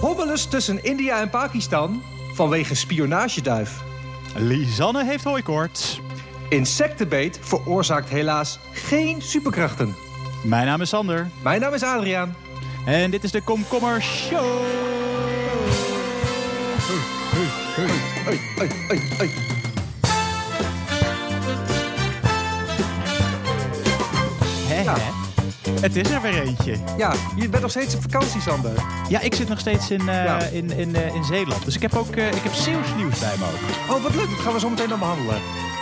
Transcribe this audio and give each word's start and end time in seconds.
Hobbelus 0.00 0.44
tussen 0.46 0.84
India 0.84 1.20
en 1.20 1.30
Pakistan 1.30 2.02
vanwege 2.34 2.74
spionageduif. 2.74 3.82
Lisanne 4.34 5.04
heeft 5.04 5.24
hooikoorts. 5.24 6.00
Insectenbeet 6.48 7.38
veroorzaakt 7.42 8.08
helaas 8.08 8.58
geen 8.72 9.22
superkrachten. 9.22 9.94
Mijn 10.42 10.66
naam 10.66 10.80
is 10.80 10.88
Sander. 10.88 11.30
Mijn 11.42 11.60
naam 11.60 11.74
is 11.74 11.82
Adriaan. 11.82 12.34
En 12.86 13.10
dit 13.10 13.24
is 13.24 13.30
de 13.30 13.40
Komkommer 13.40 14.02
Show. 14.02 14.60
Hey, 17.74 18.38
hey, 18.56 19.00
hey, 19.16 19.59
Het 25.80 25.96
is 25.96 26.10
er 26.10 26.22
weer 26.22 26.42
eentje. 26.42 26.76
Ja, 26.96 27.14
je 27.36 27.48
bent 27.48 27.62
nog 27.62 27.70
steeds 27.70 27.94
op 27.94 28.02
vakantie, 28.02 28.40
Sander. 28.40 28.72
Ja, 29.08 29.20
ik 29.20 29.34
zit 29.34 29.48
nog 29.48 29.58
steeds 29.60 29.90
in, 29.90 30.00
eh, 30.00 30.06
Ja. 30.06 30.38
in, 30.42 30.70
in, 30.70 30.94
eh, 30.94 31.14
in 31.14 31.24
Zeeland. 31.24 31.64
Dus 31.64 31.74
ik 31.76 31.82
heb 31.82 31.94
ook 31.94 32.16
uh, 32.16 32.26
ik 32.28 32.42
heb 32.42 32.52
Zeeuws 32.52 32.94
nieuws 32.96 33.18
bij 33.18 33.34
me 33.38 33.44
ook. 33.44 33.96
Oh, 33.96 34.02
wat 34.02 34.14
leuk. 34.14 34.28
Dat 34.30 34.38
gaan 34.38 34.52
we 34.52 34.58
zo 34.60 34.68
meteen 34.70 34.88
dan 34.88 34.98
behandelen. 34.98 35.40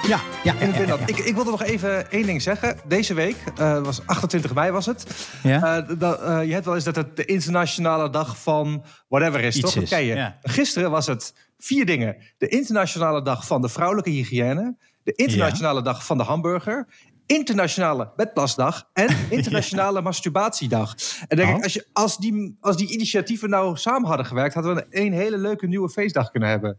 Ja, 0.08 0.20
ja, 0.44 0.52
In 0.52 0.58
het 0.66 0.76
binnenland. 0.76 1.10
Ik, 1.10 1.18
ik 1.18 1.34
wilde 1.34 1.50
nog 1.50 1.62
even 1.62 2.10
één 2.10 2.26
ding 2.26 2.42
zeggen. 2.42 2.76
Deze 2.86 3.14
week, 3.14 3.36
was 3.56 4.06
28 4.06 4.54
mei 4.54 4.70
was 4.70 4.86
het. 4.86 5.28
Ja? 5.42 5.80
Dat, 5.80 6.18
je 6.46 6.52
hebt 6.52 6.64
wel 6.64 6.74
eens 6.74 6.84
dat 6.84 6.96
het 6.96 7.16
de 7.16 7.24
internationale 7.24 8.10
dag 8.10 8.38
van 8.42 8.84
whatever 9.08 9.40
is, 9.40 9.56
Iets 9.56 9.74
toch? 9.74 9.82
Is, 9.82 9.90
je. 9.90 9.96
ja. 10.04 10.38
Gisteren 10.42 10.90
was 10.90 11.06
het 11.06 11.34
vier 11.58 11.86
dingen. 11.86 12.16
De 12.38 12.48
internationale 12.48 13.22
dag 13.22 13.46
van 13.46 13.60
de 13.62 13.68
vrouwelijke 13.68 14.10
hygiëne. 14.10 14.76
De 15.02 15.12
internationale 15.14 15.82
dag 15.82 16.04
van 16.06 16.18
de 16.18 16.24
hamburger. 16.24 16.86
Internationale 17.28 18.12
bedplasdag. 18.16 18.88
En 18.92 19.16
internationale 19.38 20.02
masturbatiedag. 20.02 20.94
En 21.28 21.36
denk 21.36 21.48
Oh. 21.48 21.56
ik, 21.56 21.62
als, 21.62 21.72
je, 21.72 21.86
als, 21.92 22.18
die, 22.18 22.56
als 22.60 22.76
die 22.76 22.92
initiatieven 22.92 23.50
nou 23.50 23.76
samen 23.76 24.08
hadden 24.08 24.26
gewerkt... 24.26 24.54
hadden 24.54 24.74
we 24.74 24.86
een 24.90 25.12
hele 25.12 25.38
leuke 25.38 25.66
nieuwe 25.66 25.88
feestdag 25.88 26.30
kunnen 26.30 26.48
hebben. 26.48 26.78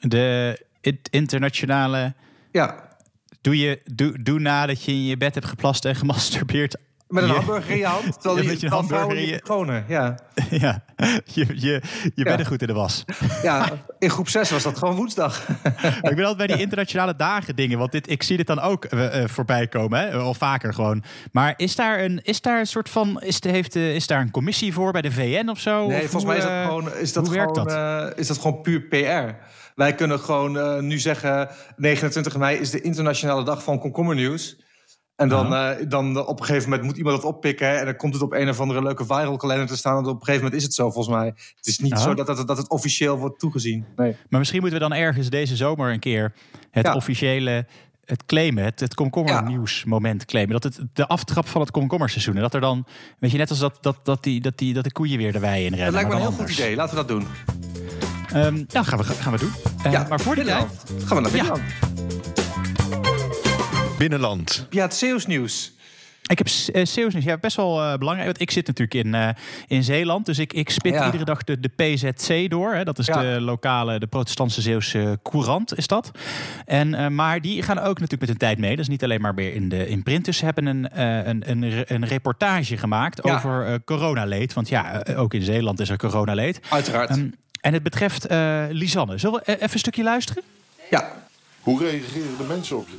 De 0.00 0.66
internationale... 1.10 2.14
Ja, 2.50 2.90
Doe, 3.42 3.58
je, 3.58 3.80
doe, 3.94 4.22
doe 4.22 4.38
nadat 4.38 4.84
je 4.84 4.92
in 4.92 5.04
je 5.04 5.16
bed 5.16 5.34
hebt 5.34 5.46
geplast 5.46 5.84
en 5.84 5.94
gemasturbeerd. 6.02 6.76
Met 7.12 7.22
een 7.22 7.28
Je- 7.28 7.34
hamburger 7.36 7.70
in 7.70 7.78
je 7.78 7.84
hand. 7.86 8.20
Terwijl 8.22 8.44
je, 8.44 8.50
je 8.50 8.58
dan 8.58 8.70
hamburger 8.70 9.16
in 9.16 9.26
je 9.26 9.40
je- 9.46 9.82
Ja. 9.88 10.14
ja, 10.50 10.84
je, 11.24 11.46
je, 11.54 11.82
je 12.14 12.24
bent 12.24 12.40
er 12.40 12.46
goed 12.46 12.60
in 12.60 12.66
de 12.66 12.72
was. 12.72 13.04
ja, 13.42 13.68
in 13.98 14.10
groep 14.10 14.28
6 14.28 14.50
was 14.50 14.62
dat 14.62 14.78
gewoon 14.78 14.94
woensdag. 14.94 15.48
Ik 16.02 16.14
ben 16.16 16.24
altijd 16.24 16.36
bij 16.36 16.46
die 16.46 16.58
internationale 16.60 17.16
dagen 17.16 17.56
dingen. 17.56 17.78
Want 17.78 17.92
dit, 17.92 18.10
ik 18.10 18.22
zie 18.22 18.36
dit 18.36 18.46
dan 18.46 18.60
ook 18.60 18.84
eh, 18.84 19.22
eh, 19.22 19.28
voorbij 19.28 19.66
komen. 19.68 20.00
Hè? 20.00 20.12
Al 20.12 20.34
vaker 20.34 20.74
gewoon. 20.74 21.02
Maar 21.32 21.54
is 21.56 21.76
daar 21.76 22.00
een, 22.04 22.20
is 22.22 22.40
daar 22.40 22.58
een 22.58 22.66
soort 22.66 22.88
van. 22.88 23.20
Is, 23.22 23.40
de, 23.40 23.48
heeft, 23.48 23.72
de, 23.72 23.94
is 23.94 24.06
daar 24.06 24.20
een 24.20 24.30
commissie 24.30 24.72
voor 24.72 24.92
bij 24.92 25.02
de 25.02 25.12
VN 25.12 25.48
of 25.48 25.58
zo? 25.60 25.86
Nee, 25.86 26.02
Of 26.02 26.10
volgens 26.10 26.24
hoe, 26.24 26.32
mij 26.32 26.36
is 26.36 26.42
dat 26.42 26.52
eh, 26.52 26.64
gewoon, 26.64 26.94
is 26.94 27.12
dat 27.12 27.28
gewoon, 27.28 27.52
dat? 27.54 27.72
eh, 27.72 28.06
is 28.16 28.26
dat 28.26 28.38
gewoon 28.38 28.60
puur 28.60 28.80
PR. 28.80 29.34
Wij 29.74 29.94
kunnen 29.94 30.18
gewoon 30.20 30.58
eh, 30.58 30.78
nu 30.78 30.98
zeggen... 30.98 31.48
29 31.76 32.36
mei 32.36 32.58
is 32.58 32.70
de 32.70 32.80
internationale 32.80 33.44
dag 33.44 33.62
van 33.62 33.78
komkommernieuws. 33.78 34.56
En 35.16 35.28
dan, 35.28 35.54
eh, 35.54 35.70
dan 35.88 36.26
op 36.26 36.38
een 36.40 36.44
gegeven 36.46 36.68
moment 36.70 36.88
moet 36.88 36.96
iemand 36.96 37.16
het 37.16 37.24
oppikken... 37.24 37.78
en 37.78 37.84
dan 37.84 37.96
komt 37.96 38.12
het 38.14 38.22
op 38.22 38.32
een 38.32 38.48
of 38.48 38.60
andere 38.60 38.82
leuke 38.82 39.04
viral 39.04 39.36
kalender 39.36 39.66
te 39.66 39.76
staan... 39.76 39.96
en 39.96 40.04
op 40.04 40.06
een 40.08 40.18
gegeven 40.18 40.42
moment 40.42 40.54
is 40.54 40.62
het 40.62 40.74
zo, 40.74 40.90
volgens 40.90 41.14
mij. 41.16 41.26
Het 41.56 41.66
is 41.66 41.78
niet 41.78 41.98
zo 41.98 42.14
dat, 42.14 42.26
dat, 42.26 42.46
dat 42.46 42.56
het 42.56 42.68
officieel 42.70 43.18
wordt 43.18 43.38
toegezien. 43.38 43.84
Nee. 43.96 44.16
Maar 44.28 44.38
misschien 44.38 44.60
moeten 44.60 44.78
we 44.80 44.88
dan 44.88 44.98
ergens 44.98 45.28
deze 45.30 45.56
zomer 45.56 45.92
een 45.92 46.00
keer 46.00 46.32
het 46.70 46.86
Ja. 46.86 46.94
officiële. 46.94 47.66
Het 48.04 48.26
claimen, 48.26 48.64
het, 48.64 48.80
het 48.80 48.94
komkommernieuwsmoment 48.94 50.24
claimen. 50.24 50.52
Dat 50.60 50.62
het 50.62 50.80
de 50.92 51.06
aftrap 51.06 51.48
van 51.48 51.60
het 51.60 51.70
komkommerseizoen. 51.70 52.34
En 52.36 52.40
dat 52.40 52.54
er 52.54 52.60
dan, 52.60 52.86
weet 53.18 53.30
je, 53.30 53.38
net 53.38 53.50
als 53.50 53.58
dat, 53.58 53.78
dat, 53.80 53.96
dat, 54.02 54.22
die, 54.22 54.40
dat, 54.40 54.58
die, 54.58 54.74
dat 54.74 54.84
de 54.84 54.92
koeien 54.92 55.18
weer 55.18 55.32
de 55.32 55.38
wei 55.38 55.64
in 55.64 55.74
rennen. 55.74 55.84
Dat 55.84 55.94
lijkt 55.94 56.08
me 56.08 56.14
een 56.14 56.20
heel 56.20 56.30
goed 56.46 56.50
idee. 56.50 56.76
Laten 56.76 56.96
we 56.96 57.04
dat 57.04 57.08
doen. 57.08 57.26
Ehm, 58.32 58.64
ja, 58.68 58.82
gaan 58.82 58.98
we, 58.98 59.04
gaan 59.04 59.32
we 59.32 59.38
doen. 59.38 59.52
Eh, 59.84 59.92
Ja, 59.92 60.06
maar 60.08 60.20
voor 60.20 60.34
die 60.34 60.44
tijd... 60.44 60.66
Gaan 61.04 61.22
we 61.22 61.22
naar 61.22 61.36
Ja. 61.44 61.54
Binnenland. 64.08 64.66
Ja, 64.70 64.82
het 64.82 64.94
Zeeuws 64.94 65.26
nieuws. 65.26 65.72
Ik 66.22 66.38
heb 66.38 66.46
uh, 66.48 66.84
Zeeuws 66.84 67.12
nieuws. 67.12 67.24
Ja, 67.24 67.36
best 67.38 67.56
wel 67.56 67.82
eh, 67.82 67.98
belangrijk. 67.98 68.26
Want 68.28 68.40
ik 68.40 68.50
zit 68.50 68.66
natuurlijk 68.66 69.06
in, 69.06 69.14
eh, 69.14 69.28
in 69.66 69.84
Zeeland. 69.84 70.26
Dus 70.26 70.38
ik, 70.38 70.52
ik 70.52 70.70
spit 70.70 70.94
Ja. 70.94 71.04
iedere 71.04 71.24
dag 71.24 71.44
de, 71.44 71.60
de 71.60 71.68
PZC 71.68 72.50
door. 72.50 72.74
Hè. 72.74 72.84
Dat 72.84 72.98
is 72.98 73.06
Ja. 73.06 73.20
de 73.20 73.40
lokale, 73.40 73.98
de 73.98 74.06
protestantse 74.06 74.60
Zeeuwse 74.60 75.18
courant 75.22 75.76
is 75.76 75.86
dat. 75.86 76.10
En, 76.66 76.94
eh, 76.94 77.08
maar 77.08 77.40
die 77.40 77.62
gaan 77.62 77.78
ook 77.78 77.84
natuurlijk 78.00 78.20
met 78.20 78.28
hun 78.28 78.38
tijd 78.38 78.58
mee. 78.58 78.70
Dat 78.70 78.78
is 78.78 78.88
niet 78.88 79.02
alleen 79.04 79.20
maar 79.20 79.34
weer 79.34 79.54
in, 79.54 79.68
de, 79.68 79.88
in 79.88 80.02
print. 80.02 80.24
Dus 80.24 80.36
ze 80.36 80.44
hebben 80.44 80.66
een, 80.66 80.88
eh, 80.88 81.26
een, 81.26 81.50
een, 81.50 81.84
een 81.86 82.06
reportage 82.06 82.76
gemaakt 82.76 83.20
Ja. 83.24 83.34
over 83.34 83.66
eh, 83.66 83.74
coronaleed. 83.84 84.52
Want 84.52 84.68
ja, 84.68 85.02
eh, 85.02 85.20
ook 85.20 85.34
in 85.34 85.42
Zeeland 85.42 85.80
is 85.80 85.88
er 85.88 85.96
coronaleed. 85.98 86.60
Uiteraard. 86.68 87.10
Ehm, 87.10 87.26
en 87.60 87.72
het 87.72 87.82
betreft 87.82 88.26
eh, 88.26 88.64
Lisanne. 88.70 89.18
Zullen 89.18 89.40
we 89.40 89.44
eh, 89.44 89.54
even 89.54 89.72
een 89.72 89.78
stukje 89.78 90.02
luisteren? 90.02 90.42
ja. 90.90 91.12
Hoe 91.60 91.78
reageren 91.80 92.36
de 92.38 92.44
mensen 92.48 92.76
op 92.76 92.88
je? 92.88 92.96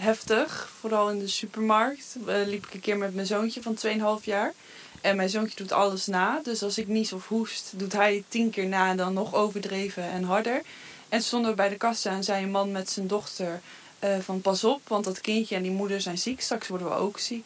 Heftig. 0.00 0.72
Vooral 0.78 1.10
in 1.10 1.18
de 1.18 1.28
supermarkt 1.28 2.16
eh, 2.26 2.36
liep 2.46 2.66
ik 2.66 2.74
een 2.74 2.80
keer 2.80 2.98
met 2.98 3.14
mijn 3.14 3.26
zoontje 3.26 3.62
van 3.62 3.76
2,5 4.18 4.24
jaar. 4.24 4.54
En 5.00 5.16
mijn 5.16 5.30
zoontje 5.30 5.56
doet 5.56 5.72
alles 5.72 6.06
na. 6.06 6.40
Dus 6.42 6.62
als 6.62 6.78
ik 6.78 6.88
nies 6.88 7.12
of 7.12 7.28
hoest, 7.28 7.72
doet 7.76 7.92
hij 7.92 8.14
het 8.14 8.24
tien 8.28 8.50
keer 8.50 8.66
na 8.66 8.90
en 8.90 8.96
dan 8.96 9.12
nog 9.12 9.34
overdreven 9.34 10.02
en 10.02 10.22
harder. 10.22 10.62
En 11.08 11.22
stonden 11.22 11.50
we 11.50 11.56
bij 11.56 11.68
de 11.68 11.76
kassa 11.76 12.10
en 12.10 12.24
zei 12.24 12.42
een 12.42 12.50
man 12.50 12.72
met 12.72 12.90
zijn 12.90 13.06
dochter 13.06 13.60
eh, 13.98 14.18
van 14.18 14.40
pas 14.40 14.64
op, 14.64 14.80
want 14.88 15.04
dat 15.04 15.20
kindje 15.20 15.56
en 15.56 15.62
die 15.62 15.70
moeder 15.70 16.00
zijn 16.00 16.18
ziek. 16.18 16.40
Straks 16.40 16.68
worden 16.68 16.88
we 16.88 16.94
ook 16.94 17.18
ziek. 17.18 17.44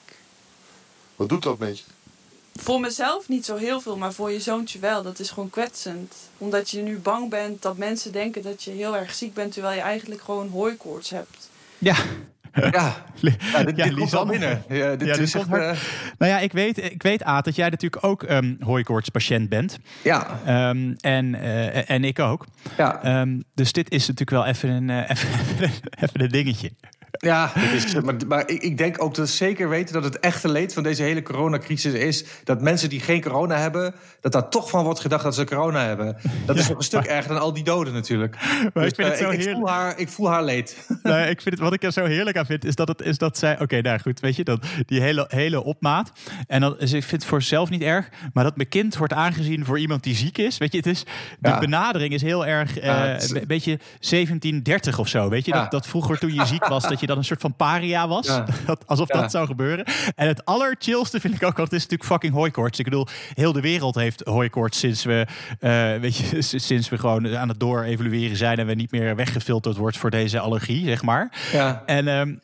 Wat 1.17 1.29
doet 1.29 1.43
dat 1.43 1.59
met 1.59 1.79
je? 1.79 1.85
Voor 2.55 2.81
mezelf 2.81 3.29
niet 3.29 3.45
zo 3.45 3.57
heel 3.57 3.81
veel, 3.81 3.97
maar 3.97 4.13
voor 4.13 4.31
je 4.31 4.41
zoontje 4.41 4.79
wel. 4.79 5.03
Dat 5.03 5.19
is 5.19 5.31
gewoon 5.31 5.51
kwetsend. 5.51 6.15
Omdat 6.39 6.71
je 6.71 6.81
nu 6.81 6.99
bang 6.99 7.31
bent 7.31 7.63
dat 7.63 7.77
mensen 7.77 8.13
denken 8.13 8.43
dat 8.43 8.63
je 8.63 8.71
heel 8.71 8.97
erg 8.97 9.15
ziek 9.15 9.35
bent, 9.35 9.53
terwijl 9.53 9.75
je 9.75 9.81
eigenlijk 9.81 10.23
gewoon 10.23 10.49
hooikoorts 10.49 11.11
hebt. 11.11 11.51
Ja, 11.79 11.97
Ja, 12.55 12.71
ja 12.73 13.63
dit, 13.65 13.77
Ja, 13.77 13.85
dit 13.89 14.11
komt 14.11 14.31
binnen. 14.31 14.63
Ja, 14.69 14.97
dit 14.97 15.09
Ja, 15.09 15.15
dit 15.15 15.19
is 15.19 15.33
komt 15.33 15.53
echt, 15.53 15.63
hard. 15.65 15.79
nou 16.19 16.33
ja, 16.33 16.39
ik 16.39 16.53
weet, 16.53 16.85
ik 16.93 17.03
weet 17.03 17.23
Aad, 17.25 17.45
dat 17.45 17.57
jij 17.57 17.69
natuurlijk 17.69 18.05
ook 18.05 18.23
um, 18.31 18.57
hooikoortspatiënt 18.61 19.49
bent. 19.49 19.79
ja, 20.03 20.27
Ehm, 20.45 20.93
en, 21.01 21.35
eh, 21.35 21.91
en 21.91 22.05
ik 22.05 22.19
ook. 22.19 22.47
ja. 22.77 23.03
Ehm, 23.03 23.41
dus 23.55 23.73
dit 23.73 23.91
is 23.91 24.01
natuurlijk 24.07 24.31
wel 24.31 24.47
even 24.47 24.69
een, 24.71 24.91
eh, 24.91 25.11
even, 25.17 25.71
even 26.01 26.21
een 26.23 26.29
dingetje. 26.29 26.71
Ja, 27.19 27.53
is, 27.75 27.95
maar, 28.01 28.15
maar 28.29 28.49
ik, 28.49 28.63
ik 28.63 28.79
denk 28.79 29.03
ook 29.03 29.15
dat 29.15 29.27
we 29.29 29.33
zeker 29.33 29.69
weten 29.69 29.95
dat 29.95 30.05
het 30.05 30.19
echte 30.21 30.49
leed 30.49 30.73
van 30.73 30.83
deze 30.83 31.03
hele 31.03 31.23
coronacrisis 31.23 31.93
is... 31.93 32.25
dat 32.45 32.61
mensen 32.63 32.89
die 32.89 33.01
geen 33.01 33.23
corona 33.23 33.57
hebben, 33.59 33.95
dat 34.21 34.33
daar 34.33 34.49
toch 34.49 34.71
van 34.71 34.85
wordt 34.85 35.01
gedacht 35.01 35.23
dat 35.23 35.35
ze 35.35 35.45
corona 35.45 35.85
hebben. 35.85 36.17
Dat 36.47 36.57
is 36.57 36.69
nog 36.69 36.77
een 36.79 36.85
stuk 36.85 37.05
erger 37.05 37.33
dan 37.33 37.41
al 37.43 37.53
die 37.53 37.65
doden 37.65 37.93
natuurlijk. 37.93 38.37
Maar 38.43 38.71
Dus, 38.83 38.87
ik 38.87 38.95
vind 38.95 39.09
het 39.09 39.19
eh, 39.19 39.25
zo 39.25 39.31
ik, 39.31 39.39
heerlijk. 39.39 39.57
voel 39.59 39.69
haar, 39.69 39.99
ik 39.99 40.09
voel 40.09 40.29
haar 40.31 40.45
leed. 40.45 40.87
nou, 41.03 41.21
ik 41.21 41.41
vind 41.43 41.55
het, 41.55 41.59
wat 41.65 41.73
ik 41.73 41.83
er 41.83 41.93
zo 41.93 42.05
heerlijk 42.05 42.37
aan 42.37 42.47
vind, 42.47 42.65
is 42.65 42.75
dat, 42.75 42.89
het, 42.89 43.03
is 43.03 43.19
dat 43.19 43.39
zij... 43.39 43.61
Oké, 43.61 43.81
nou 43.81 43.99
goed, 43.99 44.21
weet 44.21 44.37
je, 44.37 44.45
dat, 44.45 44.65
die 44.87 45.01
hele, 45.01 45.25
hele 45.29 45.63
opmaat. 45.65 46.13
En 46.47 46.61
dus 46.79 46.93
ik 46.93 47.03
vind 47.05 47.21
het 47.21 47.25
voor 47.31 47.43
zelf 47.43 47.71
niet 47.71 47.83
erg. 47.83 48.09
Maar 48.33 48.45
dat 48.45 48.57
mijn 48.57 48.69
kind 48.69 48.97
wordt 48.97 49.13
aangezien 49.13 49.65
voor 49.65 49.79
iemand 49.79 50.03
die 50.03 50.15
ziek 50.17 50.39
is. 50.39 50.59
Weet 50.59 50.73
je, 50.73 50.79
het 50.79 50.87
is, 50.87 51.05
de 51.39 51.49
Ja. 51.49 51.59
benadering 51.59 52.15
is 52.15 52.23
heel 52.23 52.47
erg... 52.47 52.75
Ja, 52.83 53.15
is- 53.15 53.31
een 53.31 53.45
beetje 53.47 53.79
1730 54.01 54.99
of 54.99 55.09
zo. 55.09 55.29
Weet 55.29 55.45
je, 55.45 55.53
dat, 55.53 55.71
dat 55.71 55.87
vroeger 55.87 56.19
toen 56.19 56.35
je 56.35 56.47
ziek 56.47 56.67
was, 56.67 56.83
dat 56.89 57.01
je 57.01 57.04
dan 57.07 57.17
een 57.19 57.25
soort 57.25 57.41
van 57.41 57.55
paria 57.57 58.09
was. 58.09 58.27
Ja. 58.27 58.45
Dat, 58.67 58.87
alsof 58.87 59.13
Ja. 59.13 59.21
dat 59.21 59.31
zou 59.31 59.47
gebeuren. 59.47 59.85
En 60.17 60.27
het 60.29 60.45
allerchillste 60.45 61.21
vind 61.21 61.35
ik 61.35 61.43
ook, 61.43 61.57
want 61.57 61.71
het 61.71 61.81
is 61.81 61.83
natuurlijk 61.83 62.11
fucking 62.11 62.33
hooikoorts. 62.35 62.79
Ik 62.79 62.85
bedoel, 62.85 63.07
heel 63.35 63.53
de 63.53 63.61
wereld 63.61 63.95
heeft 63.95 64.21
hooikoorts 64.25 64.79
sinds 64.79 65.05
we, 65.05 65.27
eh, 65.61 66.01
weet 66.01 66.17
je, 66.17 66.43
sinds 66.43 66.89
we 66.89 66.99
gewoon 66.99 67.37
aan 67.37 67.49
het 67.49 67.61
door-evalueren 67.61 68.37
zijn 68.37 68.59
en 68.59 68.67
we 68.67 68.75
niet 68.75 68.91
meer 68.91 69.17
weggefilterd 69.17 69.77
wordt 69.77 69.97
voor 69.99 70.11
deze 70.11 70.39
allergie, 70.41 70.85
zeg 70.85 71.03
maar. 71.03 71.33
Ja. 71.53 71.83
En 71.87 72.09
ehm, 72.09 72.35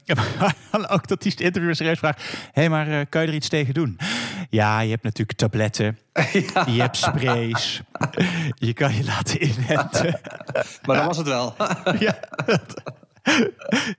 ook 0.94 1.08
dat 1.08 1.22
die 1.22 1.34
interviewer 1.36 1.76
serieus 1.76 1.98
vraagt: 1.98 2.22
hé, 2.22 2.36
hey, 2.52 2.68
maar 2.68 2.88
eh, 2.88 3.00
kan 3.08 3.22
je 3.22 3.28
er 3.28 3.34
iets 3.34 3.48
tegen 3.48 3.74
doen? 3.74 3.98
Ja, 4.50 4.80
je 4.80 4.90
hebt 4.90 5.02
natuurlijk 5.02 5.38
tabletten, 5.38 5.98
ja, 6.32 6.66
je 6.66 6.80
hebt 6.80 6.96
sprays, 6.96 7.82
je 8.54 8.72
kan 8.72 8.94
je 8.94 9.04
laten 9.04 9.42
inenten. 9.44 10.20
maar 10.86 10.96
dat 10.96 11.04
was 11.06 11.16
het 11.16 11.26
wel. 11.26 11.54
ja, 11.98 12.18
dat- 12.46 12.82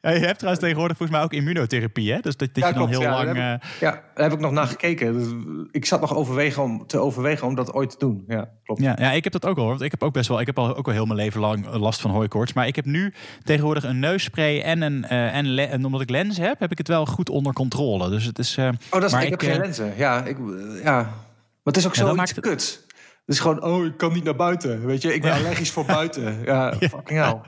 Ja, 0.01 0.09
je 0.12 0.19
hebt 0.19 0.35
trouwens 0.38 0.63
tegenwoordig 0.63 0.97
volgens 0.97 1.18
mij 1.18 1.25
ook 1.25 1.33
immunotherapie, 1.33 2.12
hè? 2.13 2.19
Dus 2.19 2.38
dat, 2.38 2.47
dat 2.53 2.63
Ja, 2.63 2.68
je 2.68 2.73
dan 2.73 2.88
klopt, 2.89 3.03
heel 3.03 3.12
lang. 3.12 3.25
dat 3.27 3.35
eh, 3.35 3.79
Ja, 3.79 3.91
daar 3.91 4.23
heb 4.29 4.31
ik 4.33 4.39
nog 4.39 4.51
naar 4.51 4.68
gekeken. 4.68 5.13
Dus 5.13 5.27
Ik 5.71 5.85
zat 5.85 6.01
nog 6.01 6.15
overwegen 6.15 6.63
om, 6.63 6.88
te 6.88 6.97
overwegen 7.00 7.47
om 7.47 7.56
dat 7.56 7.73
ooit 7.73 7.89
te 7.89 7.95
doen. 8.00 8.23
Ja, 8.27 8.50
klopt. 8.63 8.81
Ja, 8.81 8.95
ja, 9.00 9.12
ik 9.12 9.23
heb 9.23 9.33
dat 9.33 9.45
ook 9.45 9.56
al. 9.57 9.62
hoor. 9.62 9.71
Want 9.71 9.81
ik 9.83 9.91
heb 9.91 10.03
ook 10.03 10.13
best 10.13 10.27
wel. 10.29 10.39
Ik 10.39 10.45
heb 10.45 10.57
al 10.59 10.75
ook 10.75 10.88
al 10.88 10.94
heel 10.94 11.06
mijn 11.06 11.19
leven 11.19 11.39
lang 11.41 11.65
last 11.73 12.01
van 12.01 12.12
hooikoorts. 12.12 12.53
Maar 12.53 12.68
ik 12.68 12.75
heb 12.75 12.85
nu 12.85 13.13
tegenwoordig 13.44 13.83
een 13.83 14.00
neusspray 14.00 14.62
en 14.62 14.81
een 14.81 15.03
en, 15.06 15.31
en, 15.31 15.47
le- 15.47 15.63
en 15.63 15.85
omdat 15.85 16.01
ik 16.01 16.09
lenzen 16.09 16.44
heb, 16.44 16.59
heb 16.59 16.71
ik 16.71 16.77
het 16.77 16.88
wel 16.88 17.06
goed 17.06 17.29
onder 17.29 17.53
controle. 17.53 18.09
Dus 18.09 18.25
het 18.25 18.39
is. 18.39 18.57
eh, 18.57 18.65
Oh, 18.67 18.71
dat 18.91 19.03
is, 19.03 19.12
maar 19.12 19.24
ik, 19.24 19.29
heb 19.29 19.39
geen 19.41 19.51
eh, 19.51 19.57
lenzen. 19.59 19.94
Ja, 19.97 20.24
ik, 20.25 20.38
ja. 20.83 20.95
Maar 21.01 21.74
het 21.74 21.77
is 21.77 21.85
ook 21.88 21.95
zo 21.95 22.15
iets 22.21 22.31
het- 22.35 22.39
kuts. 22.39 22.79
Het 23.25 23.35
is 23.35 23.39
gewoon, 23.39 23.63
oh, 23.63 23.85
ik 23.85 23.97
kan 23.97 24.13
niet 24.13 24.24
naar 24.24 24.35
buiten. 24.35 24.85
Weet 24.85 25.01
je, 25.01 25.13
ik 25.13 25.21
ben 25.21 25.33
allergisch 25.33 25.71
voor 25.71 25.85
buiten. 25.85 26.41
Ja, 26.45 26.74
fucking 26.79 27.19
hell. 27.19 27.39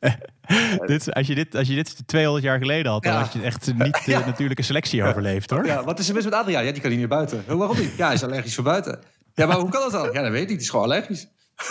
dit, 0.86 1.14
als, 1.14 1.26
je 1.26 1.34
dit, 1.34 1.54
als 1.56 1.68
je 1.68 1.74
dit 1.74 1.96
200 2.06 2.44
jaar 2.44 2.58
geleden 2.58 2.92
had, 2.92 3.02
dan 3.02 3.12
Ja. 3.12 3.18
had 3.18 3.32
je 3.32 3.42
echt 3.42 3.66
niet 3.74 4.04
de 4.04 4.10
Ja. 4.10 4.26
natuurlijke 4.26 4.62
selectie 4.62 5.04
overleefd 5.04 5.50
hoor. 5.50 5.66
Ja, 5.66 5.84
wat 5.84 5.98
is 5.98 6.08
er 6.08 6.14
mis 6.14 6.24
met 6.24 6.34
Adriaan? 6.34 6.64
Ja, 6.64 6.72
die 6.72 6.80
kan 6.80 6.90
niet 6.90 6.98
naar 6.98 7.08
buiten. 7.08 7.44
Waarom 7.46 7.78
niet? 7.78 7.96
Ja, 7.96 8.04
hij 8.06 8.14
is 8.14 8.22
allergisch 8.24 8.54
voor 8.54 8.64
buiten. 8.64 8.98
Ja, 9.34 9.46
maar 9.46 9.56
hoe 9.56 9.70
kan 9.70 9.80
dat 9.80 9.92
dan? 9.92 10.12
Ja, 10.12 10.22
dat 10.22 10.30
weet 10.30 10.42
ik 10.42 10.48
niet. 10.48 10.50
Het 10.50 10.60
is 10.60 10.70
gewoon 10.70 10.84
allergisch. 10.84 11.26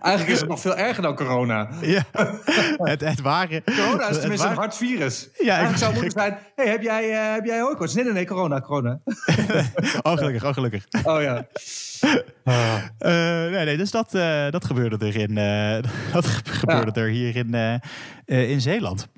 Eigenlijk 0.00 0.28
is 0.28 0.40
het 0.40 0.48
nog 0.48 0.60
veel 0.60 0.76
erger 0.76 1.02
dan 1.02 1.14
corona. 1.14 1.68
Ja, 1.80 2.02
het, 2.76 3.00
het 3.00 3.20
ware... 3.20 3.62
Corona 3.64 4.08
is 4.08 4.18
tenminste 4.20 4.46
een 4.48 4.54
hard 4.54 4.76
virus. 4.76 5.28
Ja, 5.38 5.56
Eigenlijk 5.56 5.70
ik- 5.72 5.76
zou 5.78 5.92
het 5.92 6.00
moeten 6.02 6.20
zijn... 6.20 6.38
hey, 6.56 6.68
heb 6.68 6.82
jij, 6.82 7.10
eh 7.12 7.32
heb 7.34 7.44
jij 7.44 7.60
hooikoorts? 7.60 7.94
Nee, 7.94 8.04
nee, 8.04 8.12
nee, 8.12 8.26
corona, 8.26 8.60
corona. 8.60 8.98
Oh, 10.02 10.12
gelukkig, 10.16 10.44
oh, 10.44 10.52
gelukkig. 10.52 10.84
Oh 11.02 11.22
ja. 11.22 11.46
Eh, 12.98 13.10
nee, 13.50 13.64
nee, 13.64 13.76
dus 13.76 13.90
dat, 13.90 14.14
eh, 14.14 14.50
dat 14.50 14.64
gebeurde 14.64 15.06
er, 15.06 15.16
in, 15.16 15.34
dat 16.12 16.26
ge- 16.26 16.40
gebeurde 16.44 17.00
er 17.00 17.08
hier 17.08 17.36
in, 17.36 17.80
in 18.24 18.60
Zeeland. 18.60 19.08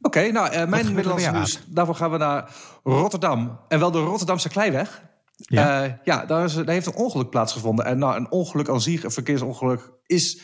Oké, 0.00 0.30
nou, 0.30 0.66
mijn 0.66 0.98
er 0.98 1.32
nieuws. 1.32 1.60
Daarvoor 1.66 1.94
gaan 1.94 2.10
we 2.10 2.16
naar 2.18 2.50
Rotterdam. 2.84 3.58
En 3.68 3.78
wel 3.78 3.90
de 3.90 3.98
Rotterdamse 3.98 4.48
Kleiweg. 4.48 5.02
Ja. 5.36 5.84
Ja, 5.84 6.00
ja 6.04 6.26
daar, 6.26 6.44
is, 6.44 6.54
daar 6.54 6.68
heeft 6.68 6.86
een 6.86 6.94
ongeluk 6.94 7.30
plaatsgevonden. 7.30 7.84
En 7.84 7.98
nou, 7.98 8.16
een 8.16 8.30
ongeluk 8.30 8.68
aan 8.68 8.80
zich, 8.80 9.04
een 9.04 9.10
verkeersongeluk, 9.10 9.90
is 10.06 10.40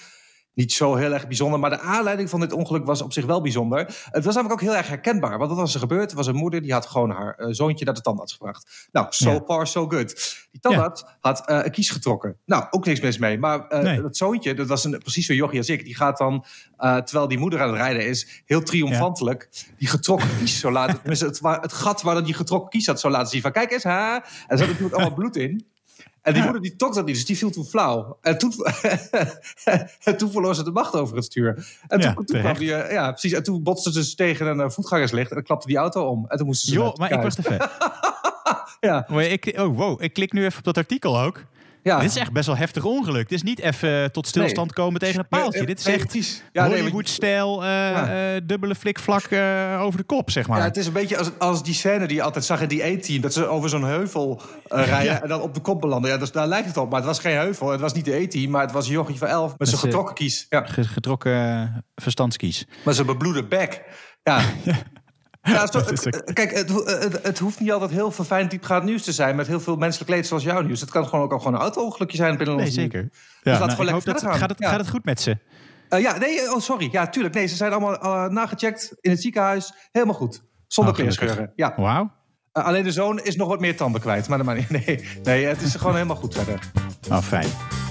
niet 0.54 0.72
zo 0.72 0.94
heel 0.94 1.12
erg 1.12 1.26
bijzonder. 1.26 1.58
Maar 1.60 1.70
de 1.70 1.80
aanleiding 1.80 2.30
van 2.30 2.40
dit 2.40 2.52
ongeluk 2.52 2.84
was 2.86 3.02
op 3.02 3.12
zich 3.12 3.24
wel 3.24 3.40
bijzonder. 3.40 3.80
Het 4.10 4.24
was 4.24 4.34
namelijk 4.34 4.60
ook 4.60 4.68
heel 4.68 4.76
erg 4.76 4.88
herkenbaar. 4.88 5.38
Want 5.38 5.50
wat 5.50 5.58
was 5.60 5.74
er 5.74 5.80
gebeurd? 5.80 6.10
Er 6.10 6.16
was 6.16 6.26
een 6.26 6.34
moeder 6.34 6.62
die 6.62 6.72
had 6.72 6.86
gewoon 6.86 7.10
haar 7.10 7.34
eh, 7.34 7.46
zoontje 7.50 7.84
naar 7.84 7.94
de 7.94 8.00
tandarts 8.00 8.32
gebracht. 8.32 8.88
Nou, 8.92 9.06
so 9.10 9.30
Ja. 9.30 9.42
far, 9.46 9.66
so 9.66 9.88
good. 9.88 10.36
Die 10.50 10.60
tandarts 10.60 11.04
had 11.20 11.46
eh, 11.46 11.58
een 11.64 11.70
kies 11.70 11.90
getrokken. 11.90 12.36
Nou, 12.46 12.64
ook 12.70 12.84
niks 12.86 13.00
mis 13.00 13.18
mee. 13.18 13.38
Maar 13.38 13.66
Nee. 13.82 14.02
dat 14.02 14.16
zoontje, 14.16 14.54
dat 14.54 14.66
was 14.66 14.84
een, 14.84 14.98
precies 14.98 15.26
zo 15.26 15.34
jochie 15.34 15.58
als 15.58 15.68
ik. 15.68 15.84
Die 15.84 15.96
gaat 15.96 16.18
dan, 16.18 16.44
terwijl 16.76 17.28
die 17.28 17.38
moeder 17.38 17.60
aan 17.60 17.68
het 17.68 17.76
rijden 17.76 18.06
is... 18.06 18.42
heel 18.44 18.62
triomfantelijk 18.62 19.48
die 19.78 19.88
getrokken 19.88 20.28
kies 20.38 20.58
zo 20.60 20.70
laten... 20.70 21.00
het, 21.04 21.40
wa- 21.40 21.60
het 21.60 21.72
gat 21.72 22.02
waar 22.02 22.24
die 22.24 22.34
getrokken 22.34 22.70
kies 22.70 22.86
had 22.86 23.00
zo 23.00 23.10
laten 23.10 23.28
zien. 23.28 23.40
Van 23.40 23.52
kijk 23.52 23.70
eens, 23.72 23.82
ha. 23.82 24.14
En 24.16 24.22
er 24.46 24.58
zat 24.58 24.66
natuurlijk 24.66 24.94
allemaal 24.94 25.14
bloed 25.14 25.36
in. 25.36 25.66
En 26.22 26.32
die 26.32 26.42
moeder 26.42 26.62
die 26.62 26.76
trok 26.76 26.94
dat 26.94 27.06
niet, 27.06 27.14
dus 27.14 27.26
die 27.26 27.36
viel 27.36 27.50
toen 27.50 27.64
flauw. 27.64 28.18
En 28.20 28.38
toen, 28.38 28.52
en 30.04 30.16
toen 30.16 30.30
verloor 30.30 30.54
ze 30.54 30.64
de 30.64 30.70
macht 30.70 30.94
over 30.94 31.16
het 31.16 31.24
stuur. 31.24 31.48
En 31.88 32.00
toen, 32.00 32.10
Ja, 32.10 32.14
toen 32.14 32.40
kwam 32.40 32.58
die, 32.58 32.74
eh, 32.74 32.92
ja, 32.92 33.10
precies. 33.10 33.32
En 33.32 33.42
toen 33.42 33.62
botste 33.62 33.92
ze 33.92 33.98
dus 33.98 34.14
tegen 34.14 34.46
een 34.46 34.60
eh, 34.60 34.68
voetgangerslicht 34.68 35.28
en 35.28 35.34
dan 35.34 35.44
klapte 35.44 35.66
die 35.66 35.76
auto 35.76 36.06
om. 36.06 36.24
En 36.28 36.36
toen 36.36 36.46
moesten 36.46 36.68
ze 36.68 36.74
Joh, 36.74 36.96
maar 36.96 37.12
ik 37.12 37.22
was 37.22 37.34
te 37.34 37.42
ver. 37.42 37.70
Ja, 38.80 39.06
Maar 39.08 39.24
ik, 39.24 39.54
oh, 39.58 39.76
wow, 39.76 40.02
ik 40.02 40.12
klik 40.12 40.32
nu 40.32 40.44
even 40.44 40.58
op 40.58 40.64
dat 40.64 40.76
artikel 40.76 41.20
ook. 41.20 41.44
Ja. 41.82 41.98
Dit 42.00 42.10
is 42.10 42.16
echt 42.16 42.32
best 42.32 42.46
wel 42.46 42.56
heftig 42.56 42.84
ongeluk. 42.84 43.28
Dit 43.28 43.38
is 43.38 43.42
niet 43.42 43.58
even 43.60 44.12
tot 44.12 44.26
stilstand 44.26 44.72
komen 44.72 45.00
tegen 45.00 45.18
een 45.18 45.28
paaltje. 45.28 45.58
Nee, 45.58 45.66
Dit 45.66 45.78
is 45.78 45.86
echt. 45.86 46.42
Ja, 46.52 46.66
nee, 46.66 46.78
Hollywood-stijl, 46.78 47.62
eh, 47.62 47.68
Ja. 47.68 48.34
eh, 48.34 48.40
dubbele 48.44 48.74
flikvlak 48.74 49.22
eh, 49.24 49.78
over 49.80 49.98
de 49.98 50.04
kop, 50.04 50.30
zeg 50.30 50.48
maar. 50.48 50.58
Ja, 50.58 50.64
het 50.64 50.76
is 50.76 50.86
een 50.86 50.92
beetje 50.92 51.18
als, 51.18 51.30
als 51.38 51.62
die 51.62 51.74
scène 51.74 52.06
die 52.06 52.16
je 52.16 52.22
altijd 52.22 52.44
zag 52.44 52.60
in 52.60 52.68
die 52.68 52.84
E-team. 52.86 53.20
Dat 53.20 53.32
ze 53.32 53.46
over 53.46 53.68
zo'n 53.68 53.84
heuvel 53.84 54.40
eh, 54.68 54.84
rijden 54.86 55.12
Ja. 55.12 55.22
en 55.22 55.28
dan 55.28 55.40
op 55.40 55.54
de 55.54 55.60
kop 55.60 55.80
belanden. 55.80 56.10
Ja, 56.10 56.16
dus 56.18 56.32
daar 56.32 56.46
lijkt 56.46 56.66
het 56.66 56.76
op. 56.76 56.88
Maar 56.90 56.98
het 56.98 57.08
was 57.08 57.18
geen 57.18 57.36
heuvel. 57.36 57.70
Het 57.70 57.80
was 57.80 57.92
niet 57.92 58.04
de 58.04 58.14
E-team, 58.16 58.50
maar 58.50 58.62
het 58.62 58.72
was 58.72 58.88
jochie 58.88 59.18
van 59.18 59.28
elf 59.28 59.54
met 59.58 59.68
zijn 59.68 59.80
eh, 59.80 59.86
getrokken 59.86 60.14
kies. 60.14 60.46
Ja. 60.48 60.64
Ge- 60.66 60.84
Getrokken 60.84 61.84
verstandskies. 61.94 62.64
Met 62.84 62.94
zijn 62.94 63.06
bebloede 63.06 63.44
bek. 63.44 63.82
Ja. 64.22 64.40
Ja, 65.42 65.66
zo, 65.66 65.80
kijk, 66.32 66.54
het, 66.54 66.70
ho- 66.70 66.84
het, 66.84 67.22
het 67.22 67.38
hoeft 67.38 67.60
niet 67.60 67.72
altijd 67.72 67.90
heel 67.90 68.10
verfijnd 68.10 68.50
diepgaand 68.50 68.84
nieuws 68.84 69.02
te 69.02 69.12
zijn... 69.12 69.36
met 69.36 69.46
heel 69.46 69.60
veel 69.60 69.76
menselijk 69.76 70.10
leed 70.10 70.26
zoals 70.26 70.42
jouw 70.42 70.60
nieuws. 70.60 70.80
Het 70.80 70.90
kan 70.90 71.04
gewoon 71.08 71.24
ook 71.24 71.32
al 71.32 71.38
gewoon 71.38 71.54
een 71.54 71.60
auto-ongelukje 71.60 72.16
zijn 72.16 72.36
binnen 72.36 72.56
Nee, 72.56 72.64
ons 72.66 72.74
zeker. 72.74 73.00
Ja, 73.42 73.58
nou, 73.58 73.70
gewoon 73.70 73.84
lekker 73.84 73.92
dat, 73.94 74.02
verder 74.02 74.22
gaan. 74.30 74.38
gaat, 74.38 74.50
het, 74.50 74.58
Ja. 74.58 74.68
gaat 74.68 74.80
het 74.80 74.88
goed 74.90 75.04
met 75.04 75.20
ze? 75.20 75.38
Eh, 75.88 76.00
ja, 76.00 76.18
nee, 76.18 76.52
oh 76.54 76.60
sorry. 76.60 76.88
Ja, 76.92 77.06
tuurlijk. 77.06 77.34
Nee, 77.34 77.46
ze 77.46 77.56
zijn 77.56 77.72
allemaal 77.72 77.98
eh, 78.00 78.30
nagecheckt 78.32 78.94
in 79.00 79.10
het 79.10 79.20
ziekenhuis. 79.22 79.72
Helemaal 79.92 80.14
goed. 80.14 80.42
Zonder 80.66 80.94
Oh. 80.94 81.46
Ja. 81.56 81.72
Wauw. 81.76 82.10
Eh, 82.52 82.64
alleen 82.64 82.84
de 82.84 82.92
zoon 82.92 83.20
is 83.22 83.36
nog 83.36 83.48
wat 83.48 83.60
meer 83.60 83.76
tanden 83.76 84.00
kwijt. 84.00 84.28
Maar, 84.28 84.54
niet- 84.54 84.70
nee, 84.86 85.08
nee, 85.22 85.46
het 85.46 85.60
is 85.60 85.74
gewoon 85.74 85.94
helemaal 85.94 86.16
goed 86.16 86.34
verder. 86.34 86.58
Oh, 87.10 87.18
fijn. 87.18 87.48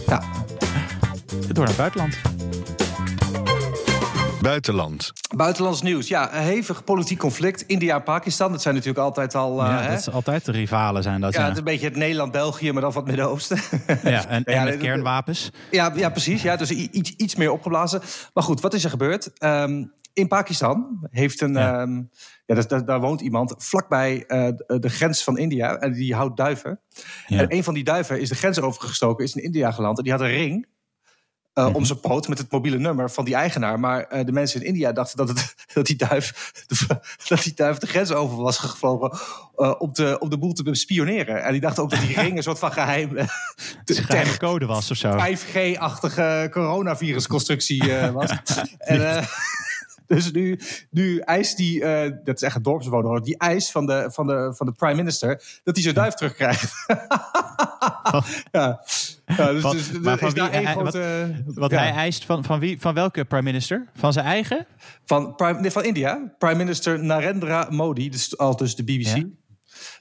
Ja. 0.07 0.21
Door 1.47 1.57
naar 1.57 1.68
het 1.68 1.77
buitenland. 1.77 2.18
Buitenland. 4.41 5.11
Buitenlands 5.35 5.81
nieuws. 5.81 6.07
Ja, 6.07 6.35
een 6.35 6.41
hevig 6.43 6.83
politiek 6.83 7.17
conflict. 7.19 7.61
India 7.61 7.95
en 7.95 8.03
Pakistan. 8.03 8.51
Dat 8.51 8.61
zijn 8.61 8.73
natuurlijk 8.75 9.03
altijd 9.03 9.35
al... 9.35 9.61
eh, 9.61 9.67
ja, 9.67 9.81
hè? 9.81 9.89
dat 9.89 9.99
is 9.99 10.11
altijd 10.11 10.45
de 10.45 10.51
rivalen 10.51 11.03
zijn 11.03 11.21
dat, 11.21 11.33
ja, 11.33 11.39
ja. 11.39 11.43
het 11.45 11.53
is 11.53 11.59
een 11.59 11.65
beetje 11.65 11.85
het 11.88 11.95
Nederland-België, 11.95 12.71
maar 12.71 12.81
dan 12.81 12.91
van 12.93 13.01
het 13.01 13.11
Midden-Oosten. 13.11 13.57
Ja, 14.03 14.27
en, 14.27 14.43
en 14.43 14.53
Ja, 14.53 14.63
met 14.63 14.77
kernwapens. 14.77 15.51
Ja, 15.71 15.91
ja 15.95 16.09
precies. 16.09 16.41
Ja, 16.41 16.55
dus 16.55 16.71
iets, 16.71 17.13
iets 17.17 17.35
meer 17.35 17.51
opgeblazen. 17.51 18.01
Maar 18.33 18.43
goed, 18.43 18.61
wat 18.61 18.73
is 18.73 18.83
er 18.83 18.89
gebeurd? 18.89 19.31
Ehm, 19.38 19.85
in 20.13 20.27
Pakistan 20.27 21.07
heeft 21.11 21.41
een. 21.41 21.53
Ja. 21.53 21.81
ehm, 21.81 21.95
ja, 22.45 22.55
dat- 22.55 22.69
dat- 22.69 22.87
daar 22.87 22.99
woont 22.99 23.21
iemand 23.21 23.55
vlakbij 23.57 24.23
eh, 24.27 24.47
de, 24.47 24.79
de 24.79 24.89
grens 24.89 25.23
van 25.23 25.37
India. 25.37 25.75
En 25.77 25.94
die 25.94 26.15
houdt 26.15 26.37
duiven. 26.37 26.79
Ja. 27.27 27.39
En 27.39 27.53
een 27.53 27.63
van 27.63 27.73
die 27.73 27.83
duiven 27.83 28.19
is 28.21 28.29
de 28.29 28.35
grens 28.35 28.59
overgestoken, 28.61 29.25
is 29.25 29.35
in 29.35 29.44
India 29.44 29.71
geland. 29.71 29.97
En 29.97 30.03
die 30.03 30.11
had 30.13 30.21
een 30.21 30.27
ring. 30.27 30.67
Eh, 31.53 31.65
Mhm. 31.65 31.75
om 31.75 31.86
zijn 31.86 32.00
poot 32.00 32.27
met 32.27 32.38
het 32.38 32.51
mobiele 32.51 32.77
nummer 32.77 33.12
van 33.12 33.25
die 33.25 33.36
eigenaar. 33.36 33.80
Maar 33.80 34.03
eh, 34.03 34.25
de 34.25 34.31
mensen 34.31 34.59
in 34.62 34.68
India 34.68 34.92
dachten 34.92 35.18
dat, 35.18 35.30
het, 35.30 35.56
dat, 35.74 35.86
die 35.86 35.95
duif, 35.95 36.51
dat 37.27 37.44
die 37.44 37.53
duif 37.53 37.77
de 37.77 37.88
grens 37.88 38.12
over 38.12 38.38
was 38.38 38.57
gevlogen. 38.57 39.12
eh, 39.56 39.74
om, 39.77 39.94
de, 39.94 40.19
om 40.19 40.30
de 40.30 40.38
boel 40.38 40.53
te 40.53 40.69
spioneren. 40.75 41.44
En 41.44 41.51
die 41.51 41.62
dachten 41.62 41.83
ook 41.83 41.89
dat 41.89 42.00
die 42.00 42.19
ring 42.21 42.38
een 42.38 42.44
soort 42.44 42.59
van 42.59 42.71
geheim. 42.71 43.18
eh, 43.18 43.27
geheime 43.86 44.38
code 44.38 44.65
was 44.65 44.92
of 44.92 44.98
zo. 44.98 45.18
5G-achtige 45.18 46.48
coronavirusconstructie 46.51 47.83
was. 48.13 48.30
en, 48.77 49.24
dus 50.15 50.31
nu, 50.31 50.59
nu 50.89 51.19
eist 51.19 51.57
die, 51.57 51.83
eh, 51.83 52.11
dat 52.23 52.35
is 52.35 52.41
echt 52.41 52.55
een 52.55 52.61
dorpsbewoner, 52.61 53.07
hoor, 53.09 53.21
die 53.23 53.37
eist 53.37 53.71
van 53.71 53.85
de, 53.85 54.09
van, 54.13 54.27
de, 54.27 54.53
van 54.55 54.65
de 54.65 54.71
prime 54.73 54.95
minister 54.95 55.59
dat 55.63 55.73
hij 55.75 55.83
zijn 55.83 55.95
duif 55.95 56.13
terugkrijgt. 56.13 56.71
ja. 58.51 58.81
ja, 59.25 59.51
dus, 59.51 59.61
Wat- 59.61 59.71
dus, 59.71 59.91
maar 59.91 60.17
van 60.17 60.29
wie- 60.31 60.43
hij- 60.43 60.63
wat- 60.63 60.73
grote, 60.73 61.43
Wat 61.45 61.71
ja, 61.71 61.77
hij 61.77 61.91
eist 61.91 62.25
van, 62.25 62.43
van, 62.43 62.59
wie, 62.59 62.79
van 62.81 62.93
welke 62.93 63.25
prime 63.25 63.43
minister? 63.43 63.87
Van 63.95 64.13
zijn 64.13 64.25
eigen? 64.25 64.65
van, 65.05 65.35
prime, 65.35 65.59
nee, 65.59 65.71
van 65.71 65.83
India, 65.83 66.33
prime 66.37 66.55
minister 66.55 67.03
Narendra 67.03 67.67
Modi, 67.69 68.09
dus 68.09 68.37
al 68.37 68.55
dus 68.55 68.75
de 68.75 68.83
BBC. 68.83 69.15
Ja. 69.15 69.23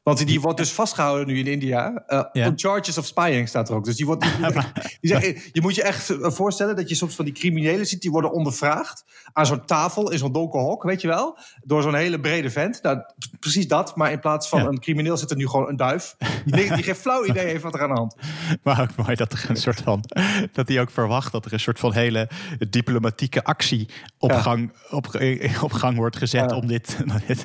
Want 0.02 0.26
die, 0.26 0.40
wordt 0.40 0.58
dus 0.58 0.72
vastgehouden 0.72 1.26
nu 1.26 1.38
in 1.38 1.46
India. 1.46 2.02
eh 2.06 2.22
Ja. 2.32 2.46
On 2.48 2.52
charges 2.58 2.98
of 2.98 3.06
spying 3.06 3.48
staat 3.48 3.68
er 3.68 3.74
ook. 3.74 3.84
Dus 3.84 3.96
die 3.96 4.06
wordt, 4.06 4.24
die, 5.00 5.18
die 5.18 5.42
je 5.52 5.60
moet 5.60 5.74
je 5.74 5.82
echt 5.82 6.10
eh, 6.10 6.30
voorstellen 6.30 6.76
dat 6.76 6.88
je 6.88 6.94
soms 6.94 7.14
van 7.14 7.24
die 7.24 7.34
criminelen 7.34 7.86
ziet... 7.86 8.00
die 8.02 8.10
worden 8.10 8.32
ondervraagd 8.32 9.04
aan 9.32 9.46
zo'n 9.46 9.64
tafel 9.64 10.10
in 10.10 10.18
zo'n 10.18 10.32
donker 10.32 10.60
hok, 10.60 10.82
weet 10.82 11.00
je 11.00 11.08
wel? 11.08 11.38
Door 11.64 11.82
zo'n 11.82 11.94
hele 11.94 12.20
brede 12.20 12.50
vent. 12.50 12.82
Nou, 12.82 12.98
precies 13.40 13.68
dat, 13.68 13.96
maar 13.96 14.12
in 14.12 14.20
plaats 14.20 14.48
van 14.48 14.62
Ja. 14.62 14.66
een 14.68 14.80
crimineel 14.80 15.16
zit 15.16 15.30
er 15.30 15.36
nu 15.36 15.46
gewoon 15.48 15.68
een 15.68 15.76
duif. 15.76 16.16
Die, 16.44 16.74
die 16.74 16.82
geen 16.82 16.94
flauw 16.94 17.24
idee 17.24 17.46
heeft 17.46 17.62
wat 17.62 17.74
er 17.74 17.82
aan 17.82 17.88
de 17.88 17.94
hand. 17.94 18.14
Maar 18.62 18.80
ook 18.80 18.96
mooi 18.96 19.14
dat 19.16 19.32
er 19.32 19.44
een 19.48 19.56
soort 19.56 19.80
van. 19.80 20.04
dat 20.52 20.68
hij 20.68 20.80
ook 20.80 20.90
verwacht 20.90 21.32
dat 21.32 21.44
er 21.44 21.52
een 21.52 21.60
soort 21.60 21.78
van 21.78 21.92
hele 21.92 22.28
diplomatieke 22.70 23.44
actie 23.44 23.88
op, 24.18 24.30
Ja. 24.30 24.40
gang, 24.40 24.72
op, 24.90 25.20
op 25.62 25.72
gang 25.72 25.96
wordt 25.96 26.16
gezet 26.16 26.50
Ja. 26.50 26.56
om 26.56 26.66
dit. 26.66 26.96
dit, 27.26 27.44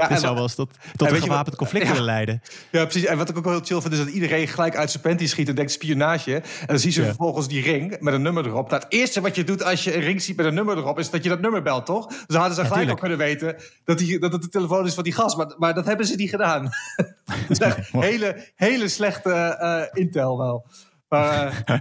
en 0.00 0.08
dit 0.08 0.20
zou 0.20 0.34
wel 0.34 0.42
eens 0.42 0.54
tot, 0.54 0.70
tot 0.96 1.10
een 1.10 1.20
gewapend 1.22 1.56
conflict 1.60 1.88
willen 1.88 2.04
leiden. 2.04 2.42
Ja, 2.70 2.84
precies. 2.84 3.04
En 3.04 3.16
wat 3.16 3.28
ik 3.28 3.36
ook 3.38 3.44
wel 3.44 3.52
heel 3.52 3.64
chill 3.64 3.80
vind, 3.80 3.92
is 3.92 3.98
dat 3.98 4.08
iedereen 4.08 4.48
gelijk 4.48 4.76
uit 4.76 4.90
zijn 4.90 5.02
panty 5.02 5.26
schiet 5.26 5.48
en 5.48 5.54
denkt 5.54 5.72
spionage. 5.72 6.34
En 6.34 6.66
dan 6.66 6.78
zien 6.78 6.92
ze 6.92 7.04
vervolgens 7.04 7.48
die 7.48 7.62
ring 7.62 7.96
met 8.00 8.14
een 8.14 8.22
nummer 8.22 8.46
erop. 8.46 8.70
Nou, 8.70 8.82
het 8.82 8.92
eerste 8.92 9.20
wat 9.20 9.34
je 9.34 9.44
doet 9.44 9.62
als 9.64 9.84
je 9.84 9.94
een 9.94 10.00
ring 10.00 10.22
ziet 10.22 10.36
met 10.36 10.46
een 10.46 10.54
nummer 10.54 10.76
erop, 10.76 10.98
is 10.98 11.10
dat 11.10 11.22
je 11.22 11.28
dat 11.28 11.40
nummer 11.40 11.62
belt, 11.62 11.86
toch? 11.86 12.06
Dus 12.06 12.24
dan 12.26 12.40
hadden 12.40 12.54
ze 12.56 12.64
gelijk 12.64 12.90
al 12.90 12.96
tuurlijk. 12.96 13.00
kunnen 13.00 13.18
weten 13.18 13.56
dat, 13.84 13.98
die, 13.98 14.18
dat 14.18 14.32
het 14.32 14.42
de 14.42 14.48
telefoon 14.48 14.86
is 14.86 14.94
van 14.94 15.04
die 15.04 15.12
gast. 15.12 15.36
Maar, 15.36 15.54
maar 15.58 15.74
dat 15.74 15.86
hebben 15.86 16.06
ze 16.06 16.14
niet 16.14 16.30
gedaan. 16.30 16.70
Echt 17.48 17.92
Mooi. 17.92 18.06
hele, 18.06 18.44
hele 18.54 18.88
slechte 18.88 19.32
eh, 19.32 20.02
intel 20.02 20.38
wel. 20.38 20.66
Maar 21.08 21.62
eh, 21.64 21.78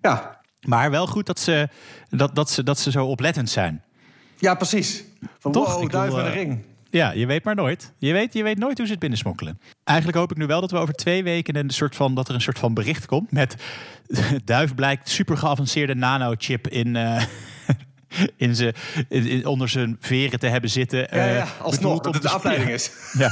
ja. 0.00 0.40
Maar 0.60 0.90
wel 0.90 1.06
goed 1.06 1.26
dat 1.26 1.38
ze, 1.38 1.68
dat, 2.08 2.34
dat, 2.34 2.50
ze, 2.50 2.62
dat 2.62 2.78
ze 2.78 2.90
zo 2.90 3.06
oplettend 3.06 3.50
zijn. 3.50 3.84
ja, 4.38 4.54
precies. 4.54 5.04
Van 5.38 5.52
Toch? 5.52 5.74
wow, 5.74 5.90
duif 5.90 6.10
bedoel, 6.10 6.26
een 6.26 6.32
eh, 6.32 6.34
ring. 6.34 6.64
Ja, 6.90 7.10
je 7.12 7.26
weet 7.26 7.44
maar 7.44 7.54
nooit. 7.54 7.92
Je 7.98 8.12
weet, 8.12 8.32
je 8.32 8.42
weet 8.42 8.58
nooit 8.58 8.76
hoe 8.76 8.86
ze 8.86 8.92
het 8.92 9.00
binnensmokkelen. 9.00 9.60
Eigenlijk 9.84 10.18
hoop 10.18 10.30
ik 10.30 10.36
nu 10.36 10.46
wel 10.46 10.60
dat 10.60 10.70
we 10.70 10.76
over 10.78 10.94
twee 10.94 11.22
weken 11.22 11.56
een 11.56 11.70
soort 11.70 11.96
van, 11.96 12.14
dat 12.14 12.28
er 12.28 12.34
een 12.34 12.40
soort 12.40 12.58
van 12.58 12.74
bericht 12.74 13.06
komt 13.06 13.32
met 13.32 13.56
duif 14.44 14.74
blijkt 14.74 15.08
super 15.08 15.36
geavanceerde 15.36 15.94
nanochip 15.94 16.68
in. 16.68 16.96
eh, 16.96 17.22
In 18.36 18.56
ze, 18.56 18.74
in- 19.08 19.26
in- 19.26 19.46
onder 19.46 19.68
zijn 19.68 19.96
veren 20.00 20.38
te 20.38 20.46
hebben 20.46 20.70
zitten. 20.70 20.98
Ja, 20.98 21.06
eh, 21.08 21.34
ja, 21.36 21.46
alsnog, 21.60 21.72
bedoeld 21.96 22.04
dat 22.04 22.14
het 22.14 22.22
de 22.22 22.28
afleiding 22.28 22.70
is. 22.70 22.90
Ja. 23.18 23.30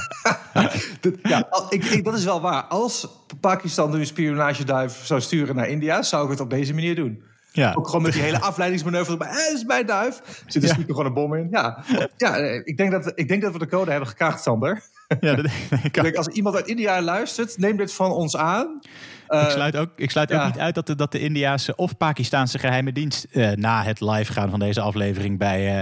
Dat- 1.01 1.15
ja, 1.23 1.47
al- 1.51 1.67
ik, 1.69 1.85
ik- 1.85 2.05
dat 2.05 2.15
is 2.19 2.25
wel 2.25 2.41
waar. 2.41 2.63
Als 2.63 3.09
Pakistan 3.41 3.91
nu 3.91 3.99
een 3.99 4.07
spionageduif 4.07 5.01
zou 5.07 5.21
sturen 5.21 5.57
naar 5.57 5.69
India, 5.69 6.03
zou 6.03 6.25
ik 6.25 6.31
het 6.31 6.41
op 6.41 6.51
deze 6.51 6.75
manier 6.75 6.95
doen. 6.95 7.23
Ja. 7.59 7.73
Ook 7.77 7.87
gewoon 7.87 8.03
met 8.03 8.13
die 8.13 8.23
hele 8.23 8.41
afleidingsmanoeuvre. 8.51 9.17
Maar, 9.17 9.29
eh, 9.29 9.55
is 9.55 9.65
mijn 9.65 9.87
duif. 9.87 10.43
Zit 10.47 10.63
er 10.63 10.69
Ja. 10.79 10.85
gewoon 10.87 11.07
een 11.07 11.15
bom 11.15 11.35
in. 11.35 11.49
Ja, 11.51 11.85
ja 12.17 12.37
eh, 12.37 12.61
ik, 12.65 12.77
denk 12.77 12.91
dat, 12.91 13.05
we- 13.05 13.13
ik 13.15 13.29
denk 13.29 13.43
dat 13.43 13.53
we 13.53 13.59
de 13.59 13.67
code 13.69 13.91
hebben 13.91 14.09
gekraakt, 14.09 14.43
Sander. 14.43 14.83
Ja, 15.21 15.35
dat 15.35 15.45
denk 15.71 15.85
ik 15.85 16.03
denk, 16.03 16.17
als 16.17 16.27
iemand 16.27 16.55
uit 16.57 16.67
India 16.67 17.03
luistert, 17.03 17.59
neem 17.59 17.77
dit 17.77 17.93
van 17.95 18.11
ons 18.11 18.37
aan. 18.37 18.81
Eh, 19.27 19.43
Ik 19.43 19.51
sluit 19.51 19.77
ook, 19.77 19.91
ik 19.97 20.11
sluit 20.11 20.33
ook 20.33 20.45
niet 20.45 20.59
uit 20.59 20.75
dat 20.75 20.87
de, 20.87 20.95
dat 20.95 21.13
de 21.13 21.19
Indiaanse 21.21 21.77
of 21.77 21.97
Pakistaanse 21.97 22.59
geheime 22.59 22.93
dienst 22.93 23.27
eh, 23.31 23.51
na 23.51 23.83
het 23.83 24.01
live 24.01 24.33
gaan 24.33 24.51
van 24.51 24.59
deze 24.59 24.81
aflevering 24.81 25.39
bij, 25.39 25.79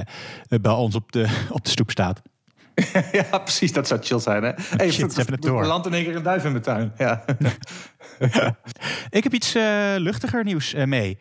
eh, 0.49 0.59
bij 0.61 0.73
ons 0.73 0.95
op 0.95 1.13
de, 1.13 1.27
op 1.51 1.65
de 1.65 1.71
stoep 1.71 1.91
staat. 1.91 2.23
ja, 3.13 3.39
precies. 3.39 3.73
Dat 3.73 3.87
zou 3.87 4.01
chill 4.03 4.19
zijn, 4.19 4.43
hè? 4.43 4.51
Hey, 4.77 4.91
Shit, 4.91 5.11
ze 5.13 5.17
hebben 5.17 5.35
het 5.35 5.43
door. 5.43 5.65
Landt 5.67 5.87
in 5.87 5.95
één 5.95 6.05
keer 6.05 6.17
een 6.17 6.23
duif 6.23 6.45
in 6.45 6.51
mijn 6.51 6.63
tuin. 6.63 6.93
Ja. 6.99 7.25
Ik 9.11 9.23
heb 9.25 9.33
iets 9.33 9.55
eh, 9.55 9.63
luchtiger 9.97 10.45
nieuws 10.45 10.75
eh, 10.75 10.85
mee. 10.85 11.19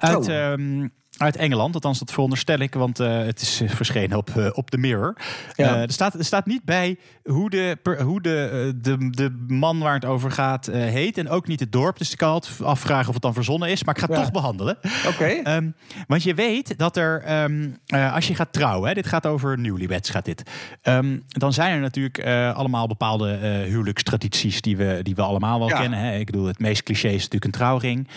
Uit, 0.00 0.16
Oh. 0.28 0.34
ehm, 0.34 0.88
uit 1.20 1.36
Engeland, 1.36 1.74
althans 1.74 1.98
dat 1.98 2.10
veronderstel 2.12 2.58
ik, 2.58 2.74
want 2.74 3.00
eh, 3.00 3.18
het 3.18 3.40
is 3.40 3.60
eh, 3.60 3.68
verschenen 3.70 4.16
op, 4.16 4.30
eh, 4.36 4.48
op 4.52 4.70
de 4.70 4.78
Mirror. 4.78 5.16
Ja. 5.54 5.76
Er, 5.76 5.92
staat, 5.92 6.14
er 6.14 6.24
staat 6.24 6.46
niet 6.46 6.64
bij 6.64 6.98
hoe, 7.24 7.50
de, 7.50 7.78
per- 7.82 8.00
hoe 8.02 8.20
de, 8.20 8.72
de, 8.76 9.10
de 9.10 9.44
man 9.48 9.78
waar 9.78 9.94
het 9.94 10.04
over 10.04 10.30
gaat 10.30 10.66
heet 10.66 11.18
en 11.18 11.28
ook 11.28 11.46
niet 11.46 11.60
het 11.60 11.72
dorp. 11.72 11.98
Dus 11.98 12.10
ik 12.12 12.18
kan 12.18 12.30
altijd 12.30 12.62
afvragen 12.62 13.06
of 13.08 13.12
het 13.14 13.22
dan 13.22 13.34
verzonnen 13.34 13.68
is, 13.68 13.84
maar 13.84 13.94
ik 13.94 14.00
ga 14.00 14.06
het 14.06 14.16
Ja. 14.16 14.22
toch 14.22 14.30
behandelen. 14.32 14.78
Oké. 15.08 15.24
Ehm, 15.24 15.70
want 16.06 16.22
je 16.22 16.34
weet 16.34 16.78
dat 16.78 16.96
er, 16.96 17.22
ehm, 17.22 17.68
eh, 17.86 18.14
als 18.14 18.28
je 18.28 18.34
gaat 18.34 18.52
trouwen, 18.52 18.88
hè, 18.88 18.94
dit 18.94 19.06
gaat 19.06 19.26
over 19.26 19.58
newlyweds, 19.58 20.10
gaat 20.10 20.24
dit. 20.24 20.42
Ehm, 20.82 21.18
dan 21.28 21.52
zijn 21.52 21.74
er 21.74 21.80
natuurlijk 21.80 22.26
allemaal 22.56 22.86
bepaalde 22.86 23.28
huwelijkstradities 23.68 24.60
die 24.60 24.76
we, 24.76 24.98
die 25.02 25.14
we 25.14 25.22
allemaal 25.22 25.58
wel 25.58 25.68
Ja. 25.68 25.80
kennen. 25.80 25.98
Hè. 25.98 26.16
Ik 26.18 26.26
bedoel, 26.26 26.46
het 26.46 26.58
meest 26.58 26.82
cliché 26.82 27.08
is 27.08 27.14
natuurlijk 27.14 27.44
een 27.44 27.50
trouwring, 27.50 28.08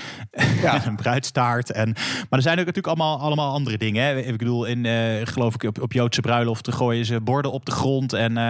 Ja. 0.61 0.73
en 0.73 0.87
een 0.89 0.95
bruidstaart. 0.95 1.71
En, 1.71 1.87
maar 1.93 2.27
er 2.29 2.41
zijn 2.41 2.59
ook 2.59 2.65
natuurlijk 2.65 2.92
allemaal, 2.99 3.19
allemaal 3.19 3.53
andere 3.53 3.77
dingen. 3.77 4.03
Hè. 4.05 4.19
Ik 4.19 4.37
bedoel, 4.37 4.65
in, 4.65 4.85
eh, 4.85 4.93
geloof 5.23 5.53
ik, 5.53 5.63
op, 5.63 5.81
op 5.81 5.93
Joodse 5.93 6.21
bruiloften 6.21 6.73
gooien 6.73 7.05
ze 7.05 7.21
borden 7.21 7.51
op 7.51 7.65
de 7.65 7.71
grond. 7.71 8.13
En, 8.13 8.37
eh 8.37 8.43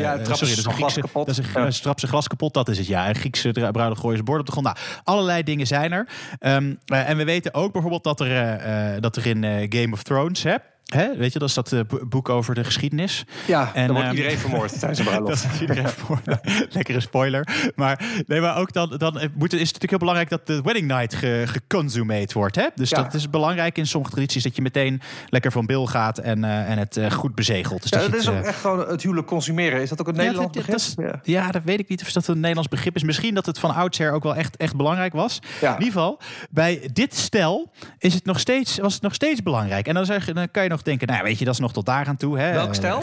Ja, 0.00 0.14
eh, 0.16 0.22
trappen 0.22 0.46
ze 0.46 0.54
dat 0.54 0.58
is 0.58 0.64
een 0.64 0.72
glas 0.72 0.94
kapot. 0.94 1.26
Dat 1.26 1.38
is 1.38 1.54
een, 1.54 1.62
Ja. 1.62 1.70
ze 1.96 2.06
glas 2.06 2.28
kapot, 2.28 2.54
dat 2.54 2.68
is 2.68 2.78
het 2.78 2.86
ja. 2.86 3.08
Een 3.08 3.14
Griekse 3.14 3.50
bruiloft 3.72 4.00
gooien 4.00 4.16
ze 4.16 4.22
borden 4.22 4.40
op 4.40 4.54
de 4.54 4.60
grond. 4.60 4.66
Nou, 4.66 5.00
allerlei 5.04 5.42
dingen 5.42 5.66
zijn 5.66 5.92
er. 5.92 6.08
Ehm, 6.38 6.74
eh, 6.86 7.08
en 7.08 7.16
we 7.16 7.24
weten 7.24 7.54
ook 7.54 7.72
bijvoorbeeld 7.72 8.04
dat 8.04 8.20
er, 8.20 9.00
dat 9.00 9.16
er 9.16 9.26
in 9.26 9.42
Game 9.68 9.92
of 9.92 10.02
Thrones, 10.02 10.42
hè, 10.42 10.54
hè, 10.94 11.16
weet 11.16 11.32
je, 11.32 11.38
dat 11.38 11.48
is 11.48 11.54
dat 11.54 11.72
eh, 11.72 11.80
bo- 11.88 12.06
boek 12.06 12.28
over 12.28 12.54
de 12.54 12.64
geschiedenis. 12.64 13.24
Ja, 13.46 13.70
En, 13.74 13.86
dan 13.86 13.94
wordt 13.94 14.08
ehm, 14.08 14.16
iedereen 14.16 14.38
vermoord 14.38 14.78
tijdens 14.80 14.98
een 14.98 15.04
Dat 15.04 15.14
bruiloft. 15.14 15.60
iedereen 15.60 15.88
voor. 15.88 16.20
Lekkere 16.70 17.00
spoiler. 17.00 17.48
Maar, 17.74 18.04
nee, 18.26 18.40
maar 18.40 18.56
ook 18.56 18.72
dan, 18.72 18.94
dan 18.98 19.18
eh, 19.18 19.28
moet, 19.34 19.52
is 19.52 19.58
het 19.58 19.58
natuurlijk 19.58 19.90
heel 19.90 19.98
belangrijk 19.98 20.28
dat 20.30 20.46
de 20.46 20.60
wedding 20.62 20.86
night 20.86 21.14
ge, 21.14 21.42
geconsumate 21.46 22.34
wordt. 22.34 22.56
Hè? 22.56 22.66
Dus 22.74 22.90
Ja. 22.90 23.02
dat 23.02 23.14
is 23.14 23.30
belangrijk 23.30 23.78
in 23.78 23.86
sommige 23.86 24.12
tradities 24.12 24.42
dat 24.42 24.56
je 24.56 24.62
meteen 24.62 25.00
lekker 25.28 25.52
van 25.52 25.66
bil 25.66 25.86
gaat 25.86 26.18
en, 26.18 26.44
eh, 26.44 26.70
en 26.70 26.78
het 26.78 27.00
goed 27.12 27.34
bezegelt. 27.34 27.82
Dus 27.82 27.90
Ja, 27.90 27.98
dat 27.98 28.10
dat 28.10 28.20
is 28.20 28.26
het, 28.26 28.34
ook 28.38 28.44
echt 28.44 28.60
gewoon 28.60 28.88
het 28.88 29.02
huwelijk 29.02 29.26
consumeren. 29.26 29.80
Is 29.82 29.88
dat 29.88 30.00
ook 30.00 30.08
een 30.08 30.14
ja, 30.14 30.20
Nederlands 30.20 30.54
dat- 30.56 30.66
begrip? 30.66 30.96
dat 30.96 31.14
is- 31.24 31.32
ja. 31.34 31.50
dat 31.50 31.62
weet 31.64 31.78
ik 31.78 31.88
niet 31.88 32.02
of 32.02 32.12
dat 32.12 32.26
een 32.26 32.40
Nederlands 32.40 32.68
begrip 32.68 32.94
is. 32.96 33.02
Misschien 33.02 33.34
dat 33.34 33.46
het 33.46 33.58
van 33.58 33.74
oudsher 33.74 34.12
ook 34.12 34.22
wel 34.22 34.34
echt, 34.34 34.56
echt 34.56 34.76
belangrijk 34.76 35.12
was. 35.12 35.38
In 35.60 35.68
ieder 35.68 35.84
geval, 35.86 36.20
bij 36.50 36.88
dit 36.92 37.14
stel 37.16 37.70
is 37.98 38.14
het 38.14 38.24
nog 38.24 38.40
steeds, 38.40 38.78
was 38.78 38.92
het 38.94 39.02
nog 39.02 39.14
steeds 39.14 39.42
belangrijk. 39.42 39.86
En 39.86 39.94
dan, 39.94 40.04
zeg, 40.04 40.32
dan 40.32 40.50
kan 40.50 40.62
je 40.62 40.68
nog 40.68 40.79
denken, 40.82 41.06
nou 41.08 41.22
weet 41.22 41.38
je, 41.38 41.44
dat 41.44 41.54
is 41.54 41.60
nog 41.60 41.72
tot 41.72 41.86
daar 41.86 42.06
aan 42.06 42.16
toe. 42.16 42.38
Hè. 42.38 42.52
Welk 42.52 42.74
stel? 42.74 43.02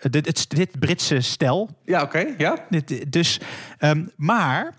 Dit, 0.00 0.26
het, 0.26 0.46
dit 0.48 0.78
Britse 0.78 1.20
stel. 1.20 1.70
Ja, 1.84 2.02
oké. 2.02 2.34
Ja? 2.38 2.56
Dit, 2.70 3.12
dus, 3.12 3.40
ehm, 3.78 4.04
maar... 4.16 4.74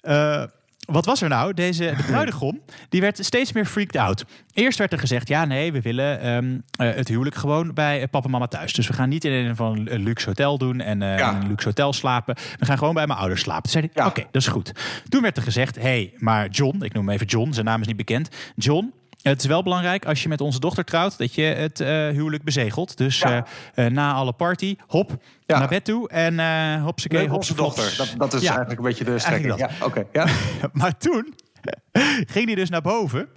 eh, 0.00 0.42
wat 0.78 1.04
was 1.04 1.22
er 1.22 1.28
nou? 1.28 1.54
Deze 1.54 1.94
de 1.96 2.02
bruidegom 2.02 2.60
die 2.88 3.00
werd 3.00 3.24
steeds 3.24 3.52
meer 3.52 3.64
freaked 3.66 3.96
out. 3.96 4.24
Eerst 4.52 4.78
werd 4.78 4.92
er 4.92 4.98
gezegd: 4.98 5.28
ja, 5.28 5.44
nee, 5.44 5.72
we 5.72 5.80
willen 5.80 6.20
ehm, 6.20 6.58
eh, 6.88 6.96
het 6.96 7.08
huwelijk 7.08 7.36
gewoon 7.36 7.74
bij 7.74 8.02
eh, 8.02 8.08
papa 8.10 8.24
en 8.24 8.30
mama 8.30 8.46
thuis. 8.46 8.72
Dus 8.72 8.86
we 8.86 8.92
gaan 8.92 9.08
niet 9.08 9.24
in 9.24 9.32
een 9.32 9.56
van 9.56 9.86
een 9.90 10.02
luxe 10.02 10.26
hotel 10.28 10.58
doen 10.58 10.80
en 10.80 11.00
Ja. 11.00 11.30
in 11.30 11.36
een 11.36 11.48
luxe 11.48 11.66
hotel 11.68 11.92
slapen. 11.92 12.34
We 12.58 12.64
gaan 12.64 12.78
gewoon 12.78 12.94
bij 12.94 13.06
mijn 13.06 13.18
ouders 13.18 13.40
slapen. 13.40 13.62
Toen 13.62 13.72
zei 13.72 13.88
hij: 13.92 14.02
Ja. 14.02 14.08
Oké, 14.10 14.20
dat 14.30 14.42
is 14.42 14.48
goed. 14.48 14.72
Toen 15.08 15.22
werd 15.22 15.36
er 15.36 15.42
gezegd: 15.42 15.74
hé, 15.76 15.82
hey, 15.82 16.12
maar 16.16 16.48
John, 16.48 16.82
ik 16.82 16.92
noem 16.92 17.04
hem 17.06 17.14
even 17.14 17.26
John, 17.26 17.52
zijn 17.52 17.66
naam 17.66 17.80
is 17.80 17.86
niet 17.86 17.96
bekend. 17.96 18.28
John. 18.56 18.92
Het 19.22 19.40
is 19.40 19.46
wel 19.46 19.62
belangrijk 19.62 20.04
als 20.06 20.22
je 20.22 20.28
met 20.28 20.40
onze 20.40 20.60
dochter 20.60 20.84
trouwt 20.84 21.18
dat 21.18 21.34
je 21.34 21.42
het 21.42 21.80
eh, 21.80 21.88
huwelijk 21.88 22.44
bezegelt. 22.44 22.96
Dus 22.96 23.18
Ja. 23.18 23.46
eh, 23.74 23.86
eh, 23.86 23.92
na 23.92 24.12
alle 24.12 24.32
party, 24.32 24.76
hop, 24.86 25.16
Ja. 25.46 25.58
naar 25.58 25.68
bed 25.68 25.84
toe 25.84 26.08
en 26.08 26.38
eh 26.40 26.82
hopsakee, 26.82 27.32
onze 27.32 27.54
dochter. 27.54 27.94
Dat, 27.96 28.14
dat 28.18 28.32
is 28.34 28.40
Ja. 28.42 28.48
eigenlijk 28.48 28.78
een 28.78 28.84
beetje 28.86 29.04
de 29.04 29.18
strekking. 29.18 29.58
Ja, 29.58 29.70
oké. 29.82 30.04
Ja. 30.12 30.26
maar 30.72 30.96
toen 30.98 31.34
ging 32.34 32.46
hij 32.46 32.54
dus 32.54 32.70
naar 32.70 32.82
boven. 32.82 33.28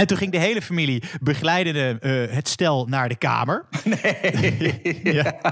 En 0.00 0.06
toen 0.06 0.16
ging 0.16 0.32
de 0.32 0.38
hele 0.38 0.62
familie 0.62 1.02
begeleidende 1.20 1.98
eh, 2.00 2.34
het 2.34 2.48
stel 2.48 2.86
naar 2.86 3.08
de 3.08 3.16
kamer. 3.16 3.64
Ja. 5.02 5.34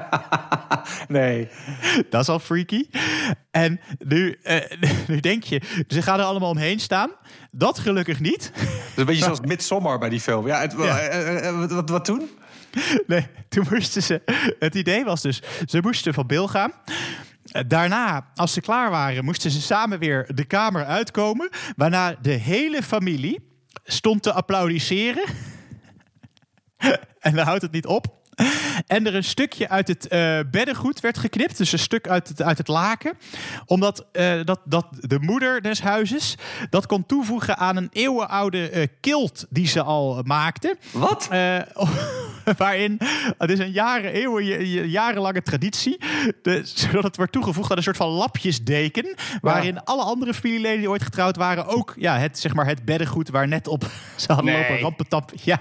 Nee. 1.08 1.48
Dat 2.10 2.20
is 2.22 2.28
al 2.28 2.38
freaky. 2.38 2.86
En 3.50 3.80
nu, 3.98 4.38
eh, 4.42 4.56
nu 5.08 5.20
denk 5.20 5.42
je, 5.44 5.62
ze 5.88 6.02
gaan 6.02 6.18
er 6.18 6.24
allemaal 6.24 6.50
omheen 6.50 6.80
staan. 6.80 7.10
Dat 7.50 7.78
gelukkig 7.78 8.20
niet. 8.20 8.50
Dat 8.54 8.64
is 8.64 8.96
een 8.96 9.04
beetje 9.04 9.24
zoals 9.24 9.40
Midsommar 9.40 9.98
bij 9.98 10.08
die 10.08 10.20
film. 10.20 10.46
Ja, 10.46 10.60
het, 10.60 10.74
Ja. 10.78 10.98
eh, 10.98 11.58
wat, 11.58 11.70
wat, 11.70 11.90
wat 11.90 12.04
toen? 12.04 12.30
Nee, 13.06 13.26
toen 13.48 13.66
moesten 13.70 14.02
ze. 14.02 14.22
Het 14.58 14.74
idee 14.74 15.04
was 15.04 15.22
dus, 15.22 15.42
ze 15.66 15.78
moesten 15.80 16.14
van 16.14 16.26
Bill 16.26 16.46
gaan. 16.46 16.72
Daarna, 17.66 18.26
als 18.34 18.52
ze 18.52 18.60
klaar 18.60 18.90
waren, 18.90 19.24
moesten 19.24 19.50
ze 19.50 19.60
samen 19.60 19.98
weer 19.98 20.30
de 20.34 20.44
kamer 20.44 20.84
uitkomen. 20.84 21.48
Waarna 21.76 22.14
de 22.22 22.30
hele 22.30 22.82
familie 22.82 23.47
stond 23.84 24.22
te 24.22 24.32
applaudisseren. 24.32 25.24
en 27.18 27.34
dan 27.34 27.46
houdt 27.46 27.62
het 27.62 27.72
niet 27.72 27.86
op. 27.86 28.17
En 28.86 29.06
er 29.06 29.14
een 29.14 29.24
stukje 29.24 29.68
uit 29.68 29.88
het 29.88 30.08
eh, 30.08 30.38
beddengoed 30.50 31.00
werd 31.00 31.18
geknipt. 31.18 31.58
Dus 31.58 31.72
een 31.72 31.78
stuk 31.78 32.08
uit 32.08 32.28
het, 32.28 32.42
uit 32.42 32.58
het 32.58 32.68
laken. 32.68 33.12
Omdat 33.66 34.06
eh, 34.12 34.32
dat, 34.44 34.60
dat 34.64 34.86
de 35.00 35.18
moeder 35.20 35.62
des 35.62 35.80
huizes 35.80 36.34
dat 36.70 36.86
kon 36.86 37.06
toevoegen 37.06 37.56
aan 37.56 37.76
een 37.76 37.88
eeuwenoude 37.92 38.70
eh, 38.70 38.86
kilt 39.00 39.46
die 39.50 39.66
ze 39.66 39.82
al 39.82 40.22
maakte. 40.24 40.76
Wat? 40.92 41.28
Waarin, 42.56 43.00
het 43.38 43.50
is 43.50 43.58
een 43.58 43.70
jaren, 43.70 44.12
eeuwen, 44.12 44.44
jarenlange 44.88 45.42
traditie, 45.42 46.00
de, 46.42 46.60
zodat 46.64 47.02
het 47.02 47.16
wordt 47.16 47.32
toegevoegd 47.32 47.70
aan 47.70 47.76
een 47.76 47.82
soort 47.82 47.96
van 47.96 48.08
lapjesdeken, 48.08 49.14
waarin 49.40 49.84
alle 49.84 50.02
andere 50.02 50.34
familieleden 50.34 50.78
die 50.78 50.90
ooit 50.90 51.02
getrouwd 51.02 51.36
waren 51.36 51.66
ook 51.66 51.94
ja, 51.96 52.18
het, 52.18 52.38
zeg 52.38 52.54
maar, 52.54 52.66
het 52.66 52.84
beddengoed 52.84 53.28
waar 53.28 53.48
net 53.48 53.68
op 53.68 53.90
ze 54.16 54.32
hadden 54.32 54.44
Nee. 54.52 54.60
lopen 54.60 54.78
rampetap. 54.78 55.32
Ja, 55.42 55.60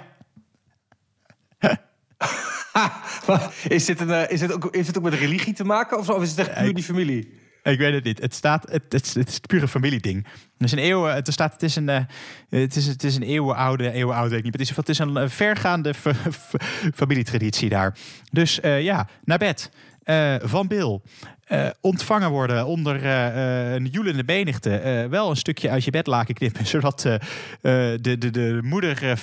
is, 3.67 3.85
dit 3.85 3.99
een, 3.99 4.11
eh, 4.11 4.31
is, 4.31 4.39
dit 4.39 4.53
ook, 4.53 4.75
is 4.75 4.85
dit 4.85 4.97
ook 4.97 5.03
met 5.03 5.13
religie 5.13 5.53
te 5.53 5.63
maken? 5.63 5.97
Of, 5.97 6.05
zo? 6.05 6.11
of 6.11 6.21
is 6.23 6.29
het 6.29 6.39
echt 6.39 6.53
puur 6.53 6.73
die 6.73 6.83
familie? 6.83 7.45
ik 7.71 7.77
weet 7.77 7.93
het 7.93 8.03
niet. 8.03 8.21
Het, 8.21 8.33
staat, 8.33 8.63
het, 8.71 8.83
het, 8.89 9.13
het 9.13 9.27
is 9.27 9.33
het 9.33 9.47
pure 9.47 9.67
familieding. 9.67 10.27
Het 10.57 10.67
is 10.67 10.71
een 10.71 10.77
eeuwen, 10.77 11.13
het 11.13 11.33
staat, 11.33 11.53
het 11.53 11.63
is 11.63 11.75
een, 11.75 11.89
eh, 11.89 12.01
het 12.49 12.75
is, 12.75 12.87
het 12.87 13.03
is 13.03 13.15
een 13.15 13.23
eeuwenoude, 13.23 13.91
eeuwenoude, 13.91 14.29
weet 14.29 14.37
ik 14.37 14.43
niet. 14.43 14.53
Het 14.53 14.61
is, 14.61 14.75
het 14.75 14.89
is 14.89 14.99
een 14.99 15.17
eh, 15.17 15.29
vergaande 15.29 15.93
fa- 15.93 16.13
fa- 16.31 16.57
familietraditie 16.93 17.69
daar. 17.69 17.97
Dus 18.31 18.59
eh, 18.59 18.81
ja, 18.81 19.07
naar 19.23 19.37
bed. 19.37 19.71
Eh, 20.07 20.35
van 20.41 20.67
Bill. 20.67 20.99
Eh, 21.43 21.67
ontvangen 21.81 22.29
worden 22.29 22.65
onder 22.65 23.05
eh, 23.05 23.73
een 23.73 23.85
joelende 23.85 24.23
menigte. 24.25 25.07
Wel 25.09 25.29
een 25.29 25.35
stukje 25.35 25.69
uit 25.69 25.83
je 25.83 25.91
bed 25.91 26.07
laken 26.07 26.33
knippen. 26.33 26.65
Zodat 26.75 27.01
de, 27.01 27.97
de, 28.01 28.17
de 28.17 28.59
moeder 28.63 29.17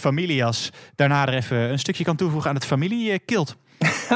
daarna 0.94 1.26
er 1.26 1.34
even 1.34 1.56
een 1.58 1.78
stukje 1.78 2.04
kan 2.04 2.16
toevoegen 2.16 2.48
aan 2.48 2.56
het 2.56 2.66
familiekilt. 2.66 3.56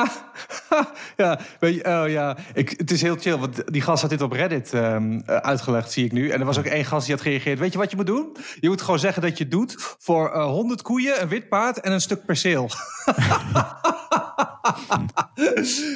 ja, 1.17 1.39
weet 1.61 1.75
je, 1.75 1.85
oh 1.85 2.09
ja. 2.09 2.37
Ik, 2.55 2.71
het 2.77 2.91
is 2.91 3.03
heel 3.03 3.17
chill, 3.17 3.37
want 3.39 3.73
die 3.73 3.81
gast 3.83 4.01
had 4.01 4.11
dit 4.11 4.23
op 4.23 4.33
Reddit 4.33 4.73
ehm, 4.73 5.21
eh, 5.27 5.37
uitgelegd, 5.37 5.93
zie 5.93 6.05
ik 6.05 6.13
nu. 6.13 6.31
En 6.31 6.41
er 6.41 6.47
was 6.47 6.59
ook 6.59 6.65
één 6.65 6.85
gast 6.85 7.07
die 7.07 7.15
had 7.15 7.25
gereageerd. 7.25 7.59
Weet 7.59 7.73
je 7.73 7.79
wat 7.79 7.91
je 7.91 7.97
moet 7.97 8.07
doen? 8.07 8.37
Je 8.61 8.69
moet 8.69 8.83
gewoon 8.83 8.99
zeggen 8.99 9.23
dat 9.23 9.39
je 9.39 9.45
het 9.45 9.53
doet 9.53 9.97
voor 9.99 10.31
eh 10.33 10.45
100 10.45 10.83
koeien, 10.83 11.23
een 11.23 11.29
wit 11.29 11.49
paard 11.49 11.81
en 11.81 11.93
een 11.93 12.01
stuk 12.01 12.25
perceel. 12.25 12.71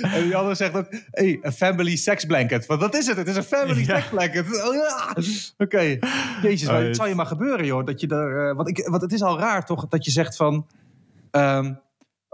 en 0.03 0.23
die 0.23 0.37
andere 0.37 0.55
zegt 0.55 0.75
ook, 0.75 0.87
hey, 1.11 1.39
een 1.43 1.53
family 1.53 1.97
sex 1.97 2.25
blanket. 2.25 2.67
Want 2.67 2.81
dat 2.81 2.95
is 2.95 3.07
het, 3.07 3.17
het 3.17 3.29
is 3.29 3.37
een 3.37 3.43
family 3.43 3.81
Ja. 3.87 3.95
sex 3.97 4.09
blanket. 4.09 4.63
Oh, 4.65 4.75
ja. 4.75 5.15
Oké, 5.59 5.99
jezus, 6.43 6.67
maar 6.67 6.75
Oh, 6.75 6.79
het 6.79 6.87
het- 6.89 6.97
zal 6.97 7.07
je 7.09 7.15
maar 7.15 7.27
gebeuren, 7.27 7.67
joh. 7.67 7.87
Dat 7.87 8.01
je 8.01 8.07
er, 8.09 8.49
eh, 8.49 8.57
want, 8.57 8.69
ik, 8.69 8.87
want 8.89 9.03
het 9.03 9.13
is 9.13 9.23
al 9.23 9.39
raar, 9.39 9.65
toch, 9.67 9.89
dat 9.89 10.05
je 10.05 10.11
zegt 10.11 10.37
van... 10.37 10.67
ehm, 11.31 11.73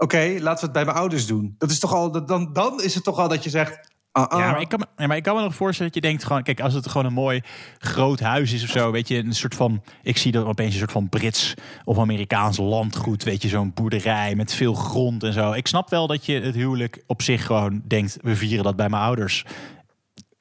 Oké, 0.01 0.35
laten 0.39 0.59
we 0.59 0.65
het 0.65 0.71
bij 0.71 0.85
mijn 0.85 0.97
ouders 0.97 1.27
doen. 1.27 1.55
Dat 1.57 1.71
is 1.71 1.79
toch 1.79 1.93
al, 1.93 2.25
dan, 2.25 2.53
dan 2.53 2.83
is 2.83 2.95
het 2.95 3.03
toch 3.03 3.17
al 3.17 3.27
dat 3.27 3.43
je 3.43 3.49
zegt. 3.49 3.79
ah, 4.11 4.27
ah. 4.27 4.39
Ja, 4.39 4.51
maar 4.51 4.61
ik, 4.61 4.69
kan 4.69 4.85
ja, 4.97 5.07
maar 5.07 5.17
ik 5.17 5.23
kan 5.23 5.35
me 5.35 5.41
nog 5.41 5.55
voorstellen 5.55 5.91
dat 5.91 6.03
je 6.03 6.09
denkt 6.09 6.25
gewoon... 6.25 6.43
Kijk, 6.43 6.59
als 6.61 6.73
het 6.73 6.87
gewoon 6.87 7.05
een 7.05 7.13
mooi 7.13 7.41
groot 7.77 8.19
huis 8.19 8.53
is 8.53 8.63
of 8.63 8.69
zo... 8.69 8.91
Weet 8.91 9.07
je, 9.07 9.17
een 9.17 9.33
soort 9.33 9.55
van... 9.55 9.83
Ik 10.03 10.17
zie 10.17 10.31
dat 10.31 10.45
opeens 10.45 10.73
een 10.73 10.79
soort 10.79 10.91
van 10.91 11.09
Brits 11.09 11.53
of 11.83 11.99
Amerikaans 11.99 12.57
landgoed. 12.57 13.23
Weet 13.23 13.41
je, 13.41 13.47
zo'n 13.47 13.73
boerderij 13.73 14.35
met 14.35 14.53
veel 14.53 14.73
grond 14.73 15.23
en 15.23 15.33
zo. 15.33 15.51
Ik 15.51 15.67
snap 15.67 15.89
wel 15.89 16.07
dat 16.07 16.25
je 16.25 16.41
het 16.41 16.55
huwelijk 16.55 17.03
op 17.07 17.21
zich 17.21 17.45
gewoon 17.45 17.81
denkt... 17.87 18.17
We 18.21 18.35
vieren 18.35 18.63
dat 18.63 18.75
bij 18.75 18.89
mijn 18.89 19.03
ouders 19.03 19.45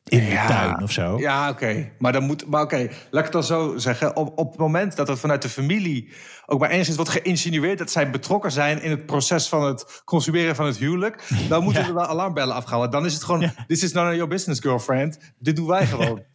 in 0.09 0.19
de 0.25 0.31
Ja. 0.31 0.47
tuin 0.47 0.83
of 0.83 0.93
zo. 0.93 1.19
Ja, 1.19 1.49
oké. 1.51 1.89
Maar 1.99 2.13
dan 2.13 2.23
moet. 2.23 2.47
Maar 2.47 2.63
oké, 2.63 2.77
laat 2.77 3.27
ik 3.27 3.33
het 3.33 3.33
dan 3.33 3.45
zo 3.45 3.75
zeggen. 3.77 4.17
Op, 4.17 4.39
op 4.39 4.51
het 4.51 4.59
moment 4.61 4.97
dat 4.97 5.09
er 5.09 5.19
vanuit 5.19 5.43
de 5.43 5.49
familie 5.49 6.13
ook 6.47 6.61
maar 6.61 6.71
enigszins 6.71 6.97
wordt 6.97 7.13
geïnsinueerd 7.13 7.79
dat 7.79 7.91
zij 7.91 8.11
betrokken 8.11 8.53
zijn 8.53 8.83
in 8.83 8.91
het 8.91 9.07
proces 9.07 9.49
van 9.49 9.63
het 9.63 10.03
consumeren 10.05 10.57
van 10.57 10.67
het 10.67 10.77
huwelijk, 10.77 11.29
dan 11.49 11.63
moeten 11.63 11.83
Ja. 11.83 11.89
er 11.89 11.95
wel 11.95 12.07
alarmbellen 12.07 12.55
afgaan. 12.55 12.91
Dan 12.91 13.05
is 13.05 13.15
het 13.15 13.25
gewoon: 13.25 13.53
This 13.67 13.83
is 13.83 13.91
of 13.91 13.97
your 13.97 14.29
business, 14.29 14.61
girlfriend. 14.61 15.19
Dit 15.39 15.57
doen 15.57 15.67
wij 15.67 15.87
gewoon. 15.87 16.23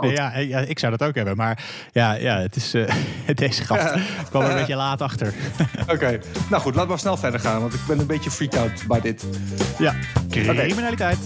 Ja, 0.00 0.38
ja, 0.38 0.58
ik 0.58 0.78
zou 0.78 0.96
dat 0.96 1.08
ook 1.08 1.14
hebben. 1.14 1.36
Maar 1.36 1.64
ja, 1.92 2.12
ja 2.12 2.38
het 2.38 2.56
is, 2.56 2.74
eh, 2.74 2.94
deze 3.34 3.64
gast 3.64 3.94
kwam 4.30 4.42
er 4.42 4.50
een 4.50 4.56
beetje 4.56 4.74
laat 4.76 5.00
achter. 5.00 5.34
Oké, 5.88 6.18
nou 6.50 6.62
goed, 6.62 6.74
laten 6.74 6.90
we 6.90 6.98
snel 6.98 7.16
verder 7.16 7.40
gaan, 7.40 7.60
want 7.60 7.74
ik 7.74 7.80
ben 7.86 7.98
een 7.98 8.06
beetje 8.06 8.30
freaked 8.30 8.58
out 8.60 8.84
bij 8.86 9.00
dit. 9.00 9.24
ja, 9.78 9.94
criminaliteit. 10.30 11.18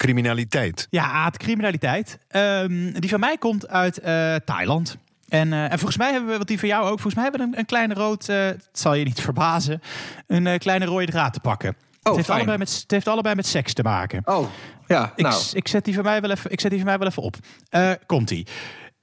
Criminaliteit. 0.00 0.86
Ja, 0.90 1.24
het 1.24 1.36
criminaliteit. 1.36 2.18
Ehm, 2.28 2.92
die 2.92 3.10
van 3.10 3.20
mij 3.20 3.36
komt 3.36 3.68
uit 3.68 3.98
eh, 3.98 4.34
Thailand. 4.34 4.96
En, 5.28 5.52
eh, 5.52 5.62
en 5.62 5.78
volgens 5.78 5.96
mij 5.96 6.12
hebben 6.12 6.30
we, 6.30 6.38
wat 6.38 6.46
die 6.46 6.58
van 6.58 6.68
jou 6.68 6.82
ook, 6.82 7.00
volgens 7.00 7.14
mij 7.14 7.22
hebben 7.22 7.40
we 7.40 7.46
een, 7.46 7.58
een 7.58 7.66
kleine 7.66 7.94
rood, 7.94 8.28
eh, 8.28 8.36
het 8.36 8.68
zal 8.72 8.94
je 8.94 9.04
niet 9.04 9.20
verbazen, 9.30 9.80
een 10.26 10.58
kleine 10.58 10.84
rode 10.84 11.06
draad 11.06 11.32
te 11.32 11.40
pakken. 11.40 11.76
het, 12.02 12.14
heeft 12.14 12.26
fijn. 12.26 12.38
allebei 12.38 12.58
met, 12.58 12.78
het 12.82 12.90
heeft 12.90 13.08
allebei 13.08 13.34
met 13.34 13.46
seks 13.46 13.72
te 13.72 13.82
maken. 13.82 14.22
Oh, 14.24 14.46
ja, 14.86 15.12
Ik, 15.16 15.24
nou. 15.24 15.42
ik, 15.52 15.68
zet 15.68 15.84
die 15.84 15.94
van 15.94 16.04
mij 16.04 16.20
wel 16.20 16.30
even, 16.30 16.50
ik 16.50 16.60
zet 16.60 16.70
die 16.70 16.78
van 16.78 16.88
mij 16.88 16.98
wel 16.98 17.08
even 17.08 17.22
op. 17.22 17.36
Eh, 17.68 17.92
Komt-ie. 18.06 18.46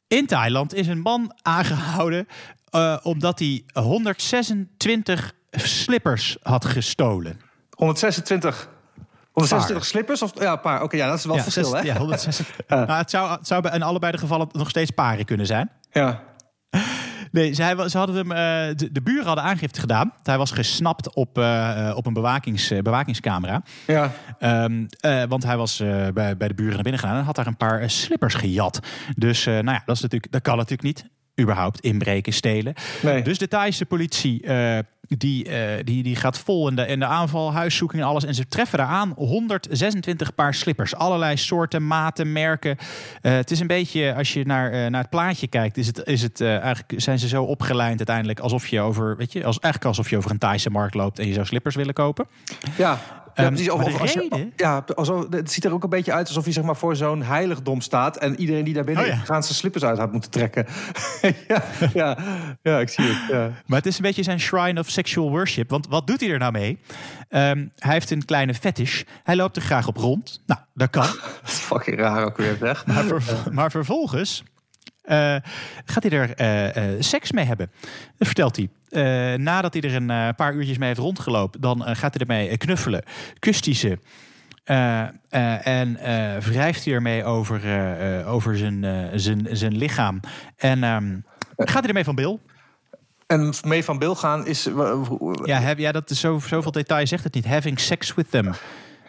In 0.08 0.26
Thailand 0.26 0.74
is 0.74 0.88
een 0.88 1.02
man 1.02 1.34
aangehouden 1.42 2.28
eh, 2.70 2.98
omdat 3.04 3.40
hij 3.40 3.64
126 3.74 5.34
slippers 5.52 6.38
had 6.42 6.66
gestolen. 6.66 7.40
126. 7.70 8.70
126 9.38 9.76
Paar. 9.76 9.86
slippers? 9.86 10.22
Of, 10.22 10.42
ja, 10.42 10.52
een 10.52 10.60
paar. 10.62 10.84
Oké, 10.84 10.96
ja, 10.98 11.08
dat 11.08 11.18
is 11.18 11.26
wel 11.26 11.36
ja, 11.36 11.42
verschil, 11.42 11.66
zes- 11.66 11.80
hè? 11.80 11.86
Ja, 11.86 11.98
126. 11.98 12.56
Nou, 12.68 12.92
het, 12.92 13.10
zou, 13.10 13.32
het 13.32 13.48
zou 13.48 13.62
bij 13.62 13.72
in 13.74 13.84
allebei 13.84 14.12
de 14.12 14.18
gevallen 14.18 14.48
nog 14.52 14.70
steeds 14.70 14.92
paren 14.92 15.26
kunnen 15.26 15.46
zijn. 15.46 15.70
Ja. 15.92 16.24
Nee, 17.32 17.54
zij, 17.54 17.90
ze 17.90 17.98
hadden 17.98 18.16
hem, 18.16 18.32
eh, 18.32 18.76
de, 18.76 18.92
de 18.92 19.02
buren 19.02 19.26
hadden 19.26 19.44
aangifte 19.44 19.80
gedaan. 19.80 20.14
Hij 20.24 20.38
was 20.38 20.52
gesnapt 20.52 21.16
op, 21.16 21.38
eh, 21.38 21.94
op 21.96 22.06
een 22.06 22.14
bewakings, 22.14 22.72
eh, 22.72 22.80
bewakingscamera. 22.80 23.62
Ja. 23.88 24.12
Ehm, 24.40 24.86
eh, 25.00 25.24
want 25.28 25.44
hij 25.44 25.58
was 25.58 25.78
bij, 26.14 26.38
bij 26.38 26.48
de 26.48 26.54
buren 26.54 26.74
naar 26.74 26.84
binnen 26.84 27.02
gegaan 27.02 27.18
en 27.18 27.24
had 27.24 27.36
daar 27.36 27.48
een 27.48 27.58
paar 27.58 27.90
slippers 27.90 28.34
gejat. 28.34 28.80
Dus 29.16 29.46
nou 29.46 29.66
ja, 29.72 29.82
dat, 29.86 29.96
is 29.96 30.02
natuurlijk, 30.02 30.32
dat 30.32 30.42
kan 30.42 30.56
natuurlijk 30.56 30.82
niet. 30.82 31.06
Überhaupt 31.42 31.80
inbreken, 31.80 32.34
stelen. 32.34 32.74
Nee. 33.02 33.22
Dus 33.22 33.38
de 33.38 33.48
Thaise 33.48 33.86
politie 33.86 34.46
die, 35.08 35.50
eh, 35.50 35.84
die, 35.84 36.04
die 36.04 36.16
gaat 36.16 36.40
vol 36.40 36.68
in 36.68 36.76
de, 36.76 36.98
de 36.98 37.06
aanval, 37.06 37.54
huiszoeking 37.54 38.02
en 38.02 38.08
alles. 38.08 38.26
En 38.26 38.36
ze 38.36 38.48
treffen 38.48 38.78
daar 38.78 38.88
aan 38.88 39.14
126 39.16 40.36
paar 40.36 40.54
slippers. 40.54 40.96
Allerlei 40.96 41.38
soorten, 41.38 41.88
maten, 41.88 42.32
merken. 42.32 42.78
Eh, 43.22 43.34
het 43.34 43.52
is 43.52 43.60
een 43.60 43.68
beetje, 43.68 44.14
als 44.16 44.34
je 44.34 44.46
naar, 44.46 44.72
eh, 44.72 44.90
naar 44.90 45.02
het 45.02 45.10
plaatje 45.10 45.48
kijkt, 45.48 45.78
is 45.78 45.88
het, 45.88 46.02
is 46.06 46.22
het, 46.22 46.42
eigenlijk 46.42 46.94
zijn 47.02 47.20
ze 47.20 47.28
zo 47.28 47.44
opgelijnd 47.44 47.98
uiteindelijk 47.98 48.40
alsof 48.40 48.68
je 48.68 48.80
over, 48.80 49.18
weet 49.18 49.34
je, 49.34 49.46
als, 49.46 49.60
eigenlijk 49.60 49.86
alsof 49.96 50.10
je 50.10 50.18
over 50.18 50.32
een 50.32 50.38
Thaise 50.38 50.70
markt 50.70 50.96
loopt 50.96 51.20
en 51.20 51.28
je 51.28 51.34
zou 51.34 51.46
slippers 51.46 51.76
willen 51.76 51.94
kopen. 51.94 52.26
Ja. 52.78 53.17
Ja, 53.38 53.44
Ehm, 53.44 53.54
precies. 53.54 53.70
Of, 53.70 54.00
als 54.02 54.14
je- 54.14 54.50
ja, 54.56 54.84
alsof, 54.96 55.26
het 55.30 55.52
ziet 55.52 55.66
er 55.66 55.74
ook 55.74 55.84
een 55.84 55.90
beetje 55.90 56.14
uit 56.14 56.28
alsof 56.28 56.46
je 56.46 56.52
zeg 56.52 56.64
maar, 56.64 56.76
voor 56.76 56.96
zo'n 56.96 57.22
heiligdom 57.24 57.82
staat. 57.82 58.18
En 58.18 58.40
iedereen 58.40 58.64
die 58.64 58.74
daar 58.74 58.84
binnen 58.84 59.04
Oh 59.04 59.10
ja. 59.10 59.16
gaan 59.16 59.44
zijn 59.44 59.56
slippers 59.56 59.84
uit 59.84 59.98
had 59.98 60.12
moeten 60.12 60.32
trekken. 60.32 60.66
ja, 61.48 61.64
ja, 61.94 62.18
ja, 62.62 62.80
ik 62.80 62.90
zie 62.90 63.06
het. 63.06 63.18
Ja. 63.32 63.52
Maar 63.66 63.78
het 63.78 63.86
is 63.88 63.96
een 63.98 64.02
beetje 64.04 64.24
zijn 64.24 64.40
shrine 64.40 64.80
of 64.80 64.90
sexual 64.90 65.30
worship. 65.30 65.70
Want 65.70 65.88
wat 65.88 66.08
doet 66.08 66.20
hij 66.20 66.30
er 66.30 66.40
nou 66.40 66.52
mee? 66.52 66.80
Ehm, 67.30 67.66
hij 67.78 67.94
heeft 67.94 68.12
een 68.12 68.26
kleine 68.26 68.54
fetish. 68.54 69.04
Hij 69.24 69.36
loopt 69.36 69.56
er 69.56 69.62
graag 69.62 69.88
op 69.88 69.98
rond. 69.98 70.42
Nou, 70.46 70.60
dat 70.74 70.90
kan. 70.90 71.02
Dat 71.06 71.42
is 71.46 71.54
fucking 71.72 71.98
raar 72.00 72.26
ook 72.26 72.38
weer, 72.38 72.58
zeg. 72.60 72.86
Maar, 72.86 73.04
ver- 73.04 73.54
maar 73.54 73.72
vervolgens 73.72 74.44
gaat 75.86 76.04
hij 76.04 76.12
er 76.12 76.34
eh, 76.36 76.76
eh, 76.96 77.02
seks 77.02 77.32
mee 77.32 77.46
hebben. 77.46 77.72
Dat 78.18 78.28
vertelt 78.28 78.56
hij. 78.56 78.70
Eh, 78.90 79.38
nadat 79.40 79.74
hij 79.74 79.82
er 79.82 79.96
een 79.96 80.10
eh, 80.10 80.30
paar 80.36 80.54
uurtjes 80.54 80.78
mee 80.78 80.88
heeft 80.88 81.00
rondgelopen, 81.00 81.62
dan 81.62 81.86
eh, 81.86 81.96
gaat 81.96 82.14
hij 82.14 82.22
ermee 82.28 82.50
eh, 82.50 82.58
knuffelen. 82.58 83.04
Kust 83.40 83.66
hij 83.66 83.74
ze. 83.74 84.00
Eh, 84.64 85.02
eh, 85.30 85.68
en 85.68 85.98
eh, 85.98 86.38
wrijft 86.42 86.86
hij 86.86 86.94
ermee 86.94 87.24
over, 87.24 87.64
eh, 87.64 88.20
eh, 88.20 88.34
over 88.34 88.58
zijn, 88.58 88.84
eh, 88.84 89.04
zijn, 89.14 89.48
zijn 89.52 89.78
lichaam. 89.78 90.20
En 90.58 90.84
ehm, 90.84 91.18
gaat 91.58 91.80
hij 91.80 91.88
ermee 91.88 92.04
van 92.04 92.16
bil. 92.16 92.40
En 93.28 93.54
mee 93.66 93.84
van 93.84 94.00
Bill 94.00 94.16
gaan 94.16 94.46
is... 94.46 94.64
Ja, 94.64 95.04
Ja, 95.44 95.60
heb, 95.60 95.78
ja 95.78 95.92
dat 95.92 96.10
is 96.10 96.20
zo, 96.20 96.40
zoveel 96.40 96.72
detail 96.72 97.08
zegt 97.08 97.24
het 97.24 97.34
niet. 97.34 97.46
Having 97.46 97.80
sex 97.80 98.14
with 98.14 98.30
them. 98.30 98.52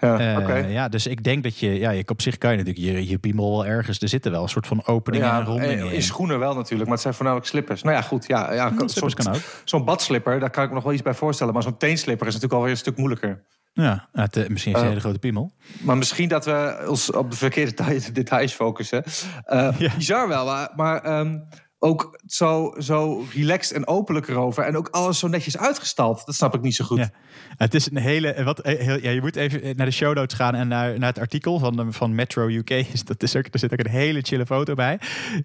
Ja, 0.01 0.19
Eh, 0.49 0.73
ja, 0.73 0.89
dus 0.89 1.07
ik 1.07 1.25
denk 1.25 1.43
dat 1.43 1.59
je, 1.59 1.79
ja, 1.79 1.91
je, 1.91 2.03
op 2.09 2.23
zich 2.23 2.39
kan 2.39 2.51
je 2.51 2.57
natuurlijk 2.57 2.85
je, 2.85 3.09
je 3.09 3.19
piemel 3.19 3.51
wel 3.51 3.67
ergens. 3.67 4.01
Er 4.01 4.09
zitten 4.09 4.31
wel 4.31 4.43
een 4.43 4.49
soort 4.49 4.67
van 4.67 4.87
openingen 4.87 5.27
Ja, 5.27 5.39
en 5.39 5.45
rondingen 5.45 5.79
in 5.87 5.93
in. 5.93 6.03
schoenen 6.03 6.39
wel 6.39 6.55
natuurlijk, 6.55 6.83
maar 6.83 6.93
het 6.93 7.01
zijn 7.01 7.15
voornamelijk 7.15 7.49
slippers. 7.49 7.83
Nou 7.83 7.97
ja, 7.97 8.03
goed. 8.03 8.27
Ja, 8.27 8.53
ja, 8.53 8.69
Hm, 8.69 8.75
slippers 8.89 9.15
zo'n- 9.15 9.25
kan 9.25 9.35
ook. 9.35 9.41
Zo'n 9.65 9.85
badslipper, 9.85 10.41
daar 10.41 10.51
kan 10.51 10.63
ik 10.63 10.69
me 10.69 10.75
nog 10.75 10.85
wel 10.85 10.93
iets 10.93 11.03
bij 11.03 11.15
voorstellen. 11.15 11.53
Maar 11.55 11.63
zo'n 11.63 11.77
teenslipper 11.77 12.27
is 12.27 12.33
natuurlijk 12.33 12.61
alweer 12.61 12.73
een 12.75 12.81
stuk 12.81 12.97
moeilijker. 12.97 13.45
Ja, 13.73 14.09
het, 14.13 14.37
eh, 14.37 14.49
misschien 14.49 14.73
hij 14.73 14.81
een 14.81 14.87
Eh, 14.89 14.93
hele 14.95 15.01
grote 15.05 15.19
piemel. 15.19 15.53
Maar 15.81 15.97
misschien 15.97 16.29
dat 16.29 16.45
we 16.45 16.85
ons 16.89 17.11
op 17.13 17.31
de 17.31 17.37
verkeerde 17.37 17.75
details- 18.13 18.53
focussen. 18.53 19.03
Ja. 19.49 19.75
Bizar 19.97 20.29
wel, 20.29 20.45
maar, 20.45 20.71
maar 20.77 21.03
ehm, 21.03 21.37
ook 21.81 22.21
zo, 22.27 22.75
zo 22.79 23.25
relaxed 23.35 23.77
en 23.77 23.87
openlijk 23.87 24.29
erover. 24.29 24.65
En 24.65 24.77
ook 24.77 24.89
alles 24.89 25.19
zo 25.19 25.29
netjes 25.29 25.59
uitgestald. 25.59 26.23
Dat 26.27 26.35
snap 26.35 26.55
ik 26.55 26.61
niet 26.61 26.75
zo 26.75 26.85
goed. 26.85 26.99
Ja. 26.99 27.11
Het 27.57 27.75
is 27.75 27.91
een 27.91 27.97
hele. 27.97 28.33
eh, 28.33 28.45
Wat, 28.45 28.59
eh, 28.61 28.79
heel, 28.79 28.99
ja, 29.03 29.11
je 29.11 29.21
moet 29.21 29.37
even 29.37 29.77
naar 29.77 29.87
de 29.87 29.93
show 29.93 30.15
notes 30.15 30.37
gaan 30.37 30.55
en 30.55 30.69
naar, 30.69 30.99
naar 30.99 31.09
het 31.09 31.19
artikel 31.19 31.59
van, 31.59 31.77
de- 31.77 31.93
van 31.93 32.15
Metro 32.15 32.49
UK. 32.49 32.71
Is 32.71 33.05
Dat 33.11 33.23
is 33.23 33.37
ook, 33.37 33.47
er 33.51 33.59
zit 33.59 33.73
ook 33.73 33.79
een 33.79 33.91
hele 33.91 34.21
chille 34.21 34.47
foto 34.47 34.75
bij. 34.75 35.01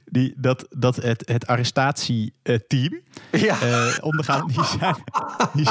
Die, 0.06 0.34
dat, 0.38 0.66
dat 0.70 0.96
het, 0.96 1.22
het 1.26 1.48
arrestatieteam 1.48 3.02
Ja. 3.32 3.62
eh 3.62 3.98
ondergaan. 4.02 4.48
Die, 4.48 4.64
zijn, 4.64 4.96
die, 5.54 5.68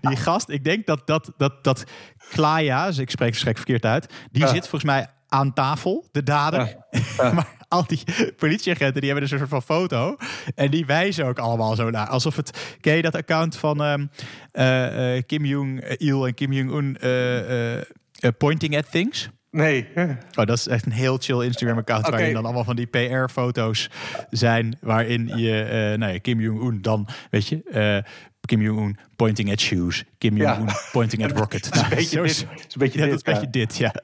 die 0.00 0.16
gast, 0.16 0.48
ik 0.48 0.64
denk 0.64 0.86
dat 0.86 1.06
dat, 1.06 1.32
dat, 1.36 1.64
dat 1.64 1.84
Klaya, 2.30 2.86
dus 2.86 2.98
ik 2.98 3.10
spreek 3.10 3.34
het 3.34 3.56
verkeerd 3.56 3.84
uit, 3.84 4.12
die 4.30 4.42
Ja. 4.42 4.48
zit 4.48 4.60
volgens 4.68 4.84
mij 4.84 5.06
aan 5.28 5.52
tafel, 5.52 6.08
de 6.12 6.22
dader. 6.22 6.76
maar 7.34 7.55
al 7.68 7.86
die 7.86 8.02
politieagenten 8.36 9.00
die 9.00 9.10
hebben 9.10 9.22
dus 9.22 9.30
een 9.30 9.38
soort 9.48 9.64
van 9.64 9.76
foto. 9.76 10.16
En 10.54 10.70
die 10.70 10.86
wijzen 10.86 11.26
ook 11.26 11.38
allemaal 11.38 11.74
zo 11.74 11.90
naar. 11.90 12.06
Alsof 12.06 12.36
het. 12.36 12.76
Ken 12.80 12.96
je 12.96 13.02
dat 13.02 13.14
account 13.14 13.56
van 13.56 13.82
ehm, 13.82 14.06
eh, 14.52 15.16
eh, 15.16 15.22
Kim 15.26 15.44
Jong-il 15.44 16.26
en 16.26 16.34
Kim 16.34 16.52
Jong-un 16.52 16.96
eh, 16.96 18.30
pointing 18.38 18.76
at 18.76 18.90
things? 18.90 19.28
Nee. 19.50 19.88
Oh, 19.96 20.46
dat 20.46 20.50
is 20.58 20.68
echt 20.68 20.86
een 20.86 20.92
heel 20.92 21.16
chill 21.16 21.40
Instagram-account... 21.44 22.08
Waarin 22.08 22.32
dan 22.34 22.44
allemaal 22.44 22.64
van 22.64 22.76
die 22.76 22.86
PR-foto's 22.86 23.90
zijn... 24.30 24.78
waarin 24.80 25.30
je, 25.38 25.94
nou 25.98 26.12
ja, 26.12 26.18
Kim 26.18 26.40
Jong-un 26.40 26.82
dan, 26.82 27.08
weet 27.30 27.48
je... 27.48 28.04
Kim 28.46 28.60
Jong-un 28.60 28.96
pointing 29.16 29.50
at 29.52 29.60
shoes. 29.60 30.04
Kim 30.18 30.36
Ja. 30.36 30.52
Jong-un 30.56 30.74
pointing 30.92 31.24
at 31.24 31.32
rocket. 31.32 31.64
Dat 31.74 31.98
is 31.98 32.12
een 32.12 32.16
Nou, 32.16 32.28
is- 32.28 32.36
is 32.36 32.42
een 32.42 32.48
beetje 32.78 32.98
ja, 32.98 33.04
dit, 33.04 33.24
dat 33.24 33.34
is 33.34 33.34
een 33.34 33.50
beetje 33.50 33.50
dit, 33.50 33.76
ja. 33.76 33.94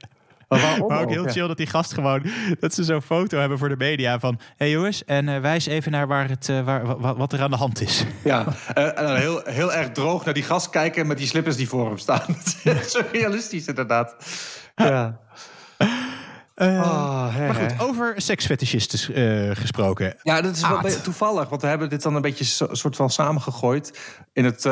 Maar 0.60 1.00
ook 1.02 1.10
heel 1.10 1.26
chill 1.28 1.46
dat 1.46 1.56
die 1.56 1.66
gast 1.66 1.94
gewoon... 1.94 2.22
dat 2.60 2.74
ze 2.74 2.84
zo'n 2.84 3.02
foto 3.02 3.38
hebben 3.38 3.58
voor 3.58 3.68
de 3.68 3.76
media 3.76 4.18
van... 4.18 4.34
hé 4.40 4.44
hey 4.56 4.70
jongens, 4.70 5.04
en 5.04 5.28
eh, 5.28 5.40
wijs 5.40 5.66
even 5.66 5.92
naar 5.92 6.06
waar 6.06 6.28
het, 6.28 6.48
eh, 6.48 6.60
waar, 6.64 6.98
wa- 6.98 7.14
wat 7.16 7.32
er 7.32 7.40
aan 7.40 7.50
de 7.50 7.56
hand 7.56 7.80
is. 7.80 8.04
Ja, 8.24 8.46
eh, 8.74 8.98
en 8.98 9.06
dan 9.06 9.16
heel, 9.16 9.40
heel 9.44 9.72
erg 9.72 9.90
droog 9.90 10.24
naar 10.24 10.34
die 10.34 10.42
gast 10.42 10.70
kijken 10.70 11.06
met 11.06 11.18
die 11.18 11.26
slippers 11.26 11.56
die 11.56 11.68
voor 11.68 11.86
hem 11.86 11.98
staan. 11.98 12.36
Zo 12.88 13.00
realistisch 13.12 13.66
inderdaad. 13.66 14.14
Ja. 14.74 15.20
Oh, 16.54 17.34
hè, 17.34 17.46
maar 17.46 17.54
goed, 17.54 17.80
over 17.80 18.14
seksfetischisten 18.16 19.14
eh, 19.14 19.56
gesproken. 19.56 20.14
Ja, 20.22 20.40
dat 20.40 20.56
is 20.56 20.68
wel 20.68 20.80
be- 20.80 21.00
toevallig, 21.00 21.48
want 21.48 21.62
we 21.62 21.68
hebben 21.68 21.88
dit 21.88 22.02
dan 22.02 22.14
een 22.14 22.22
beetje 22.22 22.44
so- 22.44 22.68
soort 22.74 22.96
van 22.96 23.10
samengegooid 23.10 23.98
in, 24.32 24.44
het, 24.44 24.64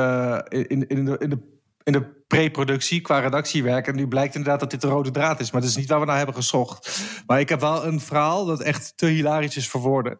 in, 0.48 0.86
in, 0.88 1.04
de, 1.04 1.16
in, 1.18 1.30
de, 1.30 1.38
in 1.82 1.92
de 1.92 2.22
pre-productie 2.26 3.00
qua 3.00 3.18
redactiewerk. 3.18 3.86
En 3.86 3.94
nu 3.94 4.08
blijkt 4.08 4.34
inderdaad 4.34 4.60
dat 4.60 4.70
dit 4.70 4.80
de 4.80 4.88
rode 4.88 5.10
draad 5.10 5.40
is, 5.40 5.50
maar 5.50 5.60
dat 5.60 5.70
is 5.70 5.76
niet 5.76 5.88
waar 5.88 6.00
we 6.00 6.06
naar 6.06 6.16
hebben 6.16 6.34
gezocht. 6.34 7.00
Maar 7.26 7.40
ik 7.40 7.48
heb 7.48 7.60
wel 7.60 7.86
een 7.86 8.00
verhaal 8.00 8.44
dat 8.44 8.60
echt 8.60 8.92
te 8.96 9.06
hilarisch 9.06 9.56
is 9.56 9.68
voor 9.68 9.80
woorden. 9.80 10.18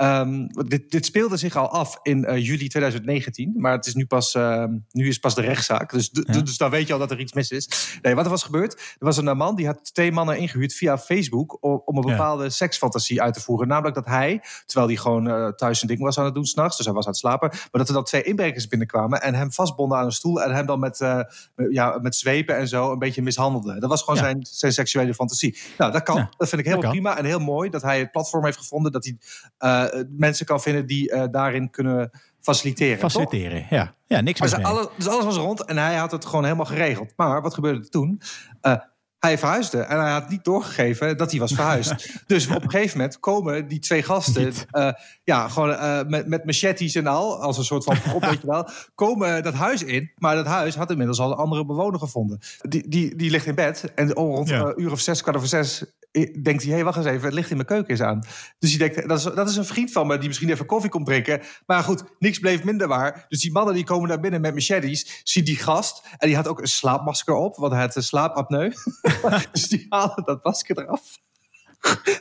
Ehm, 0.00 0.46
dit, 0.46 0.90
dit 0.90 1.06
speelde 1.06 1.36
zich 1.36 1.56
al 1.56 1.68
af 1.70 1.98
in 2.02 2.24
eh, 2.24 2.44
juli 2.44 2.68
2019, 2.68 3.52
maar 3.56 3.72
het 3.72 3.86
is 3.86 3.94
nu 3.94 4.06
pas, 4.06 4.34
ehm, 4.34 4.72
nu 4.90 5.08
is 5.08 5.18
pas 5.18 5.34
de 5.34 5.40
rechtszaak. 5.40 5.92
Dus, 5.92 6.10
Ja. 6.12 6.40
dus 6.40 6.56
dan 6.56 6.70
weet 6.70 6.86
je 6.86 6.92
al 6.92 6.98
dat 6.98 7.10
er 7.10 7.20
iets 7.20 7.32
mis 7.32 7.50
is. 7.50 7.98
Nee, 8.02 8.14
wat 8.14 8.24
er 8.24 8.30
was 8.30 8.42
gebeurd, 8.42 8.72
er 8.72 9.04
was 9.04 9.16
een 9.16 9.28
eh, 9.28 9.34
man 9.34 9.54
die 9.56 9.66
had 9.66 9.94
twee 9.94 10.12
mannen 10.12 10.38
ingehuurd 10.38 10.74
via 10.74 10.98
Facebook 10.98 11.58
om, 11.60 11.82
om 11.84 11.96
een 11.96 12.04
Ja. 12.06 12.10
bepaalde 12.10 12.50
seksfantasie 12.50 13.22
uit 13.22 13.34
te 13.34 13.40
voeren. 13.40 13.68
Namelijk 13.68 13.94
dat 13.94 14.04
hij, 14.06 14.40
terwijl 14.66 14.88
hij 14.88 14.96
gewoon 14.96 15.28
eh, 15.28 15.48
thuis 15.48 15.82
een 15.82 15.88
ding 15.88 16.00
was 16.00 16.18
aan 16.18 16.24
het 16.24 16.34
doen 16.34 16.44
s'nachts, 16.44 16.76
dus 16.76 16.86
hij 16.86 16.94
was 16.94 17.04
aan 17.04 17.10
het 17.10 17.20
slapen, 17.20 17.48
maar 17.48 17.68
dat 17.72 17.88
er 17.88 17.94
dan 17.94 18.04
twee 18.04 18.22
inbrekers 18.22 18.68
binnenkwamen 18.68 19.22
en 19.22 19.34
hem 19.34 19.52
vastbonden 19.52 19.98
aan 19.98 20.04
een 20.04 20.12
stoel 20.12 20.42
en 20.42 20.54
hem 20.54 20.66
dan 20.66 20.78
met, 20.78 20.98
ja, 21.70 21.98
met 22.02 22.16
zwepen 22.16 22.56
en 22.56 22.68
zo 22.68 22.92
een 22.92 22.98
beetje 22.98 23.22
mishandelden. 23.22 23.80
Dat 23.80 23.90
was 23.90 24.02
gewoon 24.02 24.16
Ja. 24.18 24.22
zijn, 24.24 24.46
zijn 24.50 24.72
seksuele 24.72 25.14
fantasie. 25.14 25.58
Nou, 25.78 25.92
dat 25.92 26.02
kan. 26.02 26.16
Dat 26.36 26.48
vind 26.48 26.60
ik 26.60 26.66
helemaal 26.66 26.92
kan. 26.92 27.00
prima 27.00 27.18
en 27.18 27.24
heel 27.24 27.38
mooi 27.38 27.70
dat 27.70 27.82
hij 27.82 27.98
het 27.98 28.10
platform 28.10 28.44
heeft 28.44 28.58
gevonden 28.58 28.92
dat 28.92 29.04
hij 29.04 29.16
mensen 30.10 30.46
kan 30.46 30.60
vinden 30.60 30.86
die 30.86 31.10
eh, 31.10 31.24
daarin 31.30 31.70
kunnen 31.70 32.10
faciliteren. 32.40 32.98
toch? 32.98 33.12
Faciliteren, 33.12 33.66
ja. 33.70 33.94
Ja, 34.06 34.20
niks 34.20 34.40
Dus 34.40 34.50
mis 34.50 34.58
mee. 34.62 34.72
alles, 34.72 34.86
dus 34.96 35.08
alles 35.08 35.24
was 35.24 35.36
rond 35.36 35.64
en 35.64 35.76
hij 35.78 35.94
had 35.96 36.10
het 36.12 36.24
gewoon 36.24 36.44
helemaal 36.44 36.66
geregeld. 36.66 37.12
Maar 37.16 37.42
wat 37.42 37.54
gebeurde 37.54 37.78
er 37.80 37.88
toen? 37.90 38.20
Eh, 38.60 38.74
hij 39.18 39.38
verhuisde 39.38 39.78
en 39.80 40.00
hij 40.00 40.10
had 40.12 40.28
niet 40.28 40.44
doorgegeven 40.44 41.16
dat 41.16 41.30
hij 41.30 41.40
was 41.40 41.52
verhuisd. 41.54 42.10
dus 42.26 42.46
op 42.48 42.62
een 42.62 42.70
gegeven 42.70 42.98
moment 42.98 43.20
komen 43.20 43.68
die 43.68 43.78
twee 43.78 44.02
gasten, 44.02 44.52
eh, 44.70 44.92
ja, 45.24 45.48
gewoon 45.48 45.72
eh, 45.74 46.00
met, 46.06 46.26
met 46.26 46.44
machetes 46.44 46.94
en 46.94 47.06
al, 47.06 47.42
als 47.42 47.58
een 47.58 47.64
soort 47.64 47.84
van 47.84 48.00
prop, 48.08 48.24
weet 48.24 48.40
je 48.40 48.46
wel, 48.46 48.68
komen 48.94 49.42
dat 49.42 49.54
huis 49.54 49.82
in. 49.84 50.12
Maar 50.16 50.34
dat 50.34 50.46
huis 50.46 50.74
had 50.74 50.90
inmiddels 50.90 51.20
al 51.20 51.30
een 51.30 51.36
andere 51.36 51.66
bewoner 51.66 51.98
gevonden. 52.00 52.38
Die, 52.68 52.88
die, 52.88 53.16
die 53.16 53.30
ligt 53.30 53.46
in 53.46 53.54
bed 53.54 53.92
en 53.94 54.12
rond 54.12 54.48
Ja. 54.48 54.60
een 54.60 54.80
uur 54.82 54.92
of 54.92 55.00
zes, 55.00 55.22
kwart 55.22 55.36
over 55.36 55.48
zes, 55.48 55.84
eh, 55.84 55.88
denkt 56.42 56.62
hij, 56.62 56.70
hé, 56.70 56.74
hey, 56.74 56.84
wacht 56.84 56.96
eens 56.96 57.06
even, 57.06 57.24
het 57.24 57.34
licht 57.34 57.50
in 57.50 57.56
mijn 57.56 57.68
keuken 57.68 57.94
is 57.94 58.00
aan. 58.00 58.24
Dus 58.58 58.70
hij 58.74 58.88
denkt, 58.88 59.08
dat 59.08 59.18
is, 59.18 59.24
dat 59.24 59.48
is 59.48 59.56
een 59.56 59.64
vriend 59.64 59.92
van 59.92 60.06
me 60.06 60.18
die 60.18 60.28
misschien 60.28 60.50
even 60.50 60.66
koffie 60.66 60.90
komt 60.90 61.06
drinken. 61.06 61.40
Maar 61.66 61.82
goed, 61.82 62.02
niks 62.18 62.38
bleef 62.38 62.64
minder 62.64 62.88
waar. 62.88 63.26
Dus 63.28 63.40
die 63.40 63.52
mannen 63.52 63.74
die 63.74 63.84
komen 63.84 64.08
daar 64.08 64.20
binnen 64.20 64.40
met 64.40 64.54
machetes, 64.54 65.20
ziet 65.24 65.46
die 65.46 65.56
gast. 65.56 66.02
En 66.18 66.26
die 66.26 66.36
had 66.36 66.48
ook 66.48 66.60
een 66.60 66.66
slaapmasker 66.66 67.34
op, 67.34 67.56
want 67.56 67.72
hij 67.72 67.80
had 67.80 67.96
een 67.96 68.02
slaapapneu. 68.02 68.72
dus 69.52 69.68
die 69.68 69.86
halen 69.88 70.24
dat 70.24 70.44
masker 70.44 70.78
eraf. 70.78 71.18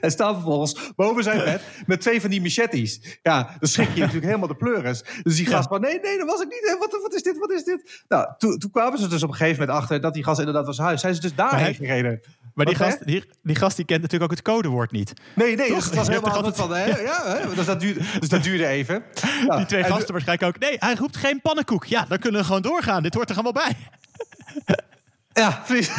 En 0.01 0.11
staan 0.11 0.33
vervolgens 0.33 0.91
boven 0.95 1.23
zijn 1.23 1.43
bed 1.43 1.61
met 1.85 2.01
twee 2.01 2.21
van 2.21 2.29
die 2.29 2.41
machetes. 2.41 3.19
Ja, 3.21 3.55
dan 3.59 3.69
schrik 3.69 3.89
je 3.93 3.99
natuurlijk 3.99 4.25
helemaal 4.25 4.47
de 4.47 4.55
pleuris. 4.55 5.03
Dus 5.23 5.35
die 5.35 5.45
gast 5.45 5.67
van, 5.67 5.81
nee, 5.81 5.99
nee, 5.99 6.17
dat 6.17 6.27
was 6.27 6.41
ik 6.41 6.47
niet. 6.47 6.75
Wat, 6.79 6.99
wat 7.01 7.13
is 7.13 7.23
dit, 7.23 7.37
wat 7.37 7.51
is 7.51 7.63
dit? 7.63 8.03
Nou, 8.07 8.27
toen, 8.37 8.57
toen 8.57 8.71
kwamen 8.71 8.99
ze 8.99 9.07
dus 9.07 9.23
op 9.23 9.29
een 9.29 9.35
gegeven 9.35 9.59
moment 9.59 9.77
achter... 9.77 10.01
dat 10.01 10.13
die 10.13 10.23
gast 10.23 10.39
inderdaad 10.39 10.65
was 10.65 10.77
huis. 10.77 11.01
Zijn 11.01 11.15
ze 11.15 11.21
dus 11.21 11.35
daarheen 11.35 11.75
gereden. 11.75 12.21
Maar 12.59 12.67
die 12.67 12.77
gast, 12.85 13.05
die, 13.05 13.23
die 13.43 13.55
gast 13.55 13.75
die 13.75 13.85
kent 13.85 14.01
natuurlijk 14.01 14.31
ook 14.31 14.37
het 14.37 14.47
codewoord 14.47 14.91
niet. 14.91 15.13
Nee, 15.35 15.55
nee, 15.55 15.73
dus 15.73 15.85
het 15.89 15.95
was 15.95 16.07
helemaal 16.07 16.33
altijd 16.33 16.55
van... 16.55 16.71
Hè, 16.75 16.85
ja, 16.85 17.37
hè, 17.37 17.55
dus, 17.55 17.65
dat 17.65 17.79
duurde, 17.79 17.99
dus 18.19 18.29
dat 18.29 18.43
duurde 18.43 18.67
even. 18.67 19.03
Ja, 19.47 19.57
Die 19.57 19.65
twee 19.65 19.83
en- 19.83 19.91
gasten 19.91 20.11
waarschijnlijk 20.11 20.55
ook. 20.55 20.61
Nee, 20.61 20.75
hij 20.79 20.95
roept 20.95 21.17
geen 21.17 21.41
pannenkoek. 21.41 21.85
Ja, 21.85 22.05
dan 22.05 22.17
kunnen 22.17 22.41
we 22.41 22.45
gewoon 22.47 22.61
doorgaan. 22.61 23.03
Dit 23.03 23.13
hoort 23.13 23.29
er 23.29 23.35
allemaal 23.35 23.63
bij. 23.63 23.75
Ja, 25.33 25.63
precies. 25.65 25.91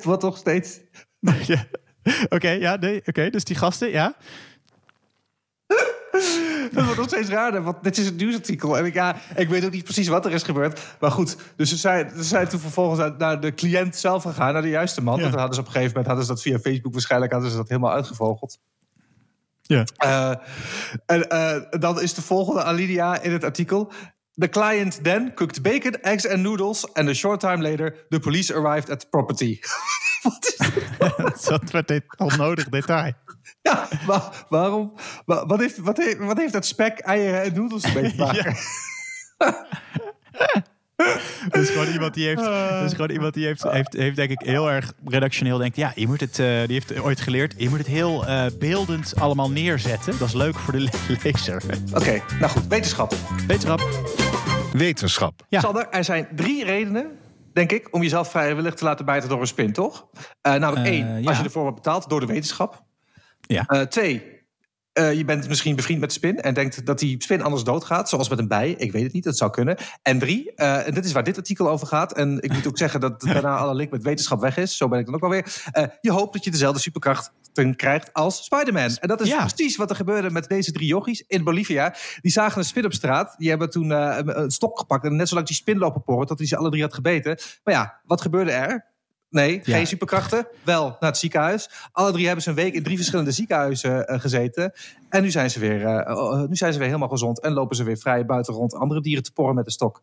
Wat 0.02 0.22
nog 0.22 0.36
steeds... 0.36 0.78
Ja. 1.46 1.66
Oké, 2.28 2.50
ja, 2.50 2.76
nee, 2.76 3.02
oké. 3.06 3.30
dus 3.30 3.44
die 3.44 3.56
gasten, 3.56 3.90
ja. 3.90 4.16
Dat 6.96 7.04
wordt 7.04 7.10
nog 7.10 7.24
steeds 7.24 7.42
raarder, 7.42 7.62
want 7.62 7.82
dit 7.82 7.98
is 7.98 8.06
een 8.06 8.16
nieuwsartikel. 8.16 8.78
En 8.78 8.84
ik, 8.84 8.94
ja, 8.94 9.16
ik 9.36 9.48
weet 9.48 9.64
ook 9.64 9.72
niet 9.72 9.84
precies 9.84 10.08
wat 10.08 10.24
er 10.24 10.32
is 10.32 10.42
gebeurd. 10.42 10.80
Maar 11.00 11.10
goed, 11.10 11.36
dus 11.56 11.68
ze 11.68 11.76
zijn, 11.76 12.10
ze 12.16 12.22
zijn 12.22 12.48
toen 12.48 12.60
vervolgens 12.60 13.12
naar- 13.18 13.40
de 13.40 13.54
cliënt 13.54 13.96
zelf 13.96 14.22
gegaan, 14.22 14.52
naar 14.52 14.62
de 14.62 14.68
juiste 14.68 15.02
man. 15.02 15.18
Ja. 15.18 15.22
Dan 15.22 15.38
hadden 15.38 15.54
ze 15.54 15.60
op 15.60 15.66
een 15.66 15.72
gegeven 15.72 15.92
moment 15.92 16.06
hadden 16.06 16.24
ze 16.24 16.32
dat 16.32 16.42
via 16.42 16.58
Facebook 16.58 16.92
waarschijnlijk 16.92 17.32
hadden 17.32 17.50
ze 17.50 17.56
dat 17.56 17.68
helemaal 17.68 17.92
uitgevogeld. 17.92 18.58
Ja. 19.62 19.84
Eh, 19.96 20.34
en 21.06 21.28
eh, 21.28 21.80
dan 21.80 22.00
is 22.00 22.14
de 22.14 22.22
volgende 22.22 22.62
alinea 22.62 23.20
in 23.20 23.32
het 23.32 23.44
artikel. 23.44 23.92
The 24.34 24.48
client 24.48 25.04
then 25.04 25.34
cooked 25.34 25.62
bacon, 25.62 25.94
eggs 26.02 26.28
and 26.28 26.42
noodles. 26.42 26.94
And 26.94 27.08
a 27.08 27.12
short 27.12 27.40
time 27.40 27.62
later, 27.62 28.06
the 28.08 28.18
police 28.18 28.54
arrived 28.54 28.90
at 28.90 29.00
the 29.00 29.06
property. 29.10 29.58
Wat 30.22 30.54
is 30.58 30.70
dit? 30.74 30.84
Dat 31.16 31.44
wat 31.44 31.72
met 31.72 31.88
dit 31.88 32.02
onnodig 32.16 32.68
detail. 32.68 33.12
Ja, 33.72 33.88
maar 34.06 34.44
waarom? 34.48 34.92
wa- 35.24 35.46
Wat 35.46 35.58
heeft, 35.60 35.78
wat, 35.78 35.96
heeft, 35.96 36.18
wat 36.18 36.36
heeft 36.36 36.52
dat 36.52 36.66
spek, 36.66 36.98
eieren 36.98 37.42
en 37.42 37.54
noedels 37.54 37.82
te 37.92 38.12
maken? 38.16 38.54
Dat 41.48 41.62
is 41.62 41.68
gewoon 41.70 41.86
iemand 41.86 42.14
die 42.14 42.26
heeft, 42.26 42.44
dat 42.44 42.82
is 42.84 42.90
gewoon 42.92 43.10
iemand 43.10 43.34
die 43.34 43.46
heeft, 43.46 43.62
heeft, 43.62 43.92
heeft 43.92 44.16
denk 44.16 44.30
ik 44.30 44.40
heel 44.40 44.70
erg 44.70 44.92
redactioneel 45.04 45.58
denkt. 45.58 45.76
Ja, 45.76 45.92
je 45.94 46.06
moet 46.06 46.20
het, 46.20 46.38
eh, 46.38 46.46
die 46.46 46.72
heeft 46.72 47.00
ooit 47.00 47.20
geleerd. 47.20 47.54
Je 47.56 47.68
moet 47.68 47.78
het 47.78 47.86
heel 47.86 48.26
eh, 48.26 48.44
beeldend 48.58 49.12
allemaal 49.20 49.50
neerzetten. 49.50 50.18
Dat 50.18 50.28
is 50.28 50.34
leuk 50.34 50.54
voor 50.58 50.72
de 50.72 50.80
le- 50.80 50.90
lezer. 51.22 51.62
Oké, 51.94 52.22
nou 52.40 52.50
goed, 52.52 52.66
wetenschap. 52.66 53.14
Wetenschap. 53.46 53.88
Wetenschap. 54.72 55.46
Ja. 55.48 55.60
Sander, 55.60 55.88
er 55.90 56.04
zijn 56.04 56.28
drie 56.34 56.64
redenen, 56.64 57.10
denk 57.52 57.72
ik, 57.72 57.88
om 57.90 58.02
jezelf 58.02 58.30
vrijwillig 58.30 58.74
te 58.74 58.84
laten 58.84 59.04
bijten 59.04 59.28
door 59.28 59.40
een 59.40 59.46
spin, 59.46 59.72
toch? 59.72 60.06
Eh, 60.40 60.54
namelijk 60.54 60.86
Eh, 60.86 60.92
één, 60.92 61.22
ja. 61.22 61.28
als 61.28 61.38
je 61.38 61.44
ervoor 61.44 61.62
wordt 61.62 61.76
betaald 61.76 62.08
door 62.08 62.20
de 62.20 62.26
wetenschap. 62.26 62.84
Ja. 63.46 63.64
Eh, 63.66 63.80
twee, 63.80 64.34
eh, 64.92 65.12
je 65.12 65.24
bent 65.24 65.48
misschien 65.48 65.76
bevriend 65.76 66.00
met 66.00 66.08
de 66.08 66.14
spin 66.14 66.40
en 66.40 66.54
denkt 66.54 66.86
dat 66.86 66.98
die 66.98 67.22
spin 67.22 67.42
anders 67.42 67.64
doodgaat, 67.64 68.08
zoals 68.08 68.28
met 68.28 68.38
een 68.38 68.48
bij. 68.48 68.70
Ik 68.70 68.92
weet 68.92 69.02
het 69.02 69.12
niet, 69.12 69.24
dat 69.24 69.36
zou 69.36 69.50
kunnen. 69.50 69.76
En 70.02 70.18
drie, 70.18 70.54
eh, 70.54 70.86
en 70.86 70.94
dit 70.94 71.04
is 71.04 71.12
waar 71.12 71.24
dit 71.24 71.36
artikel 71.36 71.68
over 71.68 71.86
gaat. 71.86 72.12
En 72.12 72.42
ik 72.42 72.52
moet 72.52 72.66
ook 72.66 72.78
zeggen 72.78 73.00
dat 73.00 73.20
daarna 73.32 73.56
alle 73.56 73.74
link 73.74 73.90
met 73.90 74.02
wetenschap 74.02 74.40
weg 74.40 74.56
is. 74.56 74.76
Zo 74.76 74.88
ben 74.88 74.98
ik 74.98 75.04
dan 75.06 75.14
ook 75.14 75.22
alweer. 75.22 75.62
Eh 75.72 75.84
je 76.00 76.10
hoopt 76.10 76.32
dat 76.32 76.44
je 76.44 76.50
dezelfde 76.50 76.80
superkrachten 76.80 77.76
krijgt 77.76 78.12
als 78.12 78.44
Spider-Man. 78.44 78.96
En 79.00 79.08
dat 79.08 79.20
is 79.20 79.28
Ja. 79.28 79.44
precies 79.44 79.76
wat 79.76 79.90
er 79.90 79.96
gebeurde 79.96 80.30
met 80.30 80.48
deze 80.48 80.72
drie 80.72 80.86
yogis 80.86 81.24
in 81.26 81.44
Bolivia. 81.44 81.94
Die 82.20 82.32
zagen 82.32 82.58
een 82.58 82.64
spin 82.64 82.84
op 82.84 82.92
straat. 82.92 83.34
Die 83.38 83.48
hebben 83.48 83.70
toen 83.70 83.92
eh, 83.92 84.18
een, 84.24 84.50
stok 84.50 84.78
gepakt 84.78 85.04
en 85.04 85.16
net 85.16 85.28
zo 85.28 85.34
lang 85.34 85.46
die 85.46 85.56
spin 85.56 85.78
lopen 85.78 86.02
porren 86.02 86.26
tot 86.26 86.38
hij 86.38 86.46
ze 86.46 86.56
alle 86.56 86.70
drie 86.70 86.82
had 86.82 86.94
gebeten. 86.94 87.38
Maar 87.64 87.74
ja, 87.74 88.00
wat 88.04 88.20
gebeurde 88.20 88.50
er? 88.50 88.94
Nee, 89.30 89.60
Ja. 89.64 89.76
geen 89.76 89.86
superkrachten. 89.86 90.46
Wel 90.64 90.84
naar 91.00 91.10
het 91.10 91.18
ziekenhuis. 91.18 91.70
Alle 91.92 92.12
drie 92.12 92.24
hebben 92.26 92.42
ze 92.42 92.48
een 92.50 92.54
week 92.56 92.74
in 92.74 92.82
drie 92.82 92.96
verschillende 92.96 93.30
ziekenhuizen 93.30 94.06
eh, 94.06 94.20
gezeten. 94.20 94.72
En 95.08 95.22
nu 95.22 95.30
zijn, 95.30 95.50
ze 95.50 95.60
weer, 95.60 95.84
eh, 95.86 96.16
oh, 96.16 96.48
nu 96.48 96.56
zijn 96.56 96.72
ze 96.72 96.78
weer 96.78 96.88
helemaal 96.88 97.08
gezond. 97.08 97.40
En 97.40 97.52
lopen 97.52 97.76
ze 97.76 97.84
weer 97.84 97.98
vrij 97.98 98.24
buiten 98.26 98.54
rond 98.54 98.74
andere 98.74 99.00
dieren 99.00 99.22
te 99.22 99.32
porren 99.32 99.54
met 99.54 99.64
de 99.64 99.70
stok. 99.70 100.02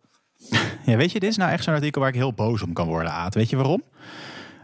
Ja, 0.85 0.95
weet 0.95 1.11
je, 1.11 1.19
dit 1.19 1.29
is 1.29 1.37
nou 1.37 1.51
echt 1.51 1.63
zo'n 1.63 1.73
artikel 1.73 2.01
waar 2.01 2.09
ik 2.09 2.15
heel 2.15 2.33
boos 2.33 2.61
om 2.61 2.73
kan 2.73 2.87
worden, 2.87 3.11
Aad. 3.11 3.33
Weet 3.35 3.49
je 3.49 3.55
waarom? 3.55 3.83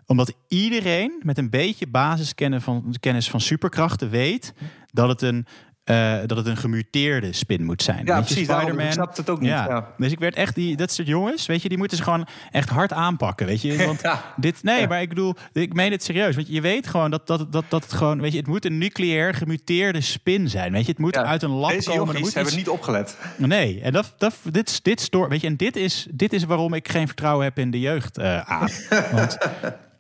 Omdat 0.06 0.34
iedereen 0.48 1.20
met 1.24 1.38
een 1.38 1.50
beetje 1.50 1.88
basiskennis 1.88 2.64
van, 2.64 2.96
kennis 3.00 3.30
van 3.30 3.42
superkrachten 3.42 4.10
weet 4.10 4.54
dat 4.92 5.10
het 5.10 5.22
een, 5.22 5.46
eh, 5.90 6.16
dat 6.26 6.38
het 6.38 6.46
een 6.48 6.58
gemuteerde 6.58 7.34
spin 7.34 7.64
moet 7.64 7.84
zijn. 7.84 8.06
Ja, 8.06 8.16
precies. 8.22 8.48
Ik 8.48 8.92
snap 8.92 9.18
het 9.18 9.30
ook 9.30 9.40
niet. 9.40 9.50
Ja. 9.50 9.66
Ja. 9.70 9.88
Dus 9.98 10.12
ik 10.12 10.20
werd 10.20 10.36
echt 10.36 10.56
die, 10.56 10.76
dat 10.76 10.92
soort 10.92 11.08
jongens, 11.08 11.46
weet 11.46 11.62
je, 11.62 11.70
die 11.70 11.78
moeten 11.78 11.98
ze 11.98 12.04
gewoon 12.04 12.28
echt 12.52 12.70
hard 12.70 12.94
aanpakken, 12.94 13.46
weet 13.46 13.62
je. 13.62 13.78
Want 13.86 14.02
Ja. 14.02 14.34
dit, 14.36 14.64
nee, 14.64 14.80
Ja. 14.82 14.88
maar 14.88 15.02
ik 15.02 15.10
bedoel, 15.10 15.36
ik 15.54 15.74
meen 15.74 15.92
het 15.92 16.04
serieus. 16.04 16.36
Want 16.36 16.48
je 16.48 16.62
weet 16.62 16.88
gewoon 16.88 17.12
dat, 17.12 17.28
dat, 17.28 17.52
dat, 17.52 17.66
dat 17.70 17.84
het 17.84 17.94
gewoon, 17.94 18.22
weet 18.22 18.32
je, 18.32 18.38
het 18.38 18.48
moet 18.48 18.66
een 18.66 18.78
nucleair 18.78 19.34
gemuteerde 19.34 20.02
spin 20.02 20.50
zijn. 20.50 20.72
Weet 20.72 20.86
je, 20.86 20.92
het 20.92 21.00
moet 21.00 21.18
uit 21.18 21.44
een 21.44 21.50
lab 21.50 21.70
Deze 21.72 21.90
komen. 21.90 22.06
yogis 22.06 22.22
moet 22.22 22.34
hebben 22.34 22.54
iets- 22.54 22.62
niet 22.62 22.70
opgelet. 22.70 23.18
Nee, 23.38 23.82
en 23.82 23.92
dat, 23.92 24.14
dat, 24.18 24.36
dit, 24.52 24.84
dit, 24.84 25.02
stoor, 25.02 25.30
weet 25.30 25.42
je, 25.42 25.48
en 25.48 25.58
dit, 25.58 25.76
is, 25.76 26.08
dit 26.12 26.34
is 26.34 26.44
waarom 26.44 26.74
ik 26.74 26.90
geen 26.90 27.08
vertrouwen 27.08 27.44
heb 27.46 27.60
in 27.60 27.72
de 27.72 27.80
jeugd, 27.80 28.18
eh 28.18 28.40
Aad. 28.40 28.88
Want 29.12 29.38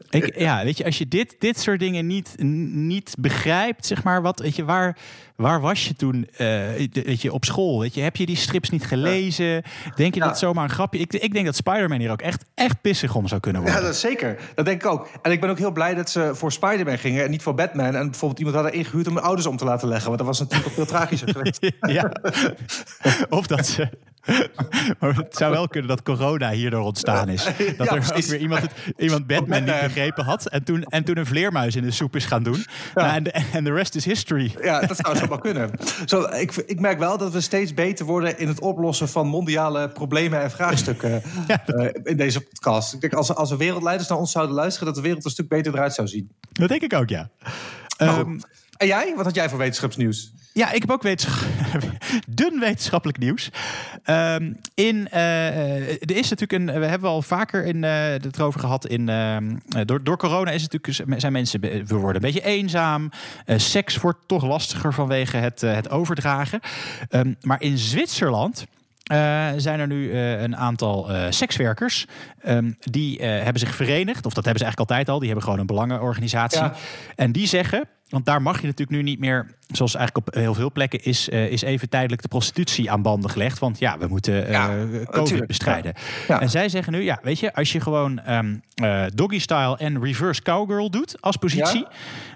ik, 0.09 0.39
ja, 0.39 0.63
weet 0.63 0.77
je, 0.77 0.85
als 0.85 0.97
je 0.97 1.07
dit, 1.07 1.35
dit 1.39 1.59
soort 1.59 1.79
dingen 1.79 2.07
niet, 2.07 2.35
niet 2.73 3.15
begrijpt, 3.19 3.85
zeg 3.85 4.03
maar, 4.03 4.21
wat, 4.21 4.39
weet 4.39 4.55
je, 4.55 4.65
waar, 4.65 4.97
waar 5.39 5.61
was 5.61 5.87
je 5.87 5.93
toen 5.95 6.27
eh, 6.37 6.47
weet 6.91 7.21
je, 7.21 7.33
op 7.33 7.45
school? 7.45 7.79
Weet 7.79 7.93
je, 7.93 8.01
heb 8.01 8.15
je 8.15 8.25
die 8.25 8.35
strips 8.35 8.69
niet 8.69 8.85
gelezen? 8.85 9.63
Denk 9.95 10.13
je 10.13 10.19
Ja. 10.19 10.25
dat 10.27 10.39
zomaar 10.39 10.63
een 10.63 10.69
grapje? 10.69 10.99
Ik, 10.99 11.13
ik 11.13 11.33
denk 11.33 11.45
dat 11.45 11.55
Spider-Man 11.55 11.99
hier 11.99 12.11
ook 12.11 12.21
echt, 12.21 12.45
echt 12.55 12.81
pissig 12.81 13.15
om 13.15 13.27
zou 13.27 13.41
kunnen 13.41 13.61
Ja, 13.61 13.67
worden. 13.67 13.85
dat 13.85 13.95
is 13.95 14.01
zeker. 14.01 14.37
Dat 14.55 14.65
denk 14.65 14.83
ik 14.83 14.89
ook. 14.89 15.07
En 15.21 15.31
ik 15.31 15.41
ben 15.41 15.49
ook 15.49 15.57
heel 15.57 15.71
blij 15.71 15.95
dat 15.95 16.09
ze 16.09 16.31
voor 16.33 16.51
Spider-Man 16.51 16.97
gingen 16.97 17.23
en 17.23 17.29
niet 17.31 17.41
voor 17.43 17.55
Batman. 17.55 17.95
En 17.95 18.09
bijvoorbeeld 18.09 18.39
iemand 18.39 18.55
hadden 18.57 18.73
ingehuurd 18.75 19.07
om 19.07 19.13
hun 19.15 19.23
ouders 19.23 19.47
om 19.47 19.57
te 19.57 19.65
laten 19.65 19.87
leggen. 19.87 20.05
Want 20.07 20.17
dat 20.17 20.27
was 20.27 20.39
natuurlijk 20.39 20.67
ook 20.67 20.73
veel 20.75 20.85
tragischer 20.85 21.29
geweest. 21.35 21.71
ja. 21.79 22.11
Of 23.29 23.47
dat 23.47 23.67
ze. 23.67 23.89
Maar 24.99 25.15
het 25.15 25.35
zou 25.35 25.51
wel 25.51 25.67
kunnen 25.67 25.89
dat 25.89 26.03
corona 26.03 26.49
hierdoor 26.51 26.81
ontstaan 26.83 27.29
is. 27.29 27.43
Dat 27.43 27.55
Ja, 27.57 27.95
er 27.95 28.13
ook 28.15 28.25
weer 28.25 28.39
iemand, 28.39 28.61
het, 28.61 28.71
iemand 28.97 29.27
Batman 29.27 29.63
niet 29.63 29.81
begrepen 29.81 30.23
had. 30.23 30.47
En 30.49 30.63
toen, 30.63 30.83
en 30.83 31.03
toen 31.03 31.17
een 31.17 31.25
vleermuis 31.25 31.75
in 31.75 31.83
de 31.83 31.91
soep 31.91 32.15
is 32.15 32.25
gaan 32.25 32.43
doen. 32.43 32.65
Nou, 32.95 33.09
en, 33.15 33.23
de, 33.23 33.31
en 33.53 33.63
de 33.63 33.71
rest 33.73 33.95
is 33.95 34.05
history. 34.05 34.55
Ja, 34.61 34.79
dat 34.79 34.97
zou 34.97 35.17
kunnen. 35.37 35.71
Zo, 36.05 36.21
ik, 36.23 36.55
ik 36.55 36.79
merk 36.79 36.99
wel 36.99 37.17
dat 37.17 37.33
we 37.33 37.41
steeds 37.41 37.73
beter 37.73 38.05
worden 38.05 38.39
in 38.39 38.47
het 38.47 38.59
oplossen 38.59 39.09
van 39.09 39.27
mondiale 39.27 39.89
problemen 39.89 40.41
en 40.41 40.51
vraagstukken 40.51 41.21
eh, 41.47 41.87
in 42.03 42.17
deze 42.17 42.41
podcast. 42.41 42.93
Ik 42.93 43.01
denk 43.01 43.13
als, 43.13 43.35
als 43.35 43.51
er 43.51 43.57
wereldleiders 43.57 44.09
naar 44.09 44.17
ons 44.17 44.31
zouden 44.31 44.55
luisteren, 44.55 44.87
dat 44.87 44.95
de 44.95 45.01
wereld 45.01 45.25
een 45.25 45.31
stuk 45.31 45.47
beter 45.47 45.73
eruit 45.73 45.93
zou 45.93 46.07
zien. 46.07 46.31
Dat 46.51 46.69
denk 46.69 46.81
ik 46.81 46.93
ook, 46.93 47.09
ja. 47.09 47.29
Ehm, 47.97 48.39
en 48.77 48.87
jij? 48.87 49.13
Wat 49.15 49.25
had 49.25 49.35
jij 49.35 49.49
voor 49.49 49.57
wetenschapsnieuws? 49.57 50.33
Ja, 50.53 50.71
ik 50.71 50.81
heb 50.81 50.91
ook 50.91 51.03
wetensch- 51.03 51.45
dun 52.27 52.59
wetenschappelijk 52.59 53.17
nieuws. 53.17 53.49
Ehm, 54.03 54.53
in, 54.73 55.09
eh, 55.09 55.87
er 55.87 56.15
is 56.15 56.29
natuurlijk 56.29 56.51
een. 56.51 56.79
We 56.79 56.85
hebben 56.85 57.09
al 57.09 57.21
vaker 57.21 57.65
in, 57.65 57.83
eh, 57.83 57.91
het 58.07 58.37
erover 58.37 58.59
gehad. 58.59 58.87
In, 58.87 59.09
ehm, 59.09 59.55
eh, 59.69 59.81
door, 59.85 60.03
door 60.03 60.17
corona 60.17 60.51
is 60.51 60.61
het 60.61 60.71
natuurlijk, 60.71 61.19
zijn 61.21 61.33
mensen. 61.33 61.59
We 61.61 61.95
worden 61.95 62.15
een 62.15 62.31
beetje 62.31 62.47
eenzaam. 62.47 63.11
Eh, 63.45 63.57
seks 63.57 63.97
wordt 63.97 64.19
toch 64.27 64.43
lastiger 64.43 64.93
vanwege 64.93 65.37
het, 65.37 65.63
eh, 65.63 65.73
het 65.75 65.89
overdragen. 65.89 66.59
Ehm, 67.09 67.33
maar 67.41 67.61
in 67.61 67.77
Zwitserland. 67.77 68.65
Eh, 69.09 69.47
zijn 69.57 69.79
er 69.79 69.87
nu 69.87 70.11
eh, 70.11 70.41
een 70.41 70.55
aantal 70.55 71.11
eh, 71.11 71.25
sekswerkers. 71.29 72.05
ehm, 72.41 72.71
die 72.79 73.21
hebben 73.21 73.59
zich 73.59 73.75
verenigd. 73.75 74.25
Of 74.25 74.33
dat 74.33 74.45
hebben 74.45 74.57
ze 74.57 74.63
eigenlijk 74.63 74.79
altijd 74.91 75.09
al. 75.09 75.17
Die 75.17 75.27
hebben 75.27 75.43
gewoon 75.43 75.59
een 75.59 75.65
belangenorganisatie. 75.65 76.61
Ja. 76.61 76.73
En 77.15 77.31
die 77.31 77.47
zeggen, 77.47 77.87
want 78.09 78.25
daar 78.25 78.41
mag 78.41 78.61
je 78.61 78.67
natuurlijk 78.67 78.97
nu 78.97 79.03
niet 79.03 79.19
meer, 79.19 79.55
zoals 79.67 79.95
eigenlijk 79.95 80.27
op 80.27 80.33
heel 80.33 80.53
veel 80.53 80.71
plekken 80.71 81.03
is, 81.03 81.29
is 81.29 81.61
even 81.61 81.89
tijdelijk 81.89 82.21
de 82.21 82.27
prostitutie 82.27 82.91
aan 82.91 83.01
banden 83.01 83.29
gelegd. 83.29 83.59
Want 83.59 83.79
ja, 83.79 83.97
we 83.97 84.07
moeten 84.07 84.49
Ja, 84.49 84.67
COVID 84.67 85.13
natuurlijk. 85.13 85.47
bestrijden. 85.47 85.93
Ja. 86.27 86.41
En 86.41 86.49
zij 86.49 86.69
zeggen 86.69 86.93
nu, 86.93 87.01
ja, 87.03 87.19
weet 87.21 87.39
je, 87.39 87.53
als 87.53 87.71
je 87.71 87.79
gewoon 87.79 88.19
ehm, 88.19 88.55
eh, 88.75 89.03
doggy 89.13 89.39
style 89.39 89.77
en 89.77 90.03
reverse 90.03 90.41
cowgirl 90.41 90.89
doet 90.89 91.21
als 91.21 91.35
positie, 91.35 91.87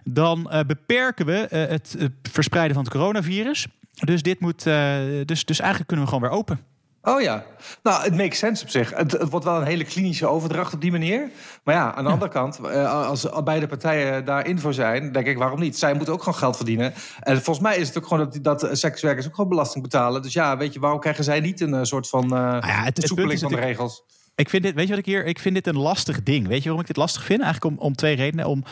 dan 0.03 0.63
beperken 0.67 1.25
we 1.25 1.47
het 1.49 1.97
verspreiden 2.31 2.75
van 2.75 2.83
het 2.83 2.93
coronavirus. 2.93 3.67
Dus 3.93 4.21
dit 4.21 4.39
moet, 4.39 4.67
eh, 4.67 4.95
dus, 5.25 5.45
dus 5.45 5.59
eigenlijk 5.59 5.87
kunnen 5.87 6.05
we 6.05 6.11
gewoon 6.11 6.29
weer 6.29 6.37
open. 6.39 6.59
Oh 7.05 7.21
ja, 7.21 7.45
nou, 7.83 8.03
het 8.03 8.15
makes 8.17 8.37
sense 8.37 8.63
op 8.63 8.69
zich. 8.69 8.93
Het, 8.95 9.11
het 9.11 9.29
wordt 9.29 9.45
wel 9.45 9.57
een 9.57 9.65
hele 9.67 9.83
klinische 9.83 10.27
overdracht 10.27 10.73
op 10.73 10.81
die 10.81 10.91
manier. 10.91 11.29
Maar 11.63 11.75
ja, 11.75 11.93
aan 11.95 12.03
de 12.03 12.09
andere 12.09 12.31
kant, 12.31 12.59
eh, 12.59 13.07
als 13.07 13.27
beide 13.43 13.67
partijen 13.67 14.25
daarin 14.25 14.59
voor 14.59 14.73
zijn, 14.73 15.11
denk 15.11 15.27
ik, 15.27 15.37
waarom 15.37 15.59
niet? 15.59 15.77
Zij 15.77 15.93
moeten 15.93 16.13
ook 16.13 16.23
gewoon 16.23 16.39
geld 16.39 16.55
verdienen. 16.55 16.93
En 17.19 17.35
volgens 17.35 17.59
mij 17.65 17.77
is 17.77 17.87
het 17.87 17.97
ook 17.97 18.07
gewoon 18.07 18.29
dat, 18.41 18.61
dat 18.61 18.77
sekswerkers 18.77 19.25
ook 19.27 19.35
gewoon 19.35 19.49
belasting 19.49 19.83
betalen. 19.83 20.21
Dus 20.21 20.33
ja, 20.33 20.57
weet 20.57 20.73
je, 20.73 20.79
waarom 20.79 20.99
krijgen 20.99 21.23
zij 21.23 21.39
niet 21.39 21.61
een 21.61 21.73
eh, 21.73 21.83
soort 21.83 22.09
van 22.09 22.27
Nou 22.27 22.67
ja, 22.67 22.83
het- 22.83 23.03
is 23.03 23.09
van 23.39 23.51
de 23.51 23.55
regels? 23.55 24.03
Ik 24.35 24.49
vind 24.49 24.63
dit, 24.63 24.73
weet 24.73 24.83
je 24.83 24.89
wat 24.89 24.99
ik 24.99 25.05
hier, 25.05 25.25
ik 25.25 25.39
vind 25.39 25.55
dit 25.55 25.67
een 25.67 25.77
lastig 25.77 26.23
ding. 26.23 26.47
Weet 26.47 26.57
je 26.57 26.63
waarom 26.63 26.81
ik 26.81 26.87
dit 26.87 26.97
lastig 26.97 27.23
vind? 27.23 27.41
Eigenlijk 27.41 27.75
om, 27.75 27.85
om 27.85 27.95
twee 27.95 28.15
redenen. 28.15 28.45
Om 28.45 28.63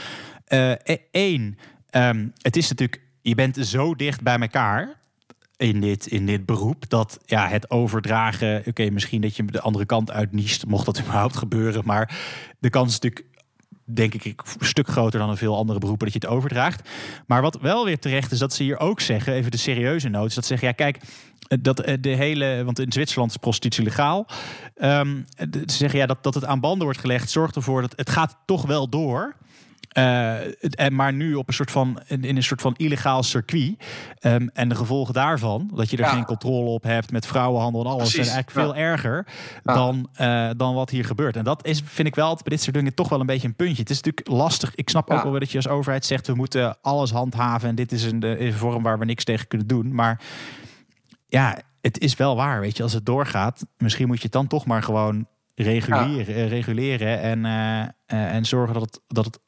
e- 0.47 0.97
één, 1.11 1.57
ehm, 1.89 2.27
het 2.37 2.55
is 2.57 2.69
natuurlijk, 2.69 3.01
je 3.21 3.35
bent 3.35 3.57
zo 3.57 3.95
dicht 3.95 4.21
bij 4.21 4.39
elkaar. 4.39 4.99
In 5.61 5.81
dit, 5.81 6.07
in 6.07 6.25
dit 6.25 6.45
beroep. 6.45 6.89
Dat 6.89 7.19
ja, 7.25 7.47
het 7.47 7.69
overdragen, 7.69 8.63
oké, 8.65 8.89
misschien 8.89 9.21
dat 9.21 9.35
je 9.35 9.45
de 9.45 9.61
andere 9.61 9.85
kant 9.85 10.11
uitniest, 10.11 10.65
mocht 10.65 10.85
dat 10.85 10.99
überhaupt 11.01 11.37
gebeuren. 11.37 11.81
Maar 11.85 12.19
de 12.59 12.69
kans 12.69 12.87
is 12.87 12.99
natuurlijk 12.99 13.29
denk 13.85 14.13
ik 14.13 14.25
een 14.59 14.65
stuk 14.65 14.87
groter 14.87 15.19
dan 15.19 15.29
in 15.29 15.37
veel 15.37 15.57
andere 15.57 15.79
beroepen 15.79 16.05
dat 16.05 16.21
je 16.21 16.27
het 16.27 16.37
overdraagt. 16.37 16.89
Maar 17.27 17.41
wat 17.41 17.61
wel 17.61 17.85
weer 17.85 17.99
terecht 17.99 18.31
is, 18.31 18.39
dat 18.39 18.53
ze 18.53 18.63
hier 18.63 18.79
ook 18.79 18.99
zeggen, 18.99 19.33
even 19.33 19.51
de 19.51 19.57
serieuze 19.57 20.09
noot, 20.09 20.35
dat 20.35 20.43
ze 20.45 20.49
zeggen, 20.49 20.67
ja 20.67 20.73
kijk, 20.73 20.99
dat 21.61 21.79
eh, 21.79 21.97
de 22.01 22.15
hele, 22.15 22.63
want 22.63 22.79
in 22.79 22.91
Zwitserland 22.91 23.31
is 23.31 23.37
prostitutie 23.37 23.83
legaal. 23.83 24.27
Um, 24.83 25.25
ze 25.37 25.63
zeggen 25.65 25.99
ja, 25.99 26.05
dat, 26.05 26.23
dat 26.23 26.33
het 26.33 26.45
aan 26.45 26.59
banden 26.59 26.83
wordt 26.83 26.99
gelegd, 26.99 27.29
zorgt 27.29 27.55
ervoor 27.55 27.81
dat 27.81 27.93
het 27.95 28.09
gaat 28.09 28.37
toch 28.45 28.65
wel 28.65 28.89
door. 28.89 29.35
Uh, 29.97 30.37
maar 30.89 31.13
nu 31.13 31.35
op 31.35 31.47
een 31.47 31.53
soort 31.53 31.71
van, 31.71 31.99
in 32.07 32.35
een 32.35 32.43
soort 32.43 32.61
van 32.61 32.73
illegaal 32.77 33.23
circuit. 33.23 33.75
Um, 34.21 34.49
en 34.53 34.69
de 34.69 34.75
gevolgen 34.75 35.13
daarvan, 35.13 35.71
dat 35.73 35.89
je 35.89 35.97
er 35.97 36.05
geen 36.05 36.25
controle 36.25 36.69
op 36.69 36.83
hebt 36.83 37.11
met 37.11 37.25
vrouwenhandel 37.25 37.81
en 37.81 37.91
alles, 37.91 38.11
zijn 38.11 38.27
eigenlijk 38.27 38.51
veel 38.51 38.75
erger 38.75 39.27
dan, 39.63 40.09
uh, 40.21 40.49
dan 40.57 40.73
wat 40.73 40.89
hier 40.89 41.05
gebeurt. 41.05 41.35
En 41.35 41.43
dat 41.43 41.65
is, 41.65 41.81
vind 41.85 42.07
ik 42.07 42.15
wel 42.15 42.33
bij 42.33 42.41
dit 42.43 42.61
soort 42.61 42.75
dingen 42.75 42.93
toch 42.93 43.09
wel 43.09 43.19
een 43.19 43.25
beetje 43.25 43.47
een 43.47 43.55
puntje. 43.55 43.81
Het 43.81 43.89
is 43.89 44.01
natuurlijk 44.01 44.27
lastig. 44.27 44.75
Ik 44.75 44.89
snap 44.89 45.09
ook 45.09 45.23
wel 45.23 45.39
dat 45.39 45.51
je 45.51 45.57
als 45.57 45.67
overheid 45.67 46.05
zegt, 46.05 46.27
we 46.27 46.33
moeten 46.33 46.77
alles 46.81 47.11
handhaven 47.11 47.69
en 47.69 47.75
dit 47.75 47.91
is 47.91 48.03
een, 48.03 48.41
een 48.41 48.53
vorm 48.53 48.83
waar 48.83 48.99
we 48.99 49.05
niks 49.05 49.23
tegen 49.23 49.47
kunnen 49.47 49.67
doen. 49.67 49.95
Maar 49.95 50.21
ja, 51.27 51.57
het 51.81 51.99
is 51.99 52.15
wel 52.15 52.35
waar, 52.35 52.59
weet 52.59 52.77
je, 52.77 52.83
als 52.83 52.93
het 52.93 53.05
doorgaat, 53.05 53.65
misschien 53.77 54.07
moet 54.07 54.17
je 54.17 54.23
het 54.23 54.31
dan 54.31 54.47
toch 54.47 54.65
maar 54.65 54.83
gewoon 54.83 55.27
reguleren, 55.55 56.47
reguleren 56.47 57.21
en, 57.21 57.45
uh, 57.45 58.33
en 58.33 58.45
zorgen 58.45 58.73
dat 58.73 58.83
het, 58.83 59.01
dat 59.07 59.25
het 59.25 59.39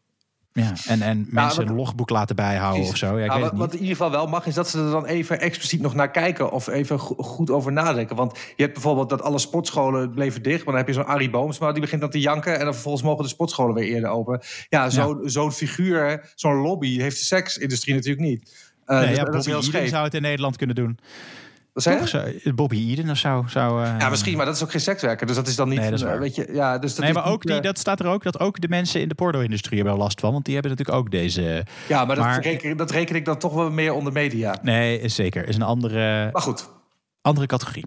ja, 0.53 0.73
en, 0.87 1.01
en 1.01 1.27
mensen 1.29 1.67
een 1.67 1.75
logboek 1.75 2.09
laten 2.09 2.35
bijhouden 2.35 2.87
of 2.87 2.97
zo. 2.97 3.19
Ja, 3.19 3.25
ik 3.25 3.31
weet 3.31 3.41
wat, 3.41 3.53
wat 3.53 3.73
in 3.73 3.79
ieder 3.79 3.95
geval 3.95 4.11
wel 4.11 4.27
mag, 4.27 4.45
is 4.45 4.53
dat 4.53 4.69
ze 4.69 4.77
er 4.77 4.91
dan 4.91 5.05
even 5.05 5.39
expliciet 5.39 5.81
nog 5.81 5.93
naar 5.93 6.11
kijken. 6.11 6.51
Of 6.51 6.67
even 6.67 6.99
goed 6.99 7.49
over 7.49 7.71
nadenken. 7.71 8.15
Want 8.15 8.37
je 8.55 8.61
hebt 8.61 8.73
bijvoorbeeld 8.73 9.09
dat 9.09 9.21
alle 9.21 9.39
sportscholen 9.39 10.13
bleven 10.13 10.43
dicht. 10.43 10.57
Maar 10.57 10.73
dan 10.73 10.75
heb 10.75 10.87
je 10.87 10.93
zo'n 10.93 11.05
Arie 11.05 11.29
Boomsma, 11.29 11.71
die 11.71 11.81
begint 11.81 12.01
dan 12.01 12.09
te 12.09 12.19
janken. 12.19 12.59
En 12.59 12.63
dan 12.63 12.73
vervolgens 12.73 13.03
mogen 13.03 13.23
de 13.23 13.29
sportscholen 13.29 13.75
weer 13.75 13.87
eerder 13.87 14.09
open. 14.09 14.41
Ja, 14.69 14.89
zo'n 14.89 15.23
ja. 15.25 15.51
figuur, 15.51 16.31
zo'n 16.35 16.55
lobby 16.55 16.99
heeft 16.99 17.17
de 17.17 17.25
seksindustrie 17.25 17.95
natuurlijk 17.95 18.27
niet. 18.27 18.71
Uh, 18.87 18.99
nee, 18.99 19.07
dus, 19.07 19.17
ja, 19.17 19.23
dat 19.23 19.35
is 19.35 19.45
heel 19.45 19.61
scheef. 19.61 19.89
zou 19.89 20.03
het 20.03 20.13
in 20.13 20.21
Nederland 20.21 20.57
kunnen 20.57 20.75
doen. 20.75 20.99
Wat 21.73 21.83
zei 21.83 22.39
je? 22.43 22.53
Bobby 22.53 22.91
Eden 22.91 23.09
of 23.09 23.17
zo. 23.17 23.43
zou 23.47 23.85
uh... 23.85 23.95
Ja, 23.99 24.09
misschien, 24.09 24.37
maar 24.37 24.45
dat 24.45 24.55
is 24.55 24.63
ook 24.63 24.71
geen 24.71 24.81
sekswerker. 24.81 25.27
Dus 25.27 25.35
dat 25.35 25.47
is 25.47 25.55
dan 25.55 25.69
niet. 25.69 25.79
Nee, 25.79 25.89
dat 25.89 25.99
is 25.99 26.05
waar. 26.05 26.19
Weet 26.19 26.35
je, 26.35 26.49
ja, 26.51 26.77
dus 26.77 26.95
dat 26.95 27.03
nee, 27.05 27.13
maar 27.13 27.25
ook 27.25 27.45
die, 27.45 27.61
dat 27.61 27.79
staat 27.79 27.99
er 27.99 28.07
ook 28.07 28.23
dat 28.23 28.39
ook 28.39 28.61
de 28.61 28.67
mensen 28.67 29.01
in 29.01 29.07
de 29.07 29.15
porno-industrie 29.15 29.79
hebben 29.79 29.97
last 29.97 30.19
van. 30.19 30.31
Want 30.31 30.45
die 30.45 30.53
hebben 30.53 30.71
natuurlijk 30.71 30.97
ook 30.97 31.11
deze. 31.11 31.65
Ja, 31.87 32.05
maar, 32.05 32.17
maar... 32.17 32.35
Dat, 32.35 32.43
reken, 32.43 32.77
dat 32.77 32.91
reken 32.91 33.15
ik 33.15 33.25
dan 33.25 33.37
toch 33.37 33.53
wel 33.53 33.71
meer 33.71 33.93
onder 33.93 34.13
media. 34.13 34.55
Nee, 34.61 34.99
is 34.99 35.15
zeker. 35.15 35.47
Is 35.47 35.55
een 35.55 35.61
andere. 35.61 36.29
Maar 36.31 36.41
goed. 36.41 36.69
Andere 37.21 37.47
categorie. 37.47 37.83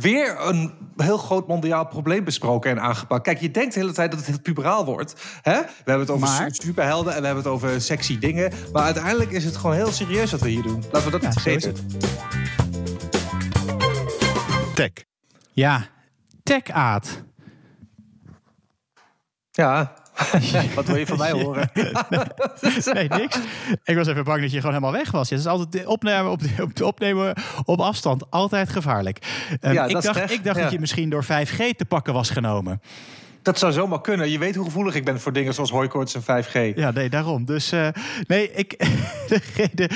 Weer 0.00 0.36
een 0.40 0.72
heel 0.96 1.18
groot 1.18 1.48
mondiaal 1.48 1.86
probleem 1.86 2.24
besproken 2.24 2.70
en 2.70 2.80
aangepakt. 2.80 3.22
Kijk, 3.22 3.40
je 3.40 3.50
denkt 3.50 3.74
de 3.74 3.80
hele 3.80 3.92
tijd 3.92 4.10
dat 4.10 4.20
het 4.20 4.28
heel 4.28 4.40
puberaal 4.40 4.84
wordt. 4.84 5.14
Hè? 5.42 5.60
We 5.60 5.68
hebben 5.76 6.00
het 6.00 6.10
over 6.10 6.28
maar... 6.28 6.48
superhelden 6.52 7.14
en 7.14 7.20
we 7.20 7.26
hebben 7.26 7.44
het 7.44 7.52
over 7.52 7.80
sexy 7.80 8.18
dingen. 8.18 8.52
Maar 8.72 8.82
uiteindelijk 8.82 9.30
is 9.30 9.44
het 9.44 9.56
gewoon 9.56 9.76
heel 9.76 9.92
serieus 9.92 10.30
wat 10.30 10.40
we 10.40 10.48
hier 10.48 10.62
doen. 10.62 10.82
Laten 10.92 11.04
we 11.04 11.18
dat 11.18 11.22
ja, 11.22 11.28
niet 11.28 11.40
vergeten. 11.40 11.74
Tech. 14.78 15.04
Ja, 15.52 15.86
tech-aad. 16.42 17.22
Ja, 19.50 19.92
wat 20.74 20.86
wil 20.86 20.96
je 20.96 21.06
van 21.06 21.18
mij 21.18 21.32
horen? 21.32 21.70
nee, 22.92 23.08
niks. 23.08 23.38
Ik 23.84 23.96
was 23.96 24.06
even 24.06 24.24
bang 24.24 24.40
dat 24.40 24.50
je 24.50 24.56
gewoon 24.56 24.74
helemaal 24.74 25.00
weg 25.00 25.10
was. 25.10 25.30
Het 25.30 25.38
is 25.38 25.46
altijd 25.46 25.86
opnemen 25.86 26.30
op, 26.30 26.42
op, 26.60 26.82
opnemen 26.82 27.36
op 27.64 27.80
afstand. 27.80 28.30
Altijd 28.30 28.68
gevaarlijk. 28.68 29.46
Um, 29.60 29.72
ja, 29.72 29.84
ik, 29.84 30.00
dacht, 30.00 30.30
ik 30.30 30.44
dacht 30.44 30.56
ja. 30.56 30.62
dat 30.62 30.72
je 30.72 30.80
misschien 30.80 31.10
door 31.10 31.24
5G 31.24 31.56
te 31.76 31.84
pakken 31.88 32.12
was 32.12 32.30
genomen. 32.30 32.80
Dat 33.42 33.58
zou 33.58 33.72
zomaar 33.72 34.00
kunnen. 34.00 34.30
Je 34.30 34.38
weet 34.38 34.54
hoe 34.54 34.64
gevoelig 34.64 34.94
ik 34.94 35.04
ben 35.04 35.20
voor 35.20 35.32
dingen 35.32 35.54
zoals 35.54 35.70
hooikoorts 35.70 36.14
en 36.14 36.22
5G. 36.22 36.74
Ja, 36.74 36.90
nee, 36.90 37.08
daarom. 37.08 37.44
Dus 37.44 37.72
uh, 37.72 37.88
nee, 38.26 38.52
ik. 38.52 38.70
de, 39.74 39.90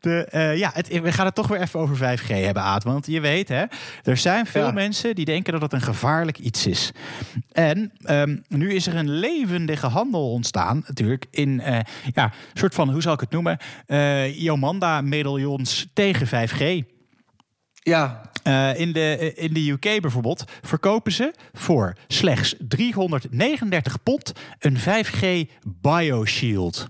de, 0.00 0.28
uh, 0.32 0.56
ja, 0.58 0.70
het, 0.74 1.00
we 1.00 1.12
gaan 1.12 1.26
het 1.26 1.34
toch 1.34 1.48
weer 1.48 1.60
even 1.60 1.80
over 1.80 1.96
5G 1.96 2.26
hebben, 2.26 2.62
Aad. 2.62 2.84
Want 2.84 3.06
je 3.06 3.20
weet, 3.20 3.48
hè, 3.48 3.64
er 4.02 4.16
zijn 4.16 4.46
veel 4.46 4.66
ja. 4.66 4.72
mensen 4.72 5.14
die 5.14 5.24
denken 5.24 5.52
dat 5.52 5.62
het 5.62 5.72
een 5.72 5.80
gevaarlijk 5.80 6.38
iets 6.38 6.66
is. 6.66 6.90
En 7.52 7.92
um, 8.10 8.42
nu 8.48 8.72
is 8.72 8.86
er 8.86 8.96
een 8.96 9.10
levendige 9.10 9.86
handel 9.86 10.32
ontstaan, 10.32 10.84
natuurlijk, 10.86 11.26
in 11.30 11.48
uh, 11.48 11.78
ja, 12.14 12.24
een 12.24 12.58
soort 12.58 12.74
van, 12.74 12.90
hoe 12.90 13.02
zal 13.02 13.12
ik 13.12 13.20
het 13.20 13.30
noemen? 13.30 13.58
Yomanda-medaillons 14.34 15.86
tegen 15.92 16.48
5G. 16.48 16.90
Ja. 17.74 18.31
Uh, 18.44 18.78
in, 18.78 18.92
de, 18.92 19.32
in 19.34 19.52
de 19.52 19.70
UK 19.70 20.00
bijvoorbeeld 20.00 20.44
verkopen 20.62 21.12
ze 21.12 21.34
voor 21.52 21.96
slechts 22.06 22.54
339 22.58 24.02
pond 24.02 24.32
een 24.58 24.76
5G 24.78 25.50
BioShield. 25.80 26.88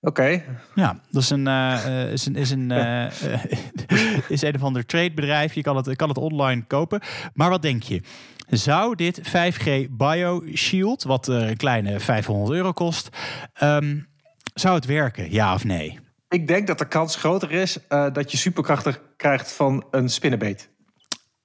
Oké. 0.00 0.20
Okay. 0.20 0.44
Ja, 0.74 1.00
dat 1.10 1.22
is 1.22 1.30
een, 1.30 1.46
uh, 1.46 2.12
is 2.12 2.26
een, 2.26 2.36
is 2.36 2.50
een, 2.50 2.70
uh, 2.70 3.04
is 4.28 4.42
een 4.42 4.54
of 4.54 4.62
ander 4.62 4.86
tradebedrijf. 4.86 5.54
Je 5.54 5.62
kan 5.62 5.76
het, 5.76 5.96
kan 5.96 6.08
het 6.08 6.18
online 6.18 6.64
kopen. 6.66 7.00
Maar 7.34 7.50
wat 7.50 7.62
denk 7.62 7.82
je? 7.82 8.02
Zou 8.48 8.94
dit 8.94 9.20
5G 9.28 9.90
BioShield, 9.90 11.02
wat 11.02 11.26
een 11.26 11.56
kleine 11.56 12.00
500 12.00 12.50
euro 12.52 12.72
kost, 12.72 13.08
um, 13.62 14.08
zou 14.54 14.74
het 14.74 14.84
werken? 14.84 15.32
Ja 15.32 15.54
of 15.54 15.64
nee? 15.64 15.98
Ik 16.32 16.46
denk 16.46 16.66
dat 16.66 16.78
de 16.78 16.88
kans 16.88 17.16
groter 17.16 17.50
is 17.50 17.78
uh, 17.88 18.06
dat 18.12 18.30
je 18.30 18.36
superkrachten 18.36 18.96
krijgt 19.16 19.52
van 19.52 19.86
een 19.90 20.08
spinnenbeet. 20.08 20.70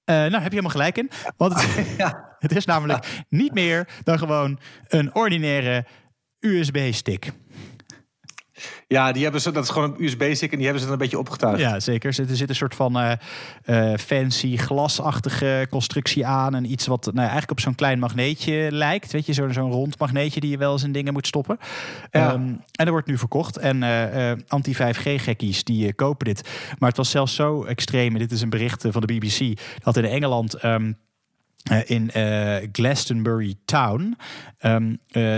Uh, 0.06 0.15
nou, 0.15 0.32
heb 0.32 0.41
je 0.41 0.50
helemaal 0.50 0.69
gelijk 0.69 0.97
in. 0.97 1.10
Want 1.38 1.54
het, 1.54 1.88
ja. 1.97 2.36
het 2.39 2.56
is 2.56 2.65
namelijk 2.65 3.23
niet 3.30 3.54
meer 3.54 3.88
dan 4.04 4.17
gewoon 4.17 4.60
een 4.88 5.15
ordinaire 5.15 5.86
USB-stick. 6.39 7.32
Ja, 8.87 9.11
die 9.11 9.23
hebben 9.23 9.41
ze, 9.41 9.51
dat 9.51 9.63
is 9.63 9.69
gewoon 9.69 9.95
een 9.97 10.03
USB-stick 10.03 10.51
en 10.51 10.57
die 10.57 10.65
hebben 10.65 10.79
ze 10.79 10.89
dan 10.89 10.93
een 10.93 11.01
beetje 11.01 11.19
opgetuigd. 11.19 11.59
Ja, 11.59 11.79
zeker. 11.79 12.19
Er 12.19 12.35
zit 12.35 12.49
een 12.49 12.55
soort 12.55 12.75
van 12.75 12.97
uh, 12.97 13.11
uh, 13.65 13.93
fancy 13.97 14.57
glasachtige 14.57 15.67
constructie 15.69 16.25
aan. 16.25 16.55
En 16.55 16.71
iets 16.71 16.87
wat 16.87 17.05
nou, 17.05 17.19
eigenlijk 17.19 17.51
op 17.51 17.59
zo'n 17.59 17.75
klein 17.75 17.99
magneetje 17.99 18.67
lijkt. 18.71 19.11
Weet 19.11 19.25
je, 19.25 19.33
zo'n 19.33 19.53
zo'n 19.53 19.71
rond 19.71 19.99
magneetje 19.99 20.39
die 20.39 20.49
je 20.49 20.57
wel 20.57 20.71
eens 20.71 20.83
in 20.83 20.91
dingen 20.91 21.13
moet 21.13 21.27
stoppen. 21.27 21.57
Ja. 22.11 22.33
Um, 22.33 22.41
en 22.41 22.61
dat 22.85 22.89
wordt 22.89 23.07
nu 23.07 23.17
verkocht. 23.17 23.57
En 23.57 23.81
uh, 23.81 24.31
anti-5G-gekkies 24.47 25.63
die 25.63 25.93
kopen 25.93 26.25
dit. 26.25 26.49
Maar 26.79 26.89
het 26.89 26.97
was 26.97 27.09
zelfs 27.09 27.35
zo 27.35 27.63
extreem. 27.63 28.13
En 28.13 28.19
dit 28.19 28.31
is 28.31 28.41
een 28.41 28.49
bericht 28.49 28.85
van 28.89 29.01
de 29.01 29.13
BBC. 29.13 29.59
Dat 29.83 29.97
in 29.97 30.05
Engeland... 30.05 30.63
Um, 30.63 30.85
uh, 30.87 30.93
in 31.86 32.10
uh, 32.15 32.56
Glastonbury 32.71 33.56
Town 33.65 34.17
um, 34.62 34.89
uh, 34.89 34.97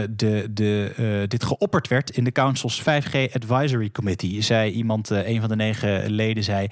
de, 0.10 0.48
de, 0.52 1.26
dit 1.28 1.44
geopperd 1.44 1.88
werd 1.88 2.10
in 2.10 2.24
de 2.24 2.32
Council's 2.32 2.82
5G 2.82 3.34
Advisory 3.34 3.92
Committee. 3.92 4.42
Zei 4.42 4.72
iemand, 4.72 5.10
een 5.10 5.40
van 5.40 5.50
de 5.50 5.56
negen 5.56 6.10
leden 6.12 6.44
zei, 6.44 6.68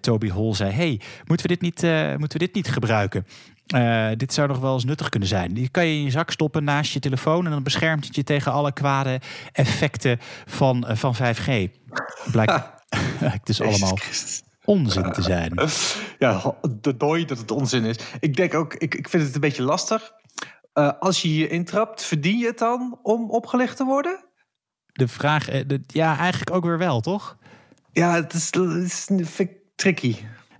Toby 0.00 0.30
Hall 0.30 0.54
zei... 0.54 0.70
hey, 0.70 1.00
moeten 1.24 1.48
we 1.48 1.56
dit 1.56 1.60
niet, 1.60 1.82
moeten 2.18 2.38
we 2.38 2.44
dit 2.44 2.54
niet 2.54 2.68
gebruiken? 2.68 3.26
dit 4.16 4.32
zou 4.32 4.48
nog 4.48 4.58
wel 4.58 4.74
eens 4.74 4.84
nuttig 4.84 5.08
kunnen 5.08 5.28
zijn. 5.28 5.54
Die 5.54 5.68
kan 5.68 5.86
je 5.86 5.94
in 5.94 6.04
je 6.04 6.10
zak 6.10 6.30
stoppen 6.30 6.64
naast 6.64 6.92
je 6.92 7.00
telefoon... 7.00 7.44
en 7.44 7.50
dan 7.50 7.62
beschermt 7.62 8.06
het 8.06 8.14
je 8.14 8.24
tegen 8.24 8.52
alle 8.52 8.72
kwade 8.72 9.20
effecten 9.52 10.18
van, 10.46 10.84
van 10.88 11.14
5G. 11.16 11.50
Blijkt, 12.30 12.62
het 13.38 13.48
is 13.48 13.60
allemaal 13.60 13.98
onzin 14.64 15.12
te 15.12 15.22
zijn. 15.22 15.58
Ja, 16.18 16.54
de 16.80 16.96
dooi 16.96 17.24
dat 17.24 17.38
het 17.38 17.50
onzin 17.50 17.84
is. 17.84 17.96
Ik 18.20 18.36
denk 18.36 18.54
ook, 18.54 18.74
ik, 18.74 18.94
ik 18.94 19.08
vind 19.08 19.22
het 19.22 19.34
een 19.34 19.40
beetje 19.40 19.62
lastig. 19.62 20.12
Uh, 20.74 20.90
als 20.98 21.22
je 21.22 21.28
hier 21.28 21.50
intrapt, 21.50 22.04
verdien 22.04 22.38
je 22.38 22.46
het 22.46 22.58
dan 22.58 22.98
om 23.02 23.30
opgelicht 23.30 23.76
te 23.76 23.84
worden? 23.84 24.24
De 24.92 25.08
vraag, 25.08 25.44
de, 25.44 25.80
ja, 25.86 26.18
eigenlijk 26.18 26.50
ook 26.50 26.64
weer 26.64 26.78
wel, 26.78 27.00
toch? 27.00 27.36
Ja, 27.92 28.14
het 28.14 28.32
is, 28.32 28.50
het 28.54 28.82
is 28.82 29.04
vind 29.04 29.38
ik 29.38 29.50
tricky. 29.74 30.16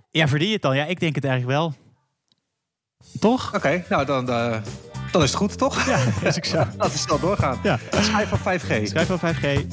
Ja, 0.09 0.27
verdien 0.27 0.47
je 0.47 0.53
het 0.53 0.61
dan? 0.61 0.75
Ja, 0.75 0.85
ik 0.85 0.99
denk 0.99 1.15
het 1.15 1.25
eigenlijk 1.25 1.57
wel. 1.57 1.73
Toch? 3.19 3.47
Oké, 3.47 3.55
okay, 3.55 3.85
nou 3.89 4.05
dan, 4.05 4.29
uh, 4.29 4.57
dan 5.11 5.23
is 5.23 5.29
het 5.29 5.37
goed, 5.37 5.57
toch? 5.57 5.85
Ja, 5.85 5.99
als 6.25 6.37
ik 6.37 6.45
zo. 6.45 6.57
Laten 6.77 6.91
we 6.91 6.97
snel 6.97 7.19
doorgaan. 7.19 7.59
Ja. 7.63 7.79
Schijf 7.91 8.29
van 8.29 8.39
5G. 8.39 8.83
Schijf 8.83 9.07
van 9.07 9.19
5G. 9.19 9.65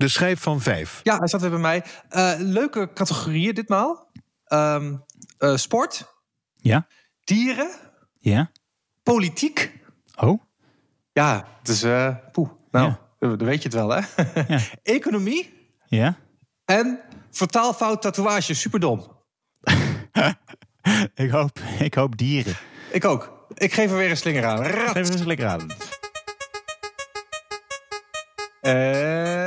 De 0.00 0.08
schijf 0.08 0.40
van 0.40 0.60
vijf. 0.60 1.00
Ja, 1.02 1.18
hij 1.18 1.28
staat 1.28 1.40
weer 1.40 1.50
bij 1.50 1.58
mij. 1.58 1.84
Uh, 2.10 2.32
leuke 2.38 2.92
categorieën 2.94 3.54
ditmaal. 3.54 4.12
Um, 4.48 5.04
uh, 5.38 5.56
sport. 5.56 6.14
Ja. 6.56 6.86
Dieren. 7.24 7.70
Ja. 8.18 8.50
Politiek. 9.02 9.72
Oh. 10.16 10.42
Ja, 11.12 11.46
dus 11.62 11.84
uh, 11.84 12.14
poeh. 12.32 12.50
Nou, 12.70 12.86
ja. 12.86 12.98
dan 13.18 13.44
weet 13.44 13.62
je 13.62 13.68
het 13.68 13.74
wel, 13.74 13.88
hè? 13.88 14.00
Ja. 14.48 14.60
Economie. 14.82 15.70
Ja. 15.86 16.16
En 16.64 17.00
vertaalfout 17.30 18.02
tatoeage. 18.02 18.54
Superdom. 18.54 19.16
ik, 21.14 21.30
hoop, 21.30 21.58
ik 21.78 21.94
hoop 21.94 22.16
dieren. 22.16 22.56
Ik 22.90 23.04
ook. 23.04 23.46
Ik 23.54 23.72
geef 23.72 23.90
er 23.90 23.96
weer 23.96 24.10
een 24.10 24.16
slinger 24.16 24.46
aan. 24.46 24.62
Rat. 24.62 24.90
Geef 24.90 25.08
er 25.08 25.12
een 25.12 25.18
slinger 25.18 25.46
aan. 25.46 25.66
Uh, 28.62 29.32
ja. 29.32 29.39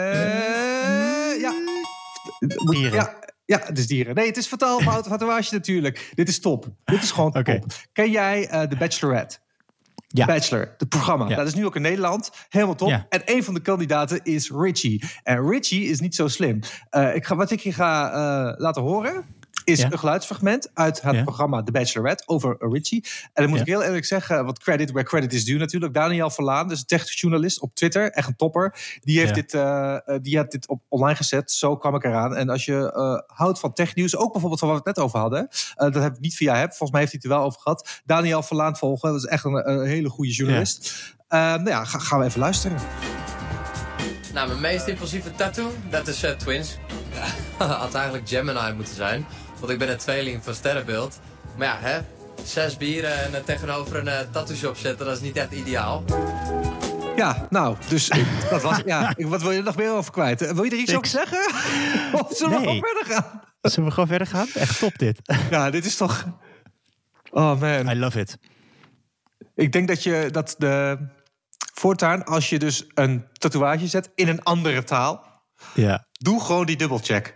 Moet- 2.64 2.76
Dieren. 2.76 2.94
Ja, 2.94 3.20
ja, 3.46 3.62
het 3.64 3.78
is 3.78 3.88
dieren. 3.88 4.16
Nee, 4.16 4.28
het 4.28 4.38
is 4.38 4.48
vertaal 4.48 4.80
fout 4.80 5.04
tatoeage 5.10 5.54
natuurlijk. 5.54 6.12
Dit 6.16 6.28
is 6.28 6.40
top. 6.40 6.68
Dit 6.84 7.04
is 7.04 7.12
gewoon 7.12 7.32
top. 7.32 7.66
Ken 7.94 8.12
jij 8.12 8.48
eh 8.48 8.62
The 8.62 8.76
Bachelorette? 8.76 9.38
Ja. 10.08 10.26
Bachelor, 10.26 10.74
het 10.78 10.90
programma. 10.90 11.30
Ja. 11.30 11.36
Dat 11.36 11.48
is 11.48 11.54
nu 11.54 11.66
ook 11.66 11.76
in 11.76 11.82
Nederland. 11.82 12.32
Helemaal 12.50 12.76
top. 12.76 12.90
Ja. 12.90 13.06
En 13.10 13.22
een 13.26 13.44
van 13.44 13.54
de 13.54 13.60
kandidaten 13.60 14.24
is 14.24 14.50
Richie. 14.52 15.04
En 15.24 15.50
Richie 15.50 15.86
is 15.90 16.00
niet 16.00 16.16
zo 16.16 16.28
slim. 16.28 16.60
Eh, 16.90 17.16
ik 17.16 17.26
ga, 17.26 17.36
wat 17.36 17.52
ik 17.52 17.60
je 17.60 17.74
ga 17.74 18.12
eh, 18.12 18.60
laten 18.60 18.82
horen... 18.82 19.26
is 19.64 19.80
Ja. 19.80 19.92
een 19.92 20.00
geluidsfragment 20.00 20.70
uit 20.74 21.02
het 21.02 21.16
Ja. 21.16 21.24
programma 21.24 21.64
The 21.64 21.72
Bachelorette 21.72 22.24
over 22.28 22.56
Richie. 22.60 23.04
En 23.24 23.30
dan 23.34 23.46
moet 23.50 23.56
Ja. 23.58 23.64
ik 23.64 23.70
heel 23.70 23.84
eerlijk 23.84 24.06
zeggen... 24.06 24.46
wat 24.46 24.60
credit 24.60 24.92
where 24.92 25.08
credit 25.08 25.34
is 25.34 25.46
due 25.46 25.58
natuurlijk. 25.58 25.94
Daniel 25.94 26.30
Verlaan, 26.30 26.68
dus 26.68 26.80
een 26.80 26.86
technisch 26.86 27.20
journalist 27.20 27.60
op 27.62 27.76
Twitter. 27.76 28.12
Echt 28.12 28.28
een 28.28 28.36
topper. 28.36 28.76
Die 29.02 29.18
heeft, 29.18 29.30
Ja. 29.30 29.36
dit, 29.36 29.54
eh, 29.54 29.94
eh, 30.16 30.22
die 30.22 30.38
had 30.38 30.52
dit 30.52 30.68
op 30.68 30.82
online 30.90 31.16
gezet. 31.16 31.52
Zo 31.52 31.78
kwam 31.78 31.96
ik 31.96 32.04
eraan. 32.04 32.36
En 32.36 32.50
als 32.50 32.66
je 32.66 32.92
eh, 32.94 33.36
houdt 33.38 33.60
van 33.60 33.74
technieuws... 33.74 34.16
ook 34.16 34.32
bijvoorbeeld 34.32 34.60
van 34.60 34.70
wat 34.70 34.78
we 34.84 34.84
het 34.90 34.96
net 34.98 35.06
over 35.06 35.20
hadden... 35.20 35.48
eh, 35.76 35.92
dat 35.92 36.04
heb 36.04 36.14
ik 36.16 36.20
niet 36.20 36.36
via 36.36 36.56
heb. 36.56 36.68
Volgens 36.70 36.92
mij 36.92 37.00
heeft 37.00 37.12
hij 37.12 37.22
het 37.24 37.32
er 37.32 37.38
wel 37.38 37.48
over 37.48 37.62
gehad. 37.62 38.02
Daniel 38.06 38.44
Verlaan 38.44 38.78
volgen. 38.78 39.12
Dat 39.12 39.24
is 39.24 39.28
echt 39.28 39.44
een, 39.44 39.70
een 39.70 39.86
hele 39.86 40.10
goede 40.10 40.32
journalist. 40.32 41.14
Nou 41.30 41.70
ja, 41.70 41.84
ga- 41.86 42.00
gaan 42.00 42.20
we 42.20 42.26
even 42.26 42.40
luisteren. 42.40 42.78
Nou, 44.34 44.48
mijn 44.48 44.62
meest 44.62 44.88
impulsieve 44.88 45.32
tattoo, 45.36 45.72
dat 45.90 46.08
is 46.08 46.26
Twins. 46.38 46.78
Ja, 47.60 47.66
had 47.66 47.94
eigenlijk 47.96 48.30
Gemini 48.30 48.74
moeten 48.76 48.96
zijn. 48.96 49.26
Want 49.64 49.76
ik 49.76 49.82
ben 49.82 49.92
een 49.92 49.98
tweeling 49.98 50.44
van 50.44 50.54
sterrenbeeld. 50.54 51.20
Maar 51.58 51.68
ja, 51.68 51.78
hè, 51.80 52.00
zes 52.44 52.78
bieren 52.78 53.24
en 53.24 53.36
eh, 53.36 53.44
tegenover 53.44 53.96
een 53.96 54.08
eh, 54.08 54.20
tattoo 54.32 54.56
shop 54.56 54.78
zetten, 54.78 55.06
dat 55.06 55.16
is 55.16 55.22
niet 55.22 55.36
echt 55.38 55.52
ideaal. 55.52 56.04
Ja, 57.16 57.48
nou, 57.50 57.78
dus 57.90 58.10
ik- 58.10 58.50
dat 58.50 58.62
was... 58.62 58.82
Ja, 58.86 59.14
ik- 59.18 59.26
wat 59.28 59.42
wil 59.42 59.52
je 59.52 59.58
er 59.58 59.64
nog 59.64 59.76
meer 59.76 59.92
over 59.92 60.12
kwijt? 60.12 60.42
Eh, 60.42 60.52
Wil 60.52 60.64
je 60.64 60.72
er 60.72 60.78
iets 60.78 60.92
Ik- 60.92 60.98
over 60.98 61.08
zeggen? 61.10 61.38
of 62.22 62.36
zullen 62.38 62.54
we 62.54 62.60
gewoon 62.60 62.84
verder 62.86 63.06
gaan? 63.06 63.42
Zullen 63.62 63.88
we 63.90 63.94
gewoon 63.94 64.10
verder 64.10 64.28
gaan? 64.28 64.48
Echt 64.54 64.80
top 64.80 64.98
dit. 64.98 65.20
Ja, 65.50 65.70
dit 65.70 65.86
is 65.86 65.96
toch... 65.96 66.26
Oh 67.32 67.60
man. 67.60 67.90
I 67.90 67.96
love 68.00 68.20
it. 68.20 68.38
Ik 69.56 69.72
denk 69.72 69.88
dat 69.88 70.04
je 70.04 70.28
dat 70.32 70.56
de... 70.58 70.98
Voortaan, 71.74 72.26
als 72.26 72.50
je 72.50 72.60
dus 72.60 72.86
een 72.94 73.26
tatoeage 73.34 73.88
zet 73.88 74.12
in 74.16 74.28
een 74.28 74.44
andere 74.44 74.84
taal... 74.84 75.42
Ja. 75.74 76.06
Doe 76.12 76.42
gewoon 76.42 76.66
die 76.66 76.78
dubbelcheck. 76.78 77.36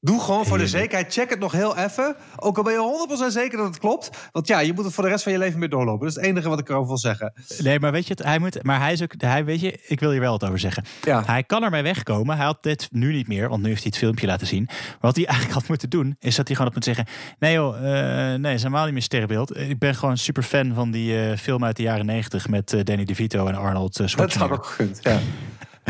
Doe 0.00 0.20
gewoon 0.20 0.46
voor 0.46 0.58
de 0.58 0.68
zekerheid. 0.68 1.12
Check 1.12 1.30
het 1.30 1.38
nog 1.38 1.52
heel 1.52 1.76
even. 1.76 2.16
Ook 2.36 2.56
al 2.56 2.62
ben 2.62 2.72
je 2.72 3.26
100% 3.28 3.32
zeker 3.32 3.58
dat 3.58 3.66
het 3.66 3.78
klopt. 3.78 4.10
Want 4.32 4.46
ja, 4.46 4.58
je 4.60 4.72
moet 4.72 4.84
het 4.84 4.94
voor 4.94 5.04
de 5.04 5.10
rest 5.10 5.22
van 5.22 5.32
je 5.32 5.38
leven 5.38 5.58
mee 5.58 5.68
doorlopen. 5.68 6.00
Dat 6.00 6.08
is 6.08 6.14
het 6.14 6.24
enige 6.24 6.48
wat 6.48 6.58
ik 6.58 6.68
erover 6.68 6.86
wil 6.88 6.98
zeggen. 6.98 7.32
Nee, 7.58 7.80
maar 7.80 7.92
weet 7.92 8.06
je, 8.06 8.14
het, 8.14 8.22
hij 8.24 8.38
moet, 8.38 8.62
maar 8.62 8.80
hij 8.80 8.92
is 8.92 9.02
ook, 9.02 9.12
hij, 9.16 9.44
weet 9.44 9.60
je, 9.60 9.80
ik 9.86 10.00
wil 10.00 10.10
hier 10.10 10.20
wel 10.20 10.30
wat 10.30 10.44
over 10.44 10.58
zeggen. 10.58 10.84
Ja. 11.02 11.22
Hij 11.26 11.44
kan 11.44 11.62
ermee 11.62 11.82
wegkomen. 11.82 12.36
Hij 12.36 12.44
had 12.46 12.62
dit 12.62 12.88
nu 12.90 13.12
niet 13.12 13.28
meer, 13.28 13.48
want 13.48 13.62
nu 13.62 13.68
heeft 13.68 13.82
hij 13.82 13.90
het 13.90 14.00
filmpje 14.00 14.26
laten 14.26 14.46
zien. 14.46 14.64
Maar 14.68 14.96
wat 15.00 15.16
hij 15.16 15.24
eigenlijk 15.32 15.58
had 15.58 15.68
moeten 15.68 15.90
doen, 15.90 16.16
is 16.18 16.36
dat 16.36 16.46
hij 16.46 16.56
gewoon 16.56 16.70
op 16.70 16.76
moet 16.76 16.84
zeggen: 16.84 17.06
Nee, 17.38 17.52
joh, 17.52 17.76
eh, 17.76 18.40
nee, 18.40 18.54
is 18.54 18.62
helemaal 18.62 18.84
niet 18.84 18.92
meer 18.92 19.02
sterrenbeeld. 19.02 19.56
Ik 19.56 19.78
ben 19.78 19.94
gewoon 19.94 20.16
super 20.16 20.42
fan 20.42 20.74
van 20.74 20.90
die 20.90 21.20
eh, 21.22 21.36
film 21.36 21.64
uit 21.64 21.76
de 21.76 21.82
jaren 21.82 22.06
negentig 22.06 22.48
met 22.48 22.72
eh, 22.72 22.80
Danny 22.84 23.04
DeVito 23.04 23.46
en 23.46 23.54
Arnold 23.54 24.00
uh, 24.00 24.06
Dat 24.06 24.18
had 24.18 24.30
Schwarzenegger. 24.30 24.56
ook 24.56 24.66
gekund, 24.66 24.98
ja. 25.02 25.18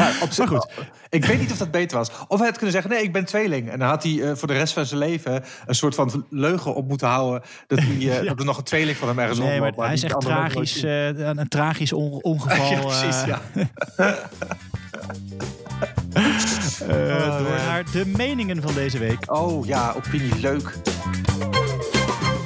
Ja, 0.00 0.12
op 0.22 0.30
zich, 0.32 0.50
Maar 0.50 0.60
goed. 0.60 0.70
Ik 1.08 1.24
weet 1.24 1.40
niet 1.40 1.50
of 1.52 1.58
dat 1.58 1.70
beter 1.70 1.96
was. 1.98 2.10
Of 2.28 2.36
hij 2.38 2.46
had 2.46 2.56
kunnen 2.56 2.72
zeggen, 2.72 2.90
nee, 2.90 3.02
ik 3.02 3.12
ben 3.12 3.24
tweeling. 3.24 3.70
En 3.70 3.78
dan 3.78 3.88
had 3.88 4.02
hij 4.02 4.22
eh, 4.22 4.36
voor 4.36 4.48
de 4.48 4.54
rest 4.54 4.72
van 4.72 4.86
zijn 4.86 5.00
leven 5.00 5.44
een 5.66 5.74
soort 5.74 5.94
van 5.94 6.26
leugen 6.30 6.74
op 6.74 6.88
moeten 6.88 7.08
houden. 7.08 7.42
Dat, 7.66 7.78
hij, 7.82 8.18
eh, 8.20 8.26
dat 8.28 8.38
er 8.38 8.44
nog 8.44 8.58
een 8.58 8.64
tweeling 8.64 8.96
van 8.96 9.08
hem 9.08 9.18
ergens 9.18 9.38
Nee, 9.38 9.60
maar 9.60 9.72
maar 9.76 9.84
hij 9.86 9.94
is 9.94 10.02
echt 10.02 10.12
nooit 10.12 10.24
tragisch, 10.26 10.82
eh, 10.82 11.06
een, 11.06 11.38
een 11.38 11.48
tragisch 11.48 11.92
on- 11.92 12.22
ongeval. 12.32 12.70
Ja, 12.70 12.80
precies, 12.80 13.24
ja. 13.26 13.40
eh, 13.96 14.12
Oh, 16.90 17.38
door 17.38 17.48
naar 17.66 17.84
de 17.92 18.06
meningen 18.06 18.62
van 18.62 18.74
deze 18.74 18.98
week. 18.98 19.32
Oh 19.32 19.66
ja, 19.66 19.92
opinie, 19.96 20.40
leuk. 20.40 20.74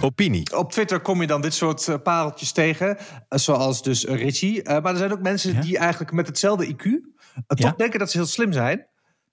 Opinie. 0.00 0.56
Op 0.58 0.72
Twitter 0.72 1.00
kom 1.00 1.20
je 1.20 1.26
dan 1.26 1.40
dit 1.40 1.54
soort 1.54 2.02
pareltjes 2.02 2.52
tegen. 2.52 2.96
zoals 3.28 3.82
dus 3.82 4.04
Richie. 4.04 4.62
Eh, 4.62 4.82
maar 4.82 4.92
er 4.92 4.98
zijn 4.98 5.12
ook 5.12 5.22
mensen 5.22 5.52
Ja. 5.54 5.60
die 5.60 5.78
eigenlijk 5.78 6.12
met 6.12 6.26
hetzelfde 6.26 6.66
IQ... 6.74 7.12
eh, 7.34 7.42
toch 7.46 7.70
Ja. 7.70 7.74
denken 7.76 7.98
dat 7.98 8.10
ze 8.10 8.16
heel 8.16 8.26
slim 8.26 8.52
zijn. 8.52 8.86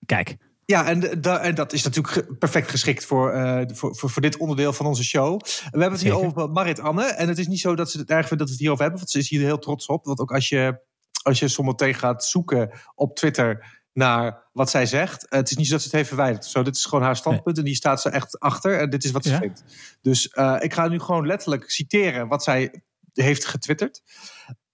Kijk, 0.06 0.36
Ja, 0.64 0.86
en, 0.86 1.20
da- 1.20 1.38
en 1.40 1.54
dat 1.54 1.72
is 1.72 1.82
natuurlijk 1.82 2.38
perfect 2.38 2.70
geschikt 2.70 3.04
voor, 3.04 3.32
eh, 3.32 3.62
voor, 3.76 3.96
voor, 3.96 4.10
voor 4.10 4.22
dit 4.22 4.36
onderdeel 4.36 4.72
van 4.72 4.86
onze 4.86 5.04
show. 5.04 5.40
We 5.40 5.62
hebben 5.70 5.92
het 5.92 6.00
hier 6.02 6.16
over 6.16 6.50
Marit 6.50 6.80
Anne. 6.80 7.04
En 7.04 7.28
het 7.28 7.38
is 7.38 7.46
niet 7.46 7.60
zo 7.60 7.74
dat 7.74 7.90
ze 7.90 7.98
het 7.98 8.10
erg 8.10 8.26
vindt 8.26 8.38
dat 8.38 8.46
we 8.46 8.50
het 8.52 8.58
hierover 8.58 8.82
hebben. 8.82 9.00
Want 9.00 9.10
ze 9.12 9.18
is 9.18 9.28
hier 9.28 9.40
heel 9.40 9.58
trots 9.58 9.86
op. 9.86 10.04
Want 10.04 10.18
ook 10.18 10.32
als 10.32 10.48
je, 10.48 10.80
als 11.22 11.38
je 11.38 11.48
soms 11.48 11.74
tegen 11.76 12.00
gaat 12.00 12.24
zoeken 12.24 12.70
op 12.94 13.16
Twitter 13.16 13.80
naar 13.92 14.48
wat 14.52 14.70
zij 14.70 14.86
zegt. 14.86 15.28
eh, 15.28 15.38
Het 15.38 15.50
is 15.50 15.56
niet 15.56 15.66
zo 15.66 15.72
dat 15.72 15.80
ze 15.80 15.86
het 15.88 15.96
heeft 15.96 16.08
verwijderd. 16.08 16.44
Zo, 16.44 16.62
dit 16.62 16.76
is 16.76 16.84
gewoon 16.84 17.04
haar 17.04 17.16
standpunt. 17.16 17.58
En 17.58 17.64
die 17.64 17.74
staat 17.74 18.00
ze 18.00 18.08
echt 18.10 18.38
achter. 18.40 18.78
En 18.78 18.90
dit 18.90 19.04
is 19.04 19.10
wat 19.10 19.24
ze 19.24 19.30
Ja. 19.30 19.38
vindt. 19.38 19.64
Dus 20.00 20.26
ik 20.58 20.74
ga 20.74 20.88
nu 20.88 20.98
gewoon 20.98 21.26
letterlijk 21.26 21.70
citeren 21.70 22.28
wat 22.28 22.42
zij 22.42 22.82
heeft 23.12 23.46
getwitterd. 23.46 24.02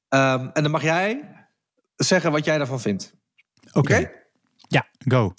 Ehm, 0.09 0.49
en 0.53 0.63
dan 0.63 0.71
mag 0.73 0.83
jij 0.83 1.21
zeggen 1.97 2.33
wat 2.33 2.45
jij 2.45 2.59
daarvan 2.59 2.81
vindt. 2.81 3.17
Oké. 3.79 4.11
Ja, 4.69 4.87
go. 5.07 5.33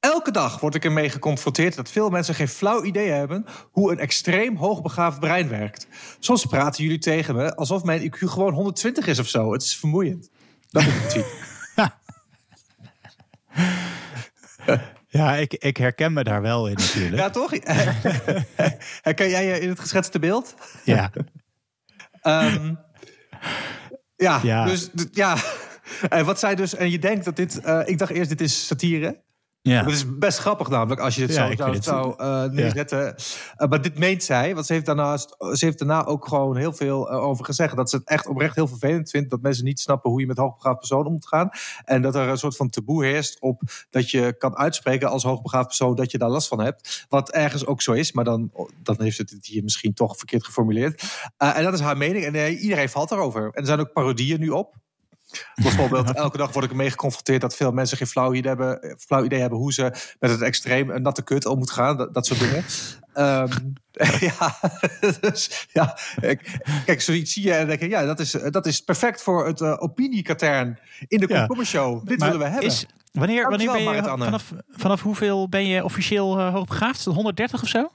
Elke 0.00 0.30
dag 0.30 0.60
word 0.60 0.74
ik 0.74 0.84
ermee 0.84 1.10
geconfronteerd 1.10 1.74
dat 1.74 1.90
veel 1.90 2.10
mensen 2.10 2.34
geen 2.34 2.48
flauw 2.48 2.84
idee 2.84 3.08
hebben 3.10 3.44
hoe 3.70 3.92
een 3.92 3.98
extreem 3.98 4.56
hoogbegaafd 4.56 5.20
brein 5.20 5.48
werkt. 5.48 5.86
Soms 6.18 6.46
praten 6.46 6.84
jullie 6.84 6.98
tegen 6.98 7.34
me 7.34 7.56
alsof 7.56 7.82
mijn 7.82 8.00
IQ 8.02 8.18
gewoon 8.18 8.52
120 8.52 9.06
is 9.06 9.18
of 9.18 9.28
zo. 9.28 9.52
Het 9.52 9.62
is 9.62 9.76
vermoeiend. 9.76 10.30
Dat 10.70 10.82
is 10.82 11.14
het. 11.14 11.26
Ja, 15.10 15.34
ik, 15.34 15.54
ik 15.54 15.76
herken 15.76 16.12
me 16.12 16.24
daar 16.24 16.42
wel 16.42 16.66
in 16.68 16.74
natuurlijk. 16.74 17.16
Ja, 17.16 17.30
toch? 17.30 17.50
Herken 19.08 19.28
jij 19.30 19.46
je 19.46 19.60
in 19.60 19.68
het 19.68 19.80
geschetste 19.80 20.18
beeld? 20.18 20.54
Ja. 20.84 21.10
Ehm, 22.22 22.74
ja, 24.16 24.40
Ja. 24.42 24.64
dus 24.64 24.90
ja. 25.12 25.36
En 26.08 26.24
wat 26.24 26.38
zij 26.38 26.54
dus, 26.54 26.74
en 26.74 26.90
je 26.90 26.98
denkt 26.98 27.24
dat 27.24 27.36
dit, 27.36 27.60
eh, 27.60 27.80
ik 27.84 27.98
dacht 27.98 28.10
eerst 28.10 28.28
dit 28.28 28.40
is 28.40 28.66
satire. 28.66 29.22
ja. 29.62 29.82
Dat 29.82 29.92
is 29.92 30.18
best 30.18 30.38
grappig 30.38 30.68
namelijk 30.68 31.00
als 31.00 31.14
je 31.14 31.26
dit 31.26 31.36
Ja, 31.36 31.48
zo 31.48 31.54
zou, 31.56 31.82
zou 31.82 32.14
eh, 32.18 32.44
neerzetten. 32.44 33.14
Eh, 33.56 33.68
maar 33.68 33.82
dit 33.82 33.98
meent 33.98 34.22
zij, 34.24 34.54
want 34.54 34.66
ze 34.66 34.72
heeft, 34.72 34.86
daarnaast, 34.86 35.36
ze 35.52 35.64
heeft 35.64 35.78
daarna 35.78 36.04
ook 36.04 36.28
gewoon 36.28 36.56
heel 36.56 36.72
veel 36.72 37.10
over 37.10 37.44
gezegd. 37.44 37.76
Dat 37.76 37.90
ze 37.90 37.96
het 37.96 38.08
echt 38.08 38.26
oprecht 38.26 38.54
heel 38.54 38.68
vervelend 38.68 39.10
vindt 39.10 39.30
dat 39.30 39.40
mensen 39.40 39.64
niet 39.64 39.80
snappen 39.80 40.10
hoe 40.10 40.20
je 40.20 40.26
met 40.26 40.38
hoogbegaafd 40.38 40.78
persoon 40.78 41.06
om 41.06 41.12
moet 41.12 41.26
gaan. 41.26 41.50
En 41.84 42.02
dat 42.02 42.14
er 42.14 42.28
een 42.28 42.38
soort 42.38 42.56
van 42.56 42.70
taboe 42.70 43.04
heerst 43.04 43.40
op 43.40 43.62
dat 43.90 44.10
je 44.10 44.34
kan 44.38 44.56
uitspreken 44.56 45.08
als 45.08 45.22
hoogbegaafd 45.22 45.66
persoon 45.66 45.94
dat 45.94 46.10
je 46.10 46.18
daar 46.18 46.30
last 46.30 46.48
van 46.48 46.60
hebt. 46.60 47.06
Wat 47.08 47.30
ergens 47.30 47.66
ook 47.66 47.82
zo 47.82 47.92
is, 47.92 48.12
maar 48.12 48.24
dan, 48.24 48.50
dan 48.82 48.96
heeft 48.98 49.16
ze 49.16 49.22
het 49.22 49.46
hier 49.46 49.62
misschien 49.62 49.94
toch 49.94 50.16
verkeerd 50.16 50.44
geformuleerd. 50.44 51.02
En 51.36 51.62
dat 51.62 51.72
is 51.72 51.80
haar 51.80 51.96
mening 51.96 52.24
en 52.24 52.52
iedereen 52.52 52.88
valt 52.88 53.08
daarover. 53.08 53.42
En 53.42 53.60
er 53.60 53.66
zijn 53.66 53.80
ook 53.80 53.92
parodieën 53.92 54.40
nu 54.40 54.48
op. 54.48 54.76
Bijvoorbeeld, 55.54 56.12
elke 56.14 56.36
dag 56.36 56.52
word 56.52 56.64
ik 56.64 56.70
ermee 56.70 56.90
geconfronteerd 56.90 57.40
dat 57.40 57.56
veel 57.56 57.72
mensen 57.72 57.96
geen 57.96 58.06
flauw 58.06 58.34
idee 58.34 58.54
hebben, 58.54 58.96
flauw 58.98 59.24
idee 59.24 59.40
hebben 59.40 59.58
hoe 59.58 59.72
ze 59.72 59.82
met 60.20 60.30
het 60.30 60.42
extreem 60.42 60.90
een 60.90 61.02
natte 61.02 61.22
kut 61.22 61.46
om 61.46 61.58
moet 61.58 61.70
gaan. 61.70 61.96
Dat, 61.96 62.14
dat 62.14 62.26
soort 62.26 62.40
dingen. 62.40 62.64
Ehm, 63.12 63.50
ja, 64.28 64.58
dus, 65.20 65.66
ja, 65.72 65.98
kijk, 66.84 67.00
zoiets 67.00 67.32
zie 67.32 67.42
je 67.42 67.52
en 67.52 67.66
denk 67.66 67.80
je, 67.80 67.88
ja, 67.88 68.04
dat 68.04 68.20
is, 68.20 68.30
dat 68.30 68.66
is 68.66 68.80
perfect 68.80 69.22
voor 69.22 69.46
het 69.46 69.60
eh, 69.60 69.76
opiniekatern 69.78 70.78
in 71.08 71.20
de 71.20 71.28
Ja. 71.28 71.38
Komkommershow. 71.38 72.06
Dit 72.06 72.18
Maar 72.18 72.30
willen 72.30 72.46
we 72.46 72.52
hebben. 72.52 72.70
Is, 72.70 72.86
wanneer, 73.12 73.48
wanneer 73.48 73.72
ben 73.72 73.82
je, 73.82 74.02
vanaf, 74.02 74.52
vanaf 74.70 75.02
hoeveel 75.02 75.48
ben 75.48 75.66
je 75.66 75.84
officieel 75.84 76.38
eh, 76.38 76.52
hoogbegaafd? 76.52 76.98
Is 76.98 77.04
dat 77.04 77.14
130 77.14 77.62
of 77.62 77.68
zo? 77.68 77.90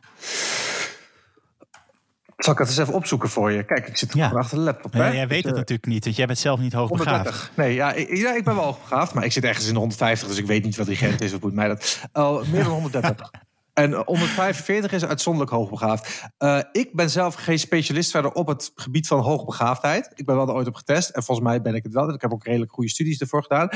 Zal 2.37 2.53
ik 2.53 2.59
het 2.59 2.67
eens 2.67 2.77
even 2.77 2.93
opzoeken 2.93 3.29
voor 3.29 3.51
je? 3.51 3.63
Kijk, 3.65 3.87
ik 3.87 3.97
zit 3.97 4.13
Ja. 4.13 4.29
achter 4.29 4.57
de 4.57 4.63
laptop. 4.63 4.93
Nee, 4.93 5.01
hè? 5.01 5.09
jij 5.11 5.27
weet 5.27 5.29
Dus, 5.29 5.37
het 5.37 5.51
eh, 5.51 5.57
natuurlijk 5.57 5.87
niet, 5.87 6.03
want 6.03 6.15
jij 6.15 6.25
bent 6.25 6.37
zelf 6.39 6.59
niet 6.59 6.73
hoogbegaafd. 6.73 7.07
130. 7.09 7.51
Nee, 7.55 7.73
ja 7.73 7.93
ik, 7.93 8.17
ja, 8.17 8.35
ik 8.35 8.43
ben 8.43 8.55
wel 8.55 8.63
hoogbegaafd, 8.63 9.13
maar 9.13 9.23
ik 9.23 9.31
zit 9.31 9.43
ergens 9.43 9.67
in 9.67 9.73
de 9.73 9.79
150, 9.79 10.27
dus 10.27 10.37
ik 10.37 10.45
weet 10.45 10.63
niet 10.63 10.75
wat 10.75 10.87
die 10.87 10.95
grens 10.95 11.21
is. 11.21 11.31
Wat 11.31 11.41
moet 11.41 11.53
mij 11.53 11.67
dat? 11.67 11.99
Oh, 12.13 12.47
meer 12.47 12.63
dan 12.63 12.71
130. 12.73 13.31
En 13.73 13.93
eh, 13.93 13.99
145 14.05 14.91
is 14.91 15.05
uitzonderlijk 15.05 15.51
hoogbegaafd. 15.55 16.21
Eh, 16.37 16.59
ik 16.71 16.95
ben 16.95 17.09
zelf 17.09 17.35
geen 17.35 17.59
specialist 17.59 18.11
verder 18.11 18.31
op 18.31 18.47
het 18.47 18.71
gebied 18.75 19.07
van 19.07 19.19
hoogbegaafdheid. 19.19 20.11
Ik 20.15 20.25
ben 20.25 20.35
wel 20.35 20.47
er 20.47 20.53
ooit 20.53 20.67
op 20.67 20.75
getest 20.75 21.09
en 21.09 21.23
volgens 21.23 21.47
mij 21.47 21.61
ben 21.61 21.75
ik 21.75 21.83
het 21.83 21.93
wel. 21.93 22.07
En 22.07 22.13
ik 22.13 22.21
heb 22.21 22.31
ook 22.33 22.43
redelijk 22.45 22.71
goede 22.71 22.89
studies 22.89 23.19
ervoor 23.19 23.41
gedaan. 23.41 23.69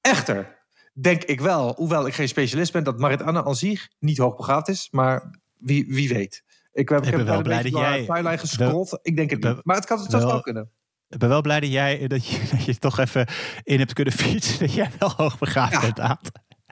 Echter, 0.00 0.56
denk 0.92 1.22
ik 1.24 1.40
wel, 1.40 1.72
hoewel 1.76 2.06
ik 2.06 2.14
geen 2.14 2.28
specialist 2.28 2.72
ben, 2.72 2.84
dat 2.84 2.98
Marit 2.98 3.22
Anne 3.22 3.44
aan 3.44 3.56
zich 3.56 3.88
niet 3.98 4.18
hoogbegaafd 4.18 4.68
is. 4.68 4.88
Maar 4.90 5.30
wie, 5.58 5.84
wie 5.88 6.08
weet. 6.08 6.42
Ik, 6.76 6.88
heb, 6.88 6.98
ik, 6.98 7.10
ben 7.10 7.18
heb 7.18 7.26
wel 7.26 7.36
een 7.36 7.42
blij 7.42 7.62
dat 7.62 7.72
jij- 7.72 8.04
timeline. 8.06 8.98
Ik 9.02 9.16
denk 9.16 9.30
het 9.30 9.42
niet. 9.44 9.64
Maar 9.64 9.76
het 9.76 9.86
kan 9.86 9.98
het 9.98 10.12
wel- 10.12 10.26
wel 10.26 10.40
kunnen. 10.40 10.70
Ik 11.08 11.18
ben 11.18 11.28
wel 11.28 11.40
blij 11.40 11.60
dat 11.60 11.72
jij 11.72 12.06
dat 12.06 12.26
je, 12.26 12.48
dat 12.50 12.64
je 12.64 12.78
toch 12.78 12.98
even 12.98 13.26
in 13.62 13.78
hebt 13.78 13.92
kunnen 13.92 14.12
fietsen 14.12 14.58
dat 14.58 14.74
jij 14.74 14.90
wel 14.98 15.12
hoogbegaafd 15.16 15.72
Ja. 15.72 15.80
bent, 15.80 16.00
Aad. 16.00 16.30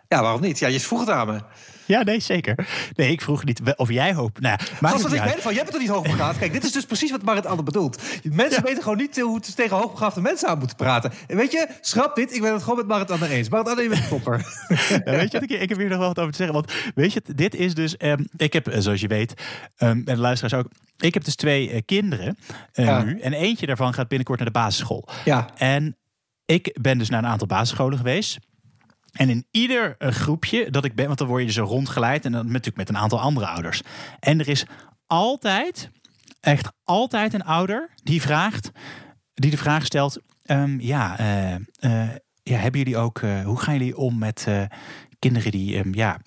Ja, 0.09 0.23
waarom 0.23 0.41
niet? 0.41 0.59
Ja, 0.59 0.69
je 0.69 0.81
vroeg 0.81 1.01
het 1.01 1.09
aan 1.11 1.27
me. 1.27 1.41
Ja, 1.87 2.03
nee, 2.03 2.21
zeker. 2.21 2.67
Nee, 2.95 3.11
ik 3.11 3.21
vroeg 3.21 3.45
niet 3.45 3.61
of 3.77 3.91
jij 3.91 4.15
hoopt. 4.15 4.41
Nou, 4.41 4.59
het 4.61 4.81
dat 4.81 4.93
niet 4.93 5.13
ik 5.13 5.23
ben 5.23 5.43
van, 5.43 5.55
jij 5.55 5.63
bent 5.63 5.71
toch 5.73 5.81
niet 5.81 5.91
hoogbegaafd? 5.91 6.39
Kijk, 6.39 6.53
dit 6.53 6.65
is 6.65 6.73
dus 6.73 6.85
precies 6.85 7.11
wat 7.11 7.23
Marit 7.23 7.47
Anne 7.47 7.63
bedoelt. 7.63 8.03
Mensen 8.23 8.63
weten 8.63 8.83
gewoon 8.83 8.99
niet 8.99 9.21
hoe 9.21 9.41
ze 9.45 9.55
tegen 9.55 9.77
hoogbegaafde 9.77 10.21
mensen 10.21 10.49
aan 10.49 10.59
moeten 10.59 10.77
praten. 10.77 11.13
En 11.27 11.37
weet 11.37 11.53
je, 11.53 11.69
schrap 11.81 12.17
dit, 12.17 12.35
ik 12.35 12.41
ben 12.41 12.53
het 12.53 12.63
gewoon 12.63 12.79
met 12.79 12.87
Marit 12.87 13.11
Anne 13.11 13.29
eens. 13.29 13.49
Marit 13.49 13.69
Anne, 13.69 13.83
je 13.83 13.89
bent 13.89 14.09
topper. 14.09 14.43
Ja, 15.05 15.11
weet 15.11 15.33
je 15.33 15.41
wat, 15.41 15.51
ik, 15.51 15.61
ik 15.61 15.69
heb 15.69 15.79
hier 15.79 15.89
nog 15.89 15.99
wel 15.99 16.09
wat 16.09 16.19
over 16.19 16.31
te 16.31 16.37
zeggen. 16.37 16.55
Want 16.55 16.73
weet 16.95 17.13
je, 17.13 17.23
dit 17.35 17.55
is 17.55 17.75
dus... 17.75 17.97
ehm, 17.97 18.25
ik 18.37 18.53
heb, 18.53 18.69
eh, 18.69 18.81
zoals 18.81 19.01
je 19.01 19.09
weet, 19.09 19.35
ehm, 19.77 19.91
en 19.91 20.05
de 20.05 20.17
luisteraars 20.17 20.65
ook... 20.65 20.73
Ik 20.97 21.15
heb 21.15 21.25
dus 21.25 21.35
twee 21.37 21.71
eh, 21.71 21.81
kinderen 21.85 22.37
eh, 22.73 22.85
Ja. 22.85 23.03
nu. 23.03 23.21
En 23.21 23.33
eentje 23.33 23.67
daarvan 23.67 23.95
gaat 23.95 24.09
binnenkort 24.09 24.39
naar 24.39 24.49
de 24.53 24.59
basisschool. 24.59 25.09
Ja. 25.25 25.49
En 25.57 25.97
ik 26.47 26.79
ben 26.81 26.99
dus 26.99 27.09
naar 27.09 27.23
een 27.25 27.31
aantal 27.31 27.47
basisscholen 27.47 27.99
geweest. 27.99 28.39
En 29.15 29.29
in 29.29 29.47
ieder 29.51 29.95
eh, 29.99 30.11
groepje 30.11 30.71
dat 30.71 30.85
ik 30.85 30.95
ben, 30.95 31.07
want 31.07 31.19
dan 31.19 31.29
word 31.29 31.43
je 31.43 31.53
zo 31.53 31.65
rondgeleid 31.65 32.25
en 32.25 32.33
dan 32.33 32.47
natuurlijk 32.47 32.77
met 32.77 32.89
een 32.89 32.97
aantal 32.97 33.21
andere 33.21 33.47
ouders. 33.47 33.83
En 34.21 34.41
er 34.41 34.49
is 34.49 34.67
altijd, 35.07 35.91
echt 36.41 36.73
altijd 36.85 37.35
een 37.35 37.45
ouder 37.45 37.91
die 38.03 38.21
vraagt, 38.21 38.71
die 39.35 39.51
de 39.51 39.57
vraag 39.57 39.85
stelt: 39.85 40.21
ehm, 40.43 40.81
ja, 40.81 41.19
eh, 41.19 41.55
eh, 41.55 42.11
ja, 42.43 42.57
hebben 42.59 42.81
jullie 42.81 42.97
ook, 42.97 43.21
hoe 43.45 43.61
gaan 43.61 43.79
jullie 43.79 43.97
om 43.97 44.19
met 44.19 44.47
kinderen 45.19 45.51
die, 45.51 45.77
ehm, 45.77 45.95
ja, 45.95 46.21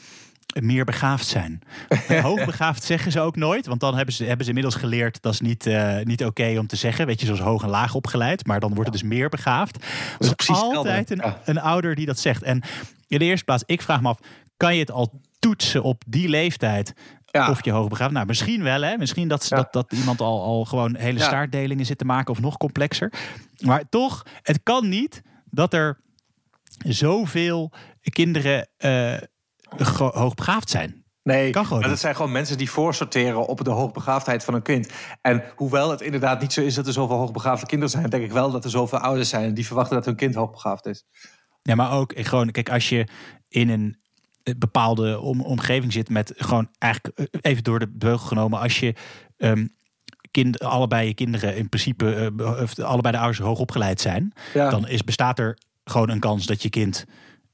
meer 0.62 0.86
begaafd 0.86 1.26
zijn. 1.28 1.62
Hoogbegaafd 2.22 2.84
zeggen 2.84 3.12
ze 3.12 3.20
ook 3.20 3.36
nooit, 3.36 3.66
want 3.68 3.80
dan 3.80 3.96
hebben 3.96 4.14
ze, 4.14 4.24
hebben 4.24 4.44
ze 4.44 4.48
inmiddels 4.52 4.76
geleerd 4.76 5.22
dat 5.22 5.34
is 5.34 5.40
niet, 5.42 5.66
eh, 5.66 5.98
niet 6.04 6.26
oké 6.26 6.56
om 6.60 6.68
te 6.68 6.76
zeggen. 6.76 7.06
Weet 7.06 7.20
je, 7.20 7.26
zoals 7.26 7.42
hoog 7.42 7.64
en 7.64 7.70
laag 7.70 7.96
opgeleid, 7.96 8.46
maar 8.46 8.60
dan 8.60 8.74
wordt 8.74 8.90
het 8.90 9.00
dus 9.00 9.10
meer 9.10 9.30
begaafd. 9.30 9.86
Er 10.20 10.34
is 10.38 10.50
altijd 10.50 11.10
een, 11.12 11.22
een 11.46 11.60
ouder 11.60 11.96
die 11.96 12.06
dat 12.06 12.20
zegt. 12.20 12.44
En 12.44 12.62
in 13.08 13.20
de 13.20 13.26
eerste 13.26 13.46
plaats, 13.46 13.64
ik 13.66 13.82
vraag 13.82 14.02
me 14.02 14.08
af, 14.08 14.20
kan 14.58 14.74
je 14.74 14.80
het 14.80 14.92
al 14.92 15.22
toetsen 15.40 15.84
op 15.84 16.04
die 16.08 16.30
leeftijd? 16.30 16.94
Ja. 17.26 17.50
Of 17.50 17.66
je 17.66 17.72
hoogbegaafd? 17.72 18.12
Nou, 18.12 18.26
misschien 18.26 18.64
wel, 18.64 18.82
hè? 18.82 18.98
Misschien 18.98 19.28
dat, 19.28 19.48
Ja. 19.50 19.56
dat, 19.58 19.74
dat 19.74 19.94
iemand 19.94 20.22
al, 20.22 20.44
al 20.44 20.66
gewoon 20.66 20.96
hele 20.96 21.20
Ja. 21.20 21.26
staartdelingen 21.26 21.86
zit 21.86 21.98
te 21.98 22.06
maken 22.06 22.32
of 22.34 22.40
nog 22.40 22.58
complexer. 22.58 23.14
Maar 23.60 23.90
toch, 23.90 24.26
het 24.42 24.60
kan 24.64 24.90
niet 24.90 25.22
dat 25.50 25.74
er 25.74 25.98
zoveel 26.78 27.72
kinderen 28.02 28.68
eh, 28.78 29.14
hoogbegaafd 29.98 30.70
zijn. 30.70 31.06
Nee, 31.24 31.52
Kan 31.52 31.66
maar 31.70 31.90
dat 31.90 32.00
zijn 32.00 32.16
gewoon 32.16 32.32
mensen 32.32 32.58
die 32.58 32.70
voorsorteren 32.70 33.48
op 33.48 33.64
de 33.64 33.70
hoogbegaafdheid 33.70 34.44
van 34.44 34.54
een 34.54 34.62
kind. 34.62 34.90
En 35.22 35.44
hoewel 35.56 35.90
het 35.90 36.02
inderdaad 36.02 36.42
niet 36.42 36.54
zo 36.54 36.62
is 36.62 36.76
dat 36.76 36.88
er 36.88 36.94
zoveel 36.94 37.18
hoogbegaafde 37.18 37.66
kinderen 37.66 37.92
zijn, 37.94 38.10
denk 38.10 38.24
ik 38.24 38.32
wel 38.32 38.52
dat 38.52 38.64
er 38.64 38.70
zoveel 38.70 39.00
ouders 39.00 39.30
zijn 39.30 39.54
die 39.54 39.66
verwachten 39.66 39.96
dat 39.96 40.06
hun 40.06 40.16
kind 40.16 40.36
hoogbegaafd 40.36 40.86
is. 40.86 41.06
Ja, 41.62 41.76
maar 41.76 41.92
ook 41.92 42.14
gewoon, 42.16 42.52
kijk, 42.52 42.70
als 42.70 42.90
je 42.90 43.08
in 43.50 43.70
een 43.70 43.98
eh, 44.44 44.54
bepaalde 44.58 45.20
om, 45.20 45.42
omgeving 45.42 45.94
zit 45.94 46.10
met 46.10 46.34
gewoon 46.36 46.70
eigenlijk 46.78 47.20
eh, 47.20 47.26
even 47.42 47.64
door 47.64 47.80
de 47.80 47.88
beugel 47.88 48.28
genomen, 48.28 48.60
als 48.60 48.80
je 48.80 48.96
ehm, 49.38 49.68
kind, 50.32 50.60
allebei 50.60 51.08
je 51.08 51.14
kinderen 51.14 51.56
in 51.56 51.70
principe, 51.70 52.34
of 52.62 52.80
allebei 52.80 53.14
de 53.14 53.20
ouders 53.20 53.40
hoog 53.46 53.60
opgeleid 53.60 54.02
zijn, 54.02 54.34
Ja. 54.54 54.70
dan 54.70 54.88
is, 54.88 55.04
bestaat 55.04 55.40
er 55.40 55.58
gewoon 55.84 56.10
een 56.10 56.20
kans 56.20 56.46
dat 56.46 56.62
je 56.62 56.70
kind 56.70 57.06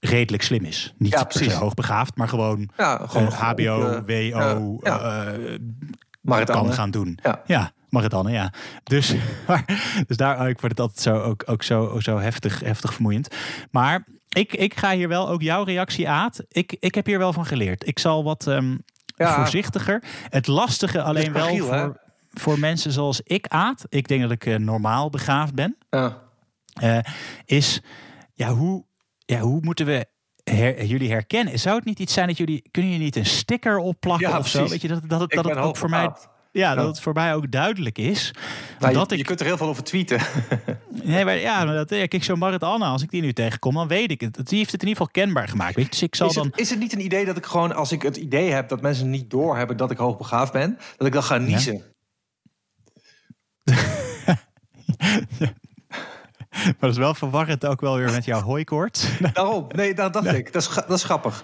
redelijk 0.09 0.43
slim 0.43 0.63
is. 0.65 0.93
Niet 0.97 1.11
Ja, 1.11 1.23
per 1.23 1.31
se 1.31 1.37
precies. 1.39 1.57
hoogbegaafd, 1.57 2.15
maar 2.15 2.27
gewoon, 2.27 2.69
Ja, 2.77 3.01
gewoon 3.07 3.27
eh, 3.27 3.33
HBO, 3.51 4.01
eh, 4.05 4.31
WO, 4.33 4.77
ja, 4.83 5.33
Marit 6.21 6.49
kan 6.49 6.73
gaan 6.73 6.91
doen. 6.91 7.19
Ja. 7.23 7.41
Ja, 7.45 7.71
Maritanne, 7.89 8.31
ja. 8.31 8.53
Dus, 8.83 9.13
maar, 9.47 9.65
dus 10.07 10.17
daar, 10.17 10.49
ik 10.49 10.59
word 10.59 10.71
het 10.71 10.79
altijd 10.79 10.99
zo, 11.01 11.19
ook, 11.21 11.43
ook 11.45 11.63
zo, 11.63 11.99
zo 11.99 12.17
heftig, 12.19 12.59
heftig 12.59 12.93
vermoeiend. 12.93 13.35
Maar 13.71 14.05
ik, 14.29 14.53
ik 14.53 14.77
ga 14.77 14.91
hier 14.91 15.07
wel 15.07 15.29
ook 15.29 15.41
jouw 15.41 15.63
reactie, 15.63 16.09
Aad. 16.09 16.43
Ik, 16.47 16.75
ik 16.79 16.95
heb 16.95 17.05
hier 17.05 17.17
wel 17.17 17.33
van 17.33 17.45
geleerd. 17.45 17.87
Ik 17.87 17.99
zal 17.99 18.23
wat 18.23 18.47
ehm, 18.47 18.77
Ja. 19.15 19.35
voorzichtiger. 19.35 20.03
Het 20.29 20.47
lastige 20.47 21.01
alleen 21.01 21.33
wel 21.33 21.43
fragiel, 21.43 21.65
voor, 21.67 21.99
voor 22.31 22.59
mensen 22.59 22.91
zoals 22.91 23.21
ik, 23.23 23.47
Aad. 23.47 23.85
Ik 23.89 24.07
denk 24.07 24.21
dat 24.21 24.31
ik 24.31 24.59
normaal 24.59 25.09
begaafd 25.09 25.53
ben. 25.53 25.77
Ja. 25.89 26.17
is, 27.45 27.81
ja, 28.33 28.49
hoe, 28.49 28.85
ja, 29.33 29.39
hoe 29.39 29.61
moeten 29.61 29.85
we 29.85 30.05
her- 30.43 30.83
jullie 30.85 31.11
herkennen? 31.11 31.59
Zou 31.59 31.75
het 31.75 31.85
niet 31.85 31.99
iets 31.99 32.13
zijn 32.13 32.27
dat 32.27 32.37
jullie... 32.37 32.63
Kunnen 32.71 32.91
jullie 32.91 33.05
niet 33.05 33.15
een 33.15 33.25
sticker 33.25 33.77
opplakken 33.77 34.29
Ja, 34.29 34.37
of 34.37 34.47
zo? 34.47 34.67
Weet 34.67 34.81
je, 34.81 34.87
dat, 34.87 35.09
dat, 35.09 35.19
het- 35.21 35.31
dat 35.31 35.45
het 35.45 35.57
ook 35.57 35.77
voor 35.77 35.89
mij... 35.89 36.11
Ja, 36.51 36.75
dat 36.75 36.83
Ja. 36.83 36.89
het 36.89 36.99
voor 36.99 37.13
mij 37.13 37.35
ook 37.35 37.51
duidelijk 37.51 37.97
is. 37.97 38.31
Nou, 38.79 38.93
dat 38.93 39.09
je, 39.09 39.13
ik, 39.15 39.21
je 39.21 39.27
kunt 39.27 39.39
er 39.39 39.45
heel 39.45 39.57
veel 39.57 39.67
over 39.67 39.83
tweeten. 39.83 40.19
nee, 41.03 41.25
maar 41.25 41.37
ja, 41.37 41.63
maar 41.65 41.73
dat, 41.75 41.89
ja, 41.89 42.05
kijk, 42.07 42.23
zo'n 42.23 42.39
Marit 42.39 42.63
Anna, 42.63 42.85
als 42.87 43.01
ik 43.01 43.09
die 43.09 43.21
nu 43.21 43.33
tegenkom, 43.33 43.73
dan 43.73 43.87
weet 43.87 44.11
ik 44.11 44.21
het. 44.21 44.47
Die 44.49 44.57
heeft 44.57 44.71
het 44.71 44.81
in 44.81 44.87
ieder 44.87 45.03
geval 45.05 45.23
kenbaar 45.23 45.47
gemaakt. 45.47 45.75
Weet 45.75 45.83
je? 45.85 45.91
Dus 45.91 46.01
ik 46.01 46.15
zal 46.15 46.27
Is 46.27 46.33
dan. 46.33 46.45
het, 46.45 46.59
is 46.59 46.69
het 46.69 46.79
niet 46.79 46.93
een 46.93 47.03
idee 47.03 47.25
dat 47.25 47.37
ik 47.37 47.45
gewoon, 47.45 47.75
als 47.75 47.91
ik 47.91 48.01
het 48.01 48.17
idee 48.17 48.51
heb 48.51 48.69
dat 48.69 48.81
mensen 48.81 49.09
niet 49.09 49.29
doorhebben 49.29 49.77
dat 49.77 49.91
ik 49.91 49.97
hoogbegaafd 49.97 50.51
ben, 50.51 50.77
dat 50.97 51.07
ik 51.07 51.13
dan 51.13 51.23
ga 51.23 51.37
niezen? 51.37 51.81
Maar 56.65 56.73
dat 56.79 56.89
is 56.91 56.97
wel 56.97 57.13
verwarrend 57.13 57.65
ook 57.65 57.81
wel 57.81 57.97
weer 57.97 58.11
met 58.11 58.25
jouw 58.25 58.41
hooikoorts. 58.41 59.07
Daarom, 59.33 59.67
nee, 59.75 59.93
dat 59.93 60.13
dacht 60.13 60.33
ik. 60.33 60.53
Dat 60.53 60.61
is, 60.61 60.69
dat 60.75 60.91
is 60.97 61.03
grappig. 61.03 61.43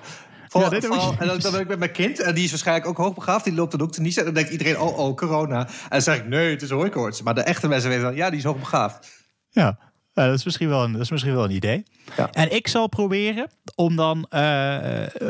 Ja, 0.51 0.69
vooral- 0.81 1.15
en 1.19 1.27
dan, 1.27 1.39
dan 1.39 1.51
ben 1.51 1.61
ik 1.61 1.67
met 1.67 1.79
mijn 1.79 1.91
kind, 1.91 2.19
en 2.19 2.35
die 2.35 2.43
is 2.43 2.49
waarschijnlijk 2.49 2.87
ook 2.87 2.97
hoogbegaafd, 2.97 3.43
die 3.43 3.53
loopt 3.53 3.71
dan 3.71 3.81
ook 3.81 3.91
te 3.91 4.01
niezen. 4.01 4.19
En 4.19 4.25
dan 4.25 4.35
denkt 4.35 4.51
iedereen, 4.51 4.79
oh, 4.79 4.97
oh, 4.99 5.15
corona. 5.15 5.59
En 5.67 5.73
dan 5.89 6.01
zeg 6.01 6.17
ik, 6.17 6.27
nee, 6.27 6.49
het 6.51 6.61
is 6.61 6.69
hooikoorts. 6.69 7.21
Maar 7.21 7.35
de 7.35 7.41
echte 7.41 7.67
mensen 7.67 7.89
weten 7.89 8.03
dan, 8.05 8.15
ja, 8.15 8.29
die 8.29 8.37
is 8.39 8.43
hoogbegaafd. 8.45 9.07
Ja. 9.49 9.77
Dat, 10.13 10.33
is 10.33 10.45
misschien 10.45 10.69
wel 10.69 10.83
een, 10.83 10.91
dat 10.91 11.01
is 11.01 11.11
misschien 11.11 11.33
wel 11.33 11.43
een 11.43 11.51
idee. 11.51 11.83
Ja. 12.17 12.29
En 12.31 12.55
ik 12.55 12.67
zal 12.67 12.87
proberen 12.87 13.49
om 13.75 13.95
dan 13.95 14.25
eh, 14.29 14.77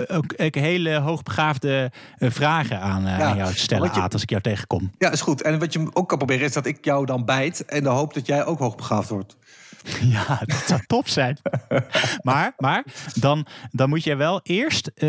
ook, 0.07 0.33
ook 0.37 0.55
hele 0.55 0.95
hoogbegaafde 0.97 1.91
eh, 2.17 2.29
vragen 2.31 2.79
aan, 2.81 3.07
eh, 3.07 3.17
Ja, 3.17 3.25
aan 3.29 3.37
jou 3.37 3.51
te 3.53 3.59
stellen, 3.59 3.83
want 3.83 3.95
je- 3.95 4.01
Aad, 4.01 4.13
als 4.13 4.21
ik 4.21 4.29
jou 4.29 4.41
tegenkom. 4.41 4.91
Ja, 4.97 5.11
is 5.11 5.21
goed. 5.21 5.41
En 5.41 5.59
wat 5.59 5.73
je 5.73 5.87
ook 5.93 6.09
kan 6.09 6.17
proberen 6.17 6.45
is 6.45 6.53
dat 6.53 6.65
ik 6.65 6.85
jou 6.85 7.05
dan 7.05 7.25
bijt 7.25 7.65
en 7.65 7.83
de 7.83 7.89
hoop 7.89 8.13
dat 8.13 8.25
jij 8.25 8.45
ook 8.45 8.59
hoogbegaafd 8.59 9.09
wordt. 9.09 9.37
Ja, 10.15 10.41
dat 10.45 10.63
zou 10.67 10.81
top 10.87 11.07
zijn. 11.07 11.37
maar 12.21 12.53
maar 12.57 12.83
dan, 13.13 13.45
dan 13.71 13.89
moet 13.89 14.03
je 14.03 14.15
wel 14.15 14.39
eerst, 14.43 14.87
eh, 14.87 15.07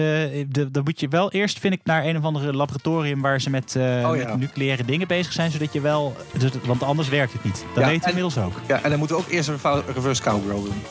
de, 0.48 0.68
dan 0.70 0.82
moet 0.84 1.00
je 1.00 1.08
wel 1.08 1.32
eerst, 1.32 1.58
vind 1.58 1.74
ik, 1.74 1.80
naar 1.84 2.04
een 2.04 2.16
of 2.16 2.22
andere 2.24 2.52
laboratorium 2.52 3.20
waar 3.20 3.40
ze 3.40 3.50
met, 3.50 3.76
eh, 3.76 3.82
Oh, 3.82 4.16
ja. 4.16 4.28
met 4.28 4.38
nucleaire 4.38 4.84
dingen 4.84 5.06
bezig 5.06 5.32
zijn, 5.32 5.50
zodat 5.50 5.72
je 5.72 5.80
wel, 5.80 6.16
dus- 6.38 6.50
want 6.64 6.82
anders 6.82 7.08
werkt 7.08 7.32
het 7.32 7.44
niet. 7.44 7.64
Dat 7.74 7.82
Ja, 7.84 7.88
weten 7.90 8.02
we 8.02 8.08
inmiddels 8.08 8.38
ook. 8.38 8.60
Ja, 8.66 8.82
en 8.82 8.90
dan 8.90 8.98
moeten 8.98 9.16
we 9.16 9.22
ook 9.22 9.28
eerst 9.30 9.48
een 9.48 9.82
reverse 9.94 10.22
cowgirl 10.22 10.62
doen. 10.64 10.82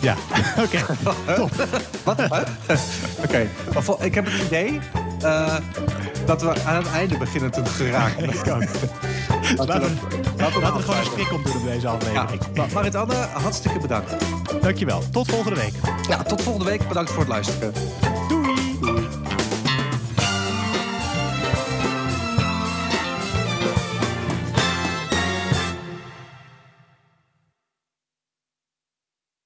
Ja, 0.00 0.16
oké. 0.64 0.78
Wat? 2.04 2.20
Huh? 2.20 2.78
Oké, 3.22 3.48
ik 4.00 4.14
heb 4.14 4.24
het 4.24 4.42
idee 4.46 4.80
eh, 5.24 5.54
dat 6.26 6.42
we 6.42 6.64
aan 6.66 6.76
het 6.76 6.92
einde 6.92 7.18
beginnen 7.18 7.50
te 7.50 7.64
geraken. 7.64 8.26
Laten 8.36 8.58
we, 8.58 8.68
Laten 9.56 9.80
we, 9.80 10.60
laten 10.60 10.76
we 10.76 10.82
gewoon 10.82 10.96
een 11.00 11.04
strik 11.04 11.32
op 11.32 11.44
doen 11.44 11.56
op 11.56 11.64
deze 11.64 11.86
Ja, 11.86 11.92
aflevering. 11.92 12.40
Ma- 12.54 12.66
Marit-Anne, 12.72 13.14
hartstikke 13.14 13.78
bedankt. 13.78 14.14
Dankjewel. 14.60 15.02
Tot 15.10 15.28
volgende 15.30 15.60
week. 15.60 15.72
Ja, 16.08 16.22
tot 16.22 16.42
volgende 16.42 16.70
week. 16.70 16.88
Bedankt 16.88 17.10
voor 17.10 17.18
het 17.20 17.28
luisteren. 17.28 17.72